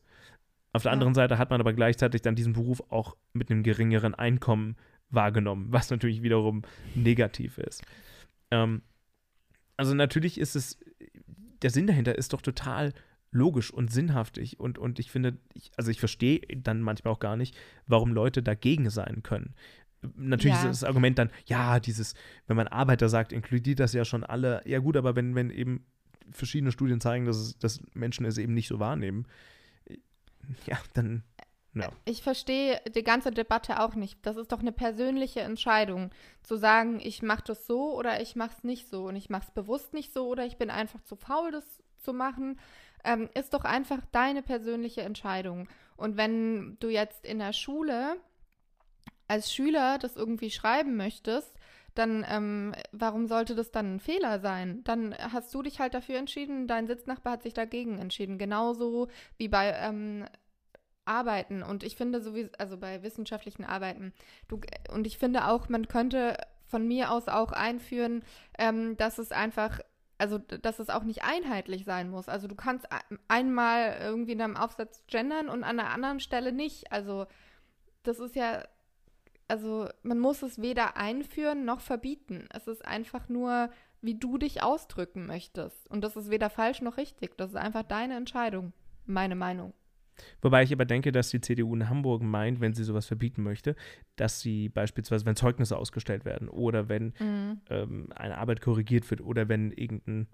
Auf 0.74 0.84
der 0.84 0.92
Ja. 0.92 0.94
anderen 0.94 1.14
Seite 1.16 1.38
hat 1.38 1.50
man 1.50 1.60
aber 1.60 1.74
gleichzeitig 1.74 2.22
dann 2.22 2.36
diesen 2.36 2.54
Beruf 2.54 2.82
auch 2.90 3.16
mit 3.34 3.50
einem 3.50 3.64
geringeren 3.64 4.14
Einkommen 4.16 4.76
wahrgenommen, 5.10 5.68
was 5.72 5.90
natürlich 5.90 6.22
wiederum 6.22 6.62
negativ 6.96 7.58
ist. 7.58 7.84
Ähm, 8.52 8.82
also 9.76 9.94
natürlich 9.94 10.40
ist 10.40 10.56
es, 10.56 10.80
der 11.62 11.70
Sinn 11.70 11.88
dahinter 11.88 12.18
ist 12.18 12.34
doch 12.34 12.42
total 12.42 12.94
logisch 13.32 13.72
und 13.72 13.92
sinnhaftig 13.92 14.60
und, 14.60 14.78
und 14.78 15.00
ich 15.00 15.12
finde, 15.12 15.38
ich, 15.54 15.72
also 15.78 15.92
ich 15.92 16.00
verstehe 16.00 16.40
dann 16.58 16.82
manchmal 16.82 17.14
auch 17.14 17.20
gar 17.20 17.36
nicht, 17.36 17.56
warum 17.86 18.14
Leute 18.14 18.42
dagegen 18.42 18.90
sein 18.90 19.22
können. 19.22 19.54
Natürlich 20.16 20.58
Ja. 20.58 20.70
ist 20.70 20.82
das 20.82 20.88
Argument 20.88 21.18
dann, 21.18 21.32
ja, 21.46 21.80
dieses, 21.80 22.14
wenn 22.46 22.56
man 22.56 22.68
Arbeiter 22.68 23.10
sagt, 23.10 23.34
inkludiert 23.34 23.80
das 23.80 23.94
ja 23.94 24.06
schon 24.06 24.24
alle. 24.24 24.62
Ja 24.66 24.80
gut, 24.80 24.96
aber 24.96 25.16
wenn, 25.16 25.36
wenn 25.36 25.50
eben 25.50 25.86
verschiedene 26.32 26.72
Studien 26.72 27.02
zeigen, 27.02 27.26
dass, 27.26 27.38
es, 27.38 27.58
dass 27.58 27.82
Menschen 27.94 28.26
es 28.26 28.38
eben 28.38 28.54
nicht 28.54 28.68
so 28.68 28.80
wahrnehmen, 28.80 29.26
ja, 30.66 30.78
dann, 30.94 31.24
ja. 31.74 31.92
Ich 32.06 32.22
verstehe 32.22 32.82
die 32.96 33.04
ganze 33.04 33.32
Debatte 33.32 33.82
auch 33.82 33.96
nicht. 33.96 34.18
Das 34.26 34.38
ist 34.38 34.52
doch 34.52 34.60
eine 34.60 34.72
persönliche 34.72 35.42
Entscheidung, 35.42 36.12
zu 36.44 36.58
sagen, 36.58 37.00
ich 37.02 37.22
mache 37.22 37.44
das 37.46 37.68
so 37.68 37.96
oder 37.96 38.22
ich 38.22 38.36
mache 38.36 38.56
es 38.58 38.64
nicht 38.64 38.90
so 38.90 39.08
und 39.08 39.16
ich 39.16 39.30
mache 39.30 39.44
es 39.48 39.52
bewusst 39.52 39.94
nicht 39.94 40.14
so 40.14 40.28
oder 40.28 40.46
ich 40.46 40.58
bin 40.58 40.70
einfach 40.70 41.02
zu 41.04 41.16
faul, 41.16 41.52
das 41.52 41.66
zu 42.00 42.14
machen. 42.14 42.60
Ähm, 43.04 43.30
ist 43.36 43.54
doch 43.54 43.64
einfach 43.64 44.00
deine 44.12 44.42
persönliche 44.42 45.02
Entscheidung. 45.02 45.68
Und 45.98 46.18
wenn 46.18 46.78
du 46.80 46.90
jetzt 46.90 47.26
in 47.26 47.40
der 47.40 47.54
Schule 47.54 48.18
als 49.28 49.54
Schüler 49.54 49.98
das 50.00 50.16
irgendwie 50.16 50.52
schreiben 50.52 50.96
möchtest, 50.98 51.54
dann 51.96 52.26
ähm, 52.30 52.76
warum 52.92 53.28
sollte 53.28 53.56
das 53.56 53.72
dann 53.72 53.96
ein 53.96 54.00
Fehler 54.00 54.40
sein? 54.40 54.84
Dann 54.84 55.16
hast 55.18 55.54
du 55.54 55.62
dich 55.64 55.80
halt 55.80 55.94
dafür 55.94 56.18
entschieden, 56.20 56.68
dein 56.68 56.88
Sitznachbar 56.88 57.34
hat 57.34 57.44
sich 57.44 57.54
dagegen 57.54 57.98
entschieden. 58.00 58.38
Genauso 58.38 59.08
wie 59.38 59.48
bei 59.48 59.74
ähm, 59.74 60.26
Arbeiten. 61.06 61.64
Und 61.64 61.84
ich 61.84 61.96
finde 61.96 62.22
sowieso, 62.22 62.50
also 62.58 62.78
bei 62.78 63.02
wissenschaftlichen 63.04 63.64
Arbeiten, 63.64 64.14
du, 64.48 64.60
und 64.94 65.08
ich 65.08 65.18
finde 65.18 65.48
auch, 65.48 65.70
man 65.70 65.88
könnte 65.88 66.38
von 66.66 66.86
mir 66.86 67.12
aus 67.12 67.28
auch 67.30 67.54
einführen, 67.54 68.24
ähm, 68.58 68.98
dass 68.98 69.18
es 69.18 69.32
einfach 69.32 69.80
also 70.20 70.40
dass 70.40 70.80
es 70.80 70.90
auch 70.90 71.04
nicht 71.04 71.24
einheitlich 71.24 71.86
sein 71.86 72.10
muss. 72.10 72.28
Also 72.28 72.48
du 72.48 72.56
kannst 72.56 72.92
ein- 72.92 73.20
einmal 73.28 73.98
irgendwie 74.02 74.32
in 74.32 74.40
deinem 74.40 74.58
Aufsatz 74.58 75.04
gendern 75.06 75.48
und 75.48 75.64
an 75.64 75.78
der 75.78 75.92
anderen 75.92 76.20
Stelle 76.20 76.52
nicht. 76.52 76.92
Also 76.92 77.28
das 78.04 78.20
ist 78.20 78.36
ja, 78.36 78.64
also 79.48 79.88
man 80.04 80.20
muss 80.20 80.42
es 80.44 80.62
weder 80.62 80.98
einführen 80.98 81.66
noch 81.66 81.80
verbieten. 81.80 82.48
Es 82.54 82.68
ist 82.68 82.86
einfach 82.86 83.30
nur, 83.30 83.70
wie 84.02 84.16
du 84.16 84.38
dich 84.38 84.62
ausdrücken 84.62 85.26
möchtest. 85.26 85.90
Und 85.90 86.02
das 86.04 86.16
ist 86.16 86.30
weder 86.30 86.50
falsch 86.50 86.82
noch 86.82 86.98
richtig. 86.98 87.38
Das 87.38 87.52
ist 87.52 87.56
einfach 87.56 87.84
deine 87.84 88.16
Entscheidung, 88.16 88.74
meine 89.06 89.36
Meinung. 89.36 89.74
Wobei 90.42 90.64
ich 90.64 90.74
aber 90.74 90.86
denke, 90.86 91.12
dass 91.12 91.30
die 91.30 91.42
CDU 91.42 91.76
in 91.76 91.90
Hamburg 91.90 92.24
meint, 92.24 92.60
wenn 92.60 92.74
sie 92.74 92.84
sowas 92.84 93.06
verbieten 93.06 93.44
möchte, 93.44 93.76
dass 94.16 94.42
sie 94.42 94.70
beispielsweise, 94.70 95.26
wenn 95.26 95.36
Zeugnisse 95.36 95.78
ausgestellt 95.78 96.26
werden 96.26 96.50
oder 96.50 96.90
wenn 96.90 97.14
ähm, 97.70 98.10
eine 98.16 98.38
Arbeit 98.38 98.62
korrigiert 98.62 99.10
wird 99.10 99.22
oder 99.22 99.48
wenn 99.48 99.72
irgendein 99.72 100.28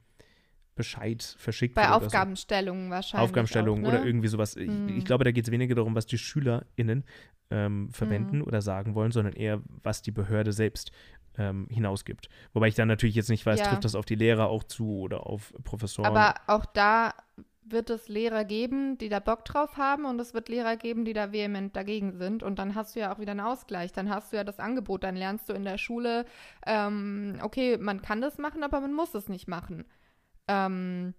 Bescheid 0.76 1.36
verschickt 1.38 1.76
Bei 1.76 1.88
oder 1.90 2.00
so. 2.00 2.06
Aufgabenstellungen 2.08 2.90
wahrscheinlich. 2.90 3.24
Aufgabenstellung 3.24 3.80
auch, 3.80 3.82
ne? 3.84 3.88
oder 3.90 4.04
irgendwie 4.06 4.28
sowas. 4.28 4.56
Ich, 4.56 4.70
Mhm. 4.70 4.90
ich 4.98 5.06
glaube, 5.06 5.24
da 5.24 5.32
geht 5.32 5.46
es 5.46 5.52
weniger 5.52 5.76
darum, 5.76 5.96
was 5.96 6.06
die 6.06 6.18
SchülerInnen 6.18 7.04
ähm, 7.52 7.92
verwenden 7.92 8.38
Mhm. 8.40 8.44
oder 8.46 8.62
sagen 8.62 8.96
wollen, 8.96 9.12
sondern 9.12 9.34
eher, 9.34 9.62
was 9.84 10.02
die 10.02 10.12
Behörde 10.12 10.52
selbst 10.54 10.92
ähm, 11.38 11.68
hinausgibt. 11.72 12.30
Wobei 12.54 12.68
ich 12.68 12.76
dann 12.76 12.88
natürlich 12.88 13.16
jetzt 13.16 13.30
nicht 13.30 13.44
weiß, 13.46 13.60
Ja. 13.60 13.66
trifft 13.68 13.86
das 13.86 13.96
auf 13.96 14.06
die 14.06 14.14
Lehrer 14.16 14.48
auch 14.50 14.64
zu 14.64 15.00
oder 15.00 15.26
auf 15.26 15.52
Professoren. 15.64 16.16
Aber 16.16 16.36
auch 16.48 16.66
da 16.66 17.14
wird 17.66 17.90
es 17.90 18.08
Lehrer 18.08 18.44
geben, 18.46 18.98
die 19.00 19.10
da 19.10 19.20
Bock 19.20 19.44
drauf 19.46 19.78
haben 19.78 20.06
und 20.06 20.20
es 20.20 20.34
wird 20.36 20.48
Lehrer 20.50 20.76
geben, 20.78 21.06
die 21.06 21.14
da 21.14 21.32
vehement 21.32 21.76
dagegen 21.76 22.12
sind. 22.12 22.44
Und 22.44 22.60
dann 22.60 22.76
hast 22.76 22.96
du 22.96 23.00
ja 23.00 23.12
auch 23.14 23.20
wieder 23.20 23.32
einen 23.32 23.40
Ausgleich. 23.40 23.92
Dann 23.94 24.10
hast 24.10 24.32
du 24.32 24.38
ja 24.38 24.44
das 24.44 24.60
Angebot. 24.60 25.04
Dann 25.04 25.16
lernst 25.16 25.50
du 25.50 25.54
in 25.54 25.64
der 25.64 25.78
Schule, 25.80 26.26
ähm, 26.68 27.40
okay, 27.42 27.78
man 27.78 28.02
kann 28.02 28.22
das 28.22 28.38
machen, 28.38 28.64
aber 28.64 28.80
man 28.82 28.94
muss 28.94 29.16
es 29.16 29.28
nicht 29.30 29.48
machen. 29.48 29.86
Ähm, 30.48 31.14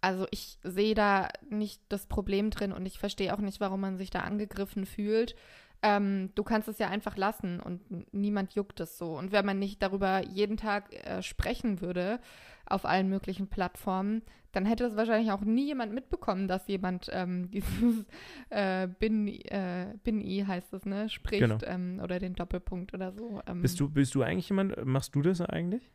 also 0.00 0.26
ich 0.30 0.58
sehe 0.62 0.94
da 0.94 1.28
nicht 1.48 1.82
das 1.88 2.06
Problem 2.06 2.50
drin 2.50 2.72
und 2.72 2.86
ich 2.86 2.98
verstehe 2.98 3.34
auch 3.34 3.40
nicht, 3.40 3.60
warum 3.60 3.80
man 3.80 3.98
sich 3.98 4.10
da 4.10 4.20
angegriffen 4.20 4.86
fühlt. 4.86 5.34
Ähm, 5.82 6.30
du 6.34 6.42
kannst 6.42 6.68
es 6.68 6.78
ja 6.78 6.88
einfach 6.88 7.16
lassen 7.16 7.58
und 7.60 8.12
niemand 8.12 8.54
juckt 8.54 8.80
es 8.80 8.98
so. 8.98 9.16
Und 9.16 9.32
wenn 9.32 9.46
man 9.46 9.58
nicht 9.58 9.82
darüber 9.82 10.22
jeden 10.26 10.56
Tag 10.56 10.92
äh, 11.06 11.22
sprechen 11.22 11.80
würde 11.80 12.20
auf 12.66 12.84
allen 12.84 13.08
möglichen 13.08 13.48
Plattformen, 13.48 14.22
dann 14.52 14.66
hätte 14.66 14.84
es 14.84 14.96
wahrscheinlich 14.96 15.32
auch 15.32 15.40
nie 15.42 15.66
jemand 15.66 15.92
mitbekommen, 15.92 16.48
dass 16.48 16.66
jemand 16.66 17.08
ähm, 17.12 17.50
dieses 17.52 18.04
äh, 18.50 18.88
Bin, 18.88 19.28
äh, 19.28 19.94
Bin-I 20.02 20.44
heißt 20.46 20.72
es, 20.74 20.84
ne, 20.84 21.08
spricht 21.08 21.40
Genau. 21.40 21.58
ähm, 21.64 22.00
oder 22.02 22.18
den 22.18 22.34
Doppelpunkt 22.34 22.92
oder 22.92 23.12
so. 23.12 23.40
Ähm, 23.46 23.62
bist, 23.62 23.80
du, 23.80 23.88
bist 23.88 24.14
du 24.14 24.22
eigentlich 24.22 24.48
jemand, 24.48 24.84
machst 24.84 25.14
du 25.14 25.22
das 25.22 25.40
eigentlich? 25.40 25.90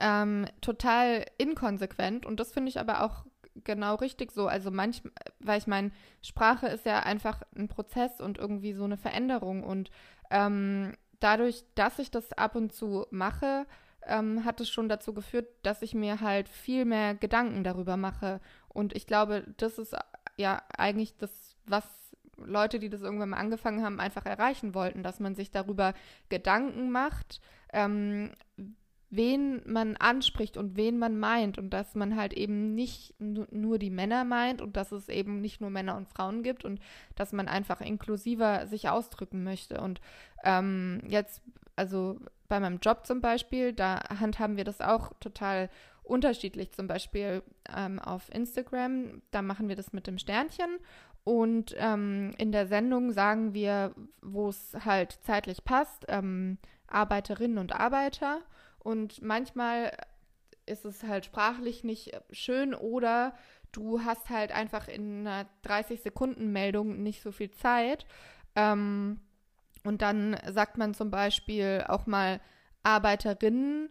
Ähm, 0.00 0.46
total 0.60 1.26
inkonsequent 1.38 2.26
und 2.26 2.40
das 2.40 2.52
finde 2.52 2.70
ich 2.70 2.80
aber 2.80 3.04
auch 3.04 3.24
genau 3.64 3.96
richtig 3.96 4.32
so. 4.32 4.46
Also 4.46 4.70
manchmal, 4.70 5.12
weil 5.38 5.58
ich 5.58 5.66
meine, 5.66 5.92
Sprache 6.22 6.66
ist 6.68 6.86
ja 6.86 7.00
einfach 7.00 7.42
ein 7.54 7.68
Prozess 7.68 8.20
und 8.20 8.38
irgendwie 8.38 8.72
so 8.72 8.84
eine 8.84 8.96
Veränderung 8.96 9.62
und 9.62 9.90
ähm, 10.30 10.94
dadurch, 11.20 11.64
dass 11.74 11.98
ich 11.98 12.10
das 12.10 12.32
ab 12.32 12.56
und 12.56 12.72
zu 12.72 13.06
mache, 13.10 13.66
ähm, 14.06 14.44
hat 14.44 14.60
es 14.60 14.70
schon 14.70 14.88
dazu 14.88 15.12
geführt, 15.12 15.48
dass 15.62 15.82
ich 15.82 15.94
mir 15.94 16.20
halt 16.20 16.48
viel 16.48 16.84
mehr 16.84 17.14
Gedanken 17.14 17.62
darüber 17.62 17.96
mache 17.96 18.40
und 18.68 18.94
ich 18.96 19.06
glaube, 19.06 19.44
das 19.58 19.78
ist 19.78 19.94
ja 20.36 20.62
eigentlich 20.76 21.16
das, 21.18 21.56
was 21.66 21.84
Leute, 22.36 22.78
die 22.78 22.88
das 22.88 23.02
irgendwann 23.02 23.30
mal 23.30 23.36
angefangen 23.36 23.84
haben, 23.84 24.00
einfach 24.00 24.24
erreichen 24.24 24.74
wollten, 24.74 25.02
dass 25.02 25.20
man 25.20 25.34
sich 25.34 25.50
darüber 25.50 25.92
Gedanken 26.30 26.90
macht, 26.90 27.40
ähm, 27.72 28.32
wen 29.10 29.60
man 29.66 29.96
anspricht 29.96 30.56
und 30.56 30.76
wen 30.76 30.98
man 30.98 31.18
meint 31.18 31.58
und 31.58 31.70
dass 31.70 31.94
man 31.94 32.16
halt 32.16 32.32
eben 32.32 32.74
nicht 32.74 33.14
nu 33.18 33.44
nur 33.50 33.78
die 33.78 33.90
Männer 33.90 34.24
meint 34.24 34.62
und 34.62 34.76
dass 34.76 34.92
es 34.92 35.08
eben 35.08 35.40
nicht 35.40 35.60
nur 35.60 35.70
Männer 35.70 35.96
und 35.96 36.08
Frauen 36.08 36.42
gibt 36.42 36.64
und 36.64 36.80
dass 37.16 37.32
man 37.32 37.48
einfach 37.48 37.80
inklusiver 37.80 38.66
sich 38.66 38.88
ausdrücken 38.88 39.42
möchte. 39.42 39.80
Und 39.80 40.00
ähm, 40.44 41.02
jetzt, 41.08 41.42
also 41.76 42.18
bei 42.48 42.60
meinem 42.60 42.78
Job 42.78 43.06
zum 43.06 43.20
Beispiel, 43.20 43.72
da 43.72 44.00
handhaben 44.20 44.56
wir 44.56 44.64
das 44.64 44.80
auch 44.80 45.12
total 45.20 45.70
unterschiedlich. 46.02 46.72
Zum 46.72 46.86
Beispiel 46.86 47.42
ähm, 47.76 47.98
auf 47.98 48.32
Instagram, 48.32 49.22
da 49.32 49.42
machen 49.42 49.68
wir 49.68 49.76
das 49.76 49.92
mit 49.92 50.06
dem 50.06 50.18
Sternchen 50.18 50.78
und 51.24 51.74
ähm, 51.78 52.32
in 52.38 52.52
der 52.52 52.66
Sendung 52.66 53.12
sagen 53.12 53.54
wir, 53.54 53.94
wo 54.22 54.48
es 54.48 54.76
halt 54.84 55.18
zeitlich 55.22 55.64
passt, 55.64 56.06
ähm, 56.08 56.58
Arbeiterinnen 56.86 57.58
und 57.58 57.72
Arbeiter. 57.72 58.40
Und 58.80 59.22
manchmal 59.22 59.96
ist 60.66 60.84
es 60.84 61.02
halt 61.02 61.24
sprachlich 61.24 61.84
nicht 61.84 62.12
schön 62.30 62.74
oder 62.74 63.34
du 63.72 64.02
hast 64.02 64.30
halt 64.30 64.52
einfach 64.52 64.88
in 64.88 65.26
einer 65.26 65.48
30-Sekunden-Meldung 65.64 67.02
nicht 67.02 67.22
so 67.22 67.32
viel 67.32 67.50
Zeit. 67.50 68.06
Ähm, 68.56 69.20
und 69.84 70.02
dann 70.02 70.36
sagt 70.50 70.78
man 70.78 70.94
zum 70.94 71.10
Beispiel 71.10 71.84
auch 71.88 72.06
mal 72.06 72.40
Arbeiterinnen 72.82 73.90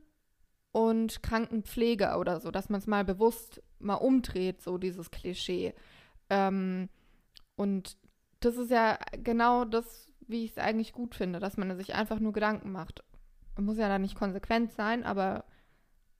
und 0.71 1.23
Krankenpfleger 1.23 2.19
oder 2.19 2.39
so, 2.39 2.51
dass 2.51 2.69
man 2.69 2.79
es 2.79 2.87
mal 2.87 3.03
bewusst 3.03 3.61
mal 3.79 3.95
umdreht, 3.95 4.61
so 4.61 4.77
dieses 4.77 5.11
Klischee. 5.11 5.73
Ähm, 6.29 6.89
und 7.55 7.97
das 8.39 8.57
ist 8.57 8.71
ja 8.71 8.99
genau 9.11 9.65
das, 9.65 10.07
wie 10.27 10.45
ich 10.45 10.51
es 10.51 10.57
eigentlich 10.57 10.93
gut 10.93 11.15
finde, 11.15 11.39
dass 11.39 11.57
man 11.57 11.75
sich 11.77 11.95
einfach 11.95 12.19
nur 12.19 12.33
Gedanken 12.33 12.71
macht. 12.71 13.03
Muss 13.59 13.77
ja 13.77 13.87
da 13.89 13.99
nicht 13.99 14.15
konsequent 14.15 14.71
sein, 14.71 15.03
aber 15.03 15.43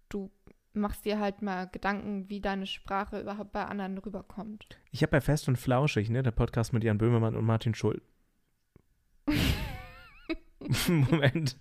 du 0.09 0.29
machst 0.73 1.05
dir 1.05 1.19
halt 1.19 1.41
mal 1.41 1.67
Gedanken, 1.67 2.29
wie 2.29 2.41
deine 2.41 2.65
Sprache 2.67 3.19
überhaupt 3.19 3.51
bei 3.51 3.65
anderen 3.65 3.97
rüberkommt. 3.97 4.77
Ich 4.91 5.01
habe 5.01 5.11
bei 5.11 5.21
Fest 5.21 5.47
und 5.47 5.57
Flauschig, 5.57 6.09
ne, 6.09 6.21
der 6.23 6.31
Podcast 6.31 6.73
mit 6.73 6.83
Jan 6.83 6.97
Böhmermann 6.97 7.35
und 7.35 7.45
Martin 7.45 7.73
Schuld. 7.75 8.01
Moment. 10.87 11.57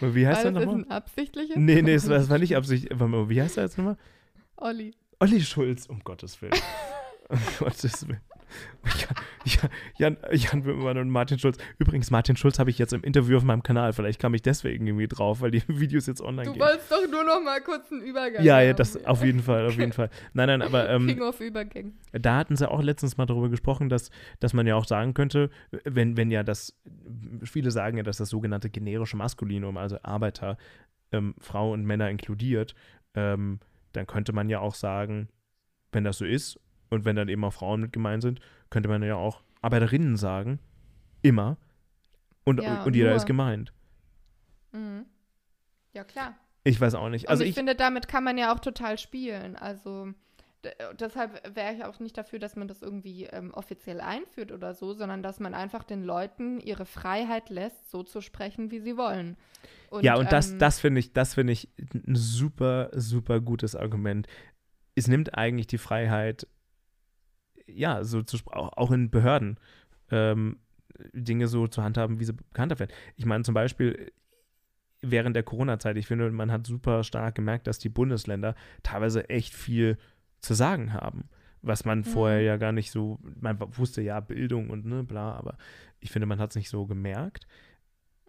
Wie 0.00 0.26
heißt 0.26 0.44
War 0.44 0.46
er 0.46 0.52
das 0.52 0.62
jetzt 0.62 0.66
nochmal? 0.66 0.84
ein 0.84 0.90
absichtliches? 0.90 1.56
Nee, 1.56 1.82
nee, 1.82 1.94
es 1.94 2.08
war, 2.08 2.16
es 2.16 2.28
war 2.28 2.38
nicht 2.38 2.56
Absicht. 2.56 2.88
Warte 2.90 3.06
mal, 3.06 3.28
Wie 3.28 3.40
heißt 3.40 3.56
er 3.56 3.64
jetzt 3.64 3.78
nochmal? 3.78 3.96
Olli. 4.56 4.94
Olli 5.20 5.40
Schulz, 5.40 5.86
um 5.86 6.00
Gottes 6.02 6.40
Willen. 6.42 6.54
um 7.28 7.38
Gottes 7.58 8.06
Willen. 8.08 8.20
Jan, 9.44 9.70
Jan, 9.96 10.16
Jan 10.32 10.62
Böhmermann 10.62 10.98
und 10.98 11.10
Martin 11.10 11.38
Schulz. 11.38 11.58
Übrigens, 11.78 12.10
Martin 12.10 12.36
Schulz 12.36 12.58
habe 12.58 12.70
ich 12.70 12.78
jetzt 12.78 12.92
im 12.92 13.02
Interview 13.02 13.36
auf 13.36 13.42
meinem 13.42 13.62
Kanal. 13.62 13.92
Vielleicht 13.92 14.20
kam 14.20 14.34
ich 14.34 14.42
deswegen 14.42 14.86
irgendwie 14.86 15.08
drauf, 15.08 15.40
weil 15.40 15.50
die 15.50 15.62
Videos 15.68 16.06
jetzt 16.06 16.20
online 16.20 16.44
Du 16.44 16.52
gehen. 16.52 16.60
wolltest 16.62 16.90
doch 16.90 17.06
nur 17.10 17.24
noch 17.24 17.42
mal 17.42 17.60
kurz 17.62 17.90
einen 17.90 18.02
Übergang 18.02 18.42
Ja, 18.44 18.60
ja, 18.60 18.68
haben. 18.70 18.76
das 18.76 19.04
auf 19.04 19.24
jeden 19.24 19.40
Fall, 19.40 19.66
auf 19.66 19.76
jeden 19.76 19.92
Fall. 19.92 20.10
Nein, 20.32 20.48
nein, 20.48 20.62
aber 20.62 20.88
ähm, 20.90 21.06
King 21.06 21.22
of 21.22 21.40
Übergängen. 21.40 21.98
da 22.12 22.36
hatten 22.36 22.56
sie 22.56 22.70
auch 22.70 22.82
letztens 22.82 23.16
mal 23.16 23.26
darüber 23.26 23.48
gesprochen, 23.48 23.88
dass, 23.88 24.10
dass 24.40 24.52
man 24.52 24.66
ja 24.66 24.76
auch 24.76 24.86
sagen 24.86 25.14
könnte, 25.14 25.50
wenn, 25.84 26.16
wenn 26.16 26.30
ja 26.30 26.42
das, 26.42 26.78
viele 27.44 27.70
sagen 27.70 27.96
ja, 27.96 28.02
dass 28.02 28.18
das 28.18 28.28
sogenannte 28.30 28.70
generische 28.70 29.16
Maskulinum, 29.16 29.76
also 29.76 29.98
Arbeiter, 30.02 30.56
ähm, 31.12 31.34
Frau 31.38 31.72
und 31.72 31.84
Männer 31.84 32.10
inkludiert, 32.10 32.74
ähm, 33.14 33.60
dann 33.92 34.06
könnte 34.06 34.32
man 34.32 34.48
ja 34.48 34.60
auch 34.60 34.74
sagen, 34.74 35.28
wenn 35.92 36.02
das 36.04 36.18
so 36.18 36.24
ist 36.24 36.58
und 36.94 37.04
wenn 37.04 37.16
dann 37.16 37.28
eben 37.28 37.44
auch 37.44 37.52
Frauen 37.52 37.80
mit 37.80 37.92
gemeint 37.92 38.22
sind, 38.22 38.40
könnte 38.70 38.88
man 38.88 39.02
ja 39.02 39.16
auch 39.16 39.42
Arbeiterinnen 39.62 40.16
sagen, 40.16 40.58
immer. 41.22 41.56
Und, 42.44 42.62
Ja, 42.62 42.82
und 42.84 42.94
jeder 42.94 43.10
nur. 43.10 43.16
ist 43.16 43.26
gemeint. 43.26 43.72
Mhm. 44.72 45.06
Ja, 45.92 46.04
klar. 46.04 46.34
Ich 46.64 46.80
weiß 46.80 46.94
auch 46.94 47.08
nicht. 47.08 47.28
Also 47.28 47.42
ich, 47.42 47.50
ich, 47.50 47.54
finde, 47.54 47.74
damit 47.74 48.08
kann 48.08 48.24
man 48.24 48.38
ja 48.38 48.54
auch 48.54 48.60
total 48.60 48.98
spielen. 48.98 49.56
Also 49.56 50.12
deshalb 50.98 51.54
wäre 51.54 51.74
ich 51.74 51.84
auch 51.84 52.00
nicht 52.00 52.16
dafür, 52.16 52.38
dass 52.38 52.56
man 52.56 52.68
das 52.68 52.82
irgendwie 52.82 53.24
ähm, 53.24 53.52
offiziell 53.52 54.00
einführt 54.00 54.52
oder 54.52 54.74
so, 54.74 54.94
sondern 54.94 55.22
dass 55.22 55.40
man 55.40 55.54
einfach 55.54 55.84
den 55.84 56.02
Leuten 56.02 56.60
ihre 56.60 56.86
Freiheit 56.86 57.50
lässt, 57.50 57.90
so 57.90 58.02
zu 58.02 58.20
sprechen, 58.20 58.70
wie 58.70 58.80
sie 58.80 58.96
wollen. 58.96 59.36
Und, 59.90 60.04
ja, 60.04 60.16
und 60.16 60.32
das, 60.32 60.52
ähm, 60.52 60.58
das 60.58 60.80
finde 60.80 61.00
ich, 61.00 61.12
das 61.12 61.34
finde 61.34 61.52
ich 61.52 61.68
ein 61.92 62.16
super, 62.16 62.90
super 62.92 63.40
gutes 63.40 63.76
Argument. 63.76 64.26
Es 64.94 65.08
nimmt 65.08 65.36
eigentlich 65.36 65.66
die 65.66 65.78
Freiheit, 65.78 66.46
ja, 67.66 68.04
so 68.04 68.22
zu 68.22 68.38
auch, 68.46 68.90
in 68.90 69.10
Behörden 69.10 69.58
ähm, 70.10 70.58
Dinge 71.12 71.48
so 71.48 71.66
zu 71.66 71.82
handhaben, 71.82 72.20
wie 72.20 72.24
sie 72.24 72.34
gehandhabt 72.52 72.80
werden. 72.80 72.92
Ich 73.16 73.26
meine 73.26 73.44
zum 73.44 73.54
Beispiel 73.54 74.12
während 75.00 75.36
der 75.36 75.42
Corona-Zeit, 75.42 75.96
ich 75.96 76.06
finde, 76.06 76.30
man 76.30 76.50
hat 76.50 76.66
super 76.66 77.04
stark 77.04 77.34
gemerkt, 77.34 77.66
dass 77.66 77.78
die 77.78 77.88
Bundesländer 77.90 78.54
teilweise 78.82 79.28
echt 79.28 79.52
viel 79.54 79.98
zu 80.40 80.54
sagen 80.54 80.92
haben, 80.94 81.28
was 81.62 81.84
man 81.84 81.98
Mhm. 81.98 82.04
vorher 82.04 82.40
ja 82.40 82.56
gar 82.56 82.72
nicht 82.72 82.90
so, 82.90 83.18
man 83.40 83.58
wusste 83.76 84.00
ja 84.02 84.20
Bildung 84.20 84.70
und 84.70 84.86
ne, 84.86 85.02
bla, 85.04 85.32
aber 85.32 85.58
ich 86.00 86.10
finde, 86.10 86.26
man 86.26 86.38
hat 86.38 86.50
es 86.50 86.56
nicht 86.56 86.70
so 86.70 86.86
gemerkt 86.86 87.46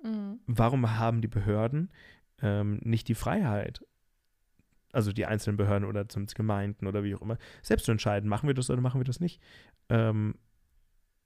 Mhm. 0.04 0.40
warum 0.46 0.98
haben 1.00 1.22
die 1.22 1.28
Behörden 1.28 1.90
ähm, 2.42 2.80
nicht 2.84 3.08
die 3.08 3.16
Freiheit, 3.16 3.84
also 4.96 5.12
die 5.12 5.26
einzelnen 5.26 5.58
Behörden 5.58 5.88
oder 5.88 6.08
zumindest 6.08 6.36
Gemeinden 6.36 6.88
oder 6.88 7.04
wie 7.04 7.16
auch 7.16 7.22
immer, 7.22 7.38
selbst 7.62 7.86
zu 7.86 7.92
entscheiden, 7.92 8.30
machen 8.30 8.48
wir 8.48 8.54
das 8.54 8.70
oder 8.70 8.82
machen 8.82 9.00
wir 9.00 9.06
das 9.06 9.20
nicht? 9.20 9.42
Ähm, 9.90 10.36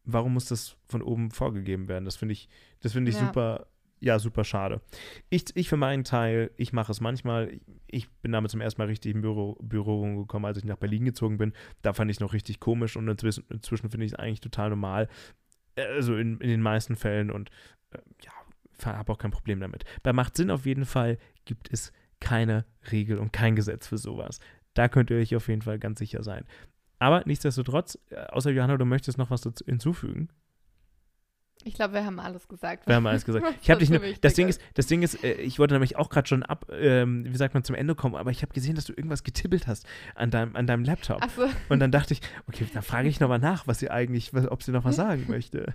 warum 0.03 0.33
muss 0.33 0.45
das 0.47 0.75
von 0.87 1.01
oben 1.01 1.31
vorgegeben 1.31 1.87
werden? 1.87 2.05
Das 2.05 2.15
finde 2.15 2.33
ich, 2.33 2.49
das 2.81 2.93
finde 2.93 3.11
ich 3.11 3.19
Ja. 3.19 3.27
super, 3.27 3.67
ja, 4.01 4.17
super 4.17 4.43
schade. 4.43 4.81
Ich, 5.29 5.45
ich 5.55 5.67
für 5.69 5.77
meinen 5.77 6.03
Teil, 6.03 6.51
ich 6.57 6.71
mache 6.73 6.91
es 6.91 7.01
manchmal, 7.01 7.59
ich 7.87 8.09
bin 8.21 8.31
damit 8.31 8.49
zum 8.49 8.61
ersten 8.61 8.81
Mal 8.81 8.87
richtig 8.87 9.13
in 9.13 9.21
Büro, 9.21 9.57
Berührung 9.61 10.17
gekommen, 10.17 10.45
als 10.45 10.57
ich 10.57 10.63
nach 10.63 10.77
Berlin 10.77 11.05
gezogen 11.05 11.37
bin. 11.37 11.53
Da 11.81 11.93
fand 11.93 12.09
ich 12.09 12.17
es 12.17 12.21
noch 12.21 12.33
richtig 12.33 12.59
komisch 12.59 12.95
und 12.95 13.07
inzwischen, 13.07 13.43
inzwischen 13.49 13.89
finde 13.89 14.05
ich 14.05 14.13
es 14.13 14.17
eigentlich 14.19 14.39
total 14.41 14.69
normal. 14.69 15.09
Äh, 15.75 15.83
Also 15.83 16.15
in, 16.15 16.39
in 16.39 16.49
den 16.49 16.61
meisten 16.61 16.95
Fällen 16.95 17.29
und 17.29 17.49
äh, 17.91 17.97
ja, 18.23 18.31
habe 18.95 19.11
auch 19.11 19.17
kein 19.17 19.31
Problem 19.31 19.59
damit. 19.59 19.83
Bei 20.01 20.13
Macht 20.13 20.37
Sinn 20.37 20.49
auf 20.49 20.65
jeden 20.65 20.85
Fall 20.85 21.17
gibt 21.43 21.71
es 21.71 21.91
keine 22.19 22.65
Regel 22.91 23.17
und 23.17 23.33
kein 23.33 23.55
Gesetz 23.55 23.87
für 23.87 23.97
sowas. 23.97 24.39
Da 24.73 24.87
könnt 24.87 25.09
ihr 25.09 25.17
euch 25.17 25.35
auf 25.35 25.47
jeden 25.47 25.61
Fall 25.61 25.79
ganz 25.79 25.99
sicher 25.99 26.23
sein. 26.23 26.45
Aber 26.99 27.23
nichtsdestotrotz, 27.25 27.97
äh, 28.09 28.17
außer 28.27 28.51
Johanna, 28.51 28.77
du 28.77 28.85
möchtest 28.85 29.17
noch 29.17 29.31
was 29.31 29.41
dazu 29.41 29.65
hinzufügen. 29.65 30.29
Ich 31.65 31.73
glaube, 31.73 31.93
wir 31.93 32.05
haben 32.05 32.19
alles 32.19 32.47
gesagt. 32.47 32.87
Wir 32.87 32.95
haben 32.95 33.07
alles 33.07 33.25
gesagt. 33.25 33.45
Ich 33.61 33.69
habe 33.69 33.79
dich 33.79 33.89
nur, 33.89 33.99
das 34.21 34.33
Ding 34.33 34.47
ist, 34.47 34.61
das 34.75 34.87
Ding 34.87 35.01
ist, 35.01 35.23
äh, 35.23 35.33
ich 35.33 35.59
wollte 35.59 35.73
nämlich 35.73 35.97
auch 35.97 36.09
gerade 36.09 36.27
schon 36.27 36.43
ab, 36.43 36.65
ähm, 36.71 37.25
wie 37.25 37.35
sagt 37.35 37.53
man, 37.53 37.63
zum 37.63 37.75
Ende 37.75 37.95
kommen, 37.95 38.15
aber 38.15 38.31
ich 38.31 38.41
habe 38.41 38.53
gesehen, 38.53 38.75
dass 38.75 38.85
du 38.85 38.93
irgendwas 38.93 39.23
getippelt 39.23 39.67
hast 39.67 39.85
an 40.15 40.31
deinem, 40.31 40.55
an 40.55 40.67
deinem 40.67 40.83
Laptop. 40.83 41.21
Achso, 41.21 41.47
Und 41.67 41.79
dann 41.79 41.91
dachte 41.91 42.13
ich, 42.13 42.21
okay, 42.47 42.65
dann 42.73 42.83
frage 42.83 43.09
ich 43.09 43.19
nochmal 43.19 43.39
nach, 43.39 43.67
was 43.67 43.79
sie 43.79 43.89
eigentlich, 43.89 44.33
ob 44.33 44.63
sie 44.63 44.71
noch 44.71 44.85
was 44.85 44.95
sagen 44.95 45.25
möchte. 45.27 45.73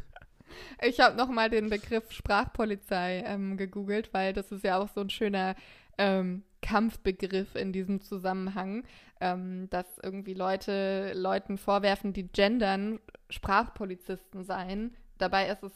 ich 0.82 1.00
habe 1.00 1.16
nochmal 1.16 1.50
den 1.50 1.68
Begriff 1.68 2.10
Sprachpolizei 2.12 3.22
ähm, 3.26 3.58
gegoogelt, 3.58 4.14
weil 4.14 4.32
das 4.32 4.52
ist 4.52 4.64
ja 4.64 4.78
auch 4.78 4.88
so 4.88 5.02
ein 5.02 5.10
schöner 5.10 5.54
ähm, 5.98 6.42
Kampfbegriff 6.62 7.54
in 7.54 7.72
diesem 7.72 8.00
Zusammenhang, 8.00 8.84
ähm, 9.20 9.68
dass 9.70 9.98
irgendwie 10.02 10.34
Leute 10.34 11.12
Leuten 11.14 11.58
vorwerfen, 11.58 12.12
die 12.12 12.28
gendern, 12.28 13.00
Sprachpolizisten 13.28 14.44
seien. 14.44 14.96
Dabei 15.18 15.48
ist 15.48 15.62
es 15.62 15.72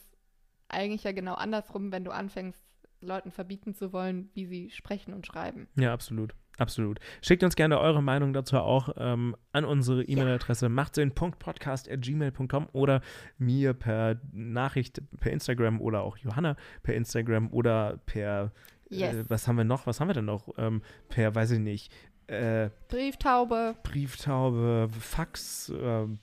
eigentlich 0.69 1.05
ja 1.05 1.13
genau 1.13 1.35
andersrum, 1.35 1.93
wenn 1.93 2.05
du 2.05 2.11
anfängst, 2.11 2.63
Leuten 3.01 3.31
verbieten 3.31 3.75
zu 3.75 3.93
wollen, 3.93 4.31
wie 4.35 4.47
sie 4.47 4.71
sprechen 4.71 5.15
und 5.15 5.27
schreiben. 5.27 5.69
Ja, 5.77 5.93
absolut. 5.93 6.35
Absolut. 6.59 6.99
Schickt 7.23 7.45
uns 7.45 7.55
gerne 7.55 7.79
eure 7.79 8.03
Meinung 8.03 8.33
dazu 8.33 8.59
auch 8.59 8.89
ähm, 8.97 9.37
an 9.53 9.65
unsere 9.65 10.03
E-Mail-Adresse 10.03 10.69
machtsinn.podcast.gmail.com 10.69 12.67
oder 12.73 13.01
mir 13.39 13.75
per 13.75 14.21
Nachricht 14.33 15.01
per 15.21 15.31
Instagram 15.31 15.81
oder 15.81 16.03
auch 16.03 16.17
Johanna 16.17 16.57
per 16.83 16.97
Instagram 16.97 17.53
oder 17.53 18.01
per, 18.07 18.51
Yes. 18.91 19.15
äh, 19.15 19.25
was 19.29 19.47
haben 19.47 19.57
wir 19.57 19.65
noch? 19.65 19.87
Was 19.87 20.01
haben 20.01 20.09
wir 20.09 20.15
denn 20.15 20.25
noch? 20.25 20.49
Ähm, 20.57 20.83
per, 21.09 21.35
weiß 21.35 21.53
ich 21.53 21.59
nicht, 21.59 21.93
äh, 22.29 22.69
Brieftaube, 22.89 23.75
Brieftaube, 23.83 24.89
Fax, 25.01 25.73
ähm, 25.75 26.19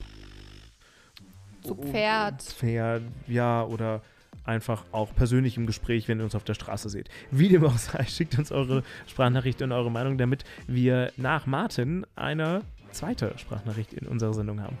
Zu 1.62 1.76
oh, 1.78 1.82
Pferd. 1.82 2.42
Pferd, 2.42 3.02
ja, 3.26 3.64
oder 3.64 4.02
einfach 4.44 4.84
auch 4.92 5.12
persönlich 5.14 5.56
im 5.56 5.66
Gespräch, 5.66 6.06
wenn 6.06 6.18
ihr 6.20 6.24
uns 6.24 6.36
auf 6.36 6.44
der 6.44 6.54
Straße 6.54 6.88
seht. 6.88 7.08
Wie 7.32 7.48
dem 7.48 7.64
auch 7.64 7.76
sei, 7.78 8.04
schickt 8.04 8.38
uns 8.38 8.52
eure 8.52 8.84
Sprachnachricht 9.08 9.62
und 9.62 9.72
eure 9.72 9.90
Meinung, 9.90 10.16
damit 10.16 10.44
wir 10.68 11.12
nach 11.16 11.46
Martin 11.46 12.06
eine 12.14 12.62
zweite 12.92 13.36
Sprachnachricht 13.36 13.92
in 13.92 14.06
unserer 14.06 14.32
Sendung 14.32 14.60
haben. 14.60 14.78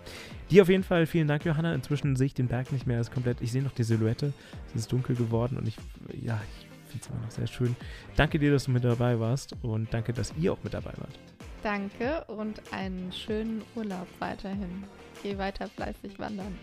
Die 0.50 0.62
auf 0.62 0.68
jeden 0.68 0.84
Fall, 0.84 1.06
vielen 1.06 1.26
Dank, 1.26 1.44
Johanna. 1.44 1.74
Inzwischen 1.74 2.14
sehe 2.14 2.26
ich 2.26 2.34
den 2.34 2.46
Berg 2.46 2.70
nicht 2.70 2.86
mehr, 2.86 3.00
ist 3.00 3.12
komplett, 3.12 3.40
ich 3.40 3.50
sehe 3.50 3.62
noch 3.62 3.72
die 3.72 3.82
Silhouette, 3.82 4.32
es 4.68 4.82
ist 4.82 4.92
dunkel 4.92 5.16
geworden 5.16 5.58
und 5.58 5.66
ich, 5.66 5.76
ja, 6.22 6.40
ich 6.60 6.65
finde 7.00 7.04
es 7.04 7.08
immer 7.10 7.20
noch 7.24 7.30
sehr 7.30 7.46
schön. 7.46 7.76
Danke 8.16 8.38
dir, 8.38 8.52
dass 8.52 8.64
du 8.64 8.70
mit 8.70 8.84
dabei 8.84 9.18
warst 9.20 9.54
und 9.62 9.92
danke, 9.92 10.12
dass 10.12 10.32
ihr 10.38 10.52
auch 10.52 10.62
mit 10.62 10.74
dabei 10.74 10.92
wart. 10.96 11.18
danke 11.62 12.24
und 12.24 12.60
einen 12.72 13.12
schönen 13.12 13.62
Urlaub 13.74 14.06
weiterhin. 14.18 14.84
Geh 15.22 15.36
weiter 15.38 15.68
fleißig 15.68 16.18
wandern. 16.18 16.56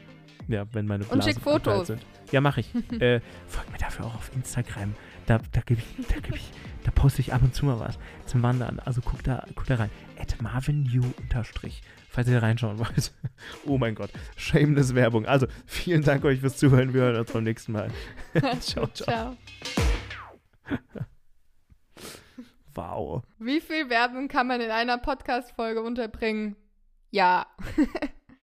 Ja, 0.48 0.66
wenn 0.74 0.86
meine 0.86 1.04
Und 1.06 1.12
Blasen 1.12 1.34
schick 1.34 1.42
Fotos. 1.42 1.88
sind. 1.88 2.06
Ja, 2.32 2.42
mache 2.42 2.60
ich. 2.62 2.74
äh, 3.02 3.22
folgt 3.48 3.72
mir 3.72 3.78
dafür 3.78 4.06
auch 4.06 4.16
auf 4.16 4.32
Instagram. 4.36 4.94
Da, 5.26 5.40
da 5.52 5.62
gebe 5.62 5.82
ich, 5.82 6.08
da 6.08 6.20
gebe 6.20 6.36
ich, 6.36 6.52
da 6.84 6.92
poste 6.92 7.22
ich 7.22 7.34
ab 7.34 7.42
und 7.44 7.56
zu 7.56 7.66
mal 7.66 7.80
was 7.80 7.98
zum 8.26 8.44
Wandern. 8.44 8.80
Also 8.80 9.02
guck 9.02 9.24
da, 9.24 9.46
guck 9.56 9.66
da 9.68 9.76
rein. 9.76 9.90
At 10.20 10.42
MarvinU 10.42 11.04
unterstrich. 11.18 11.82
Falls 12.10 12.28
ihr 12.28 12.44
reinschauen 12.44 12.78
wollt. 12.78 13.12
oh 13.66 13.78
mein 13.78 13.96
Gott. 13.96 14.12
Shameless 14.36 14.94
Werbung. 14.94 15.26
Also, 15.26 15.48
vielen 15.66 16.04
Dank 16.04 16.24
euch 16.26 16.42
fürs 16.42 16.58
Zuhören. 16.58 16.94
Wir 16.94 17.02
hören 17.02 17.16
uns 17.16 17.32
beim 17.32 17.44
nächsten 17.44 17.72
Mal. 17.72 17.90
ciao, 18.60 18.88
ciao. 18.88 19.08
Ciao. 19.08 19.38
Wow. 22.76 23.22
Wie 23.38 23.62
viel 23.62 23.90
Werbung 23.90 24.28
kann 24.28 24.48
man 24.48 24.60
in 24.60 24.72
einer 24.72 24.98
Podcast-Folge 24.98 25.84
unterbringen? 25.84 26.56
Ja. 27.12 27.46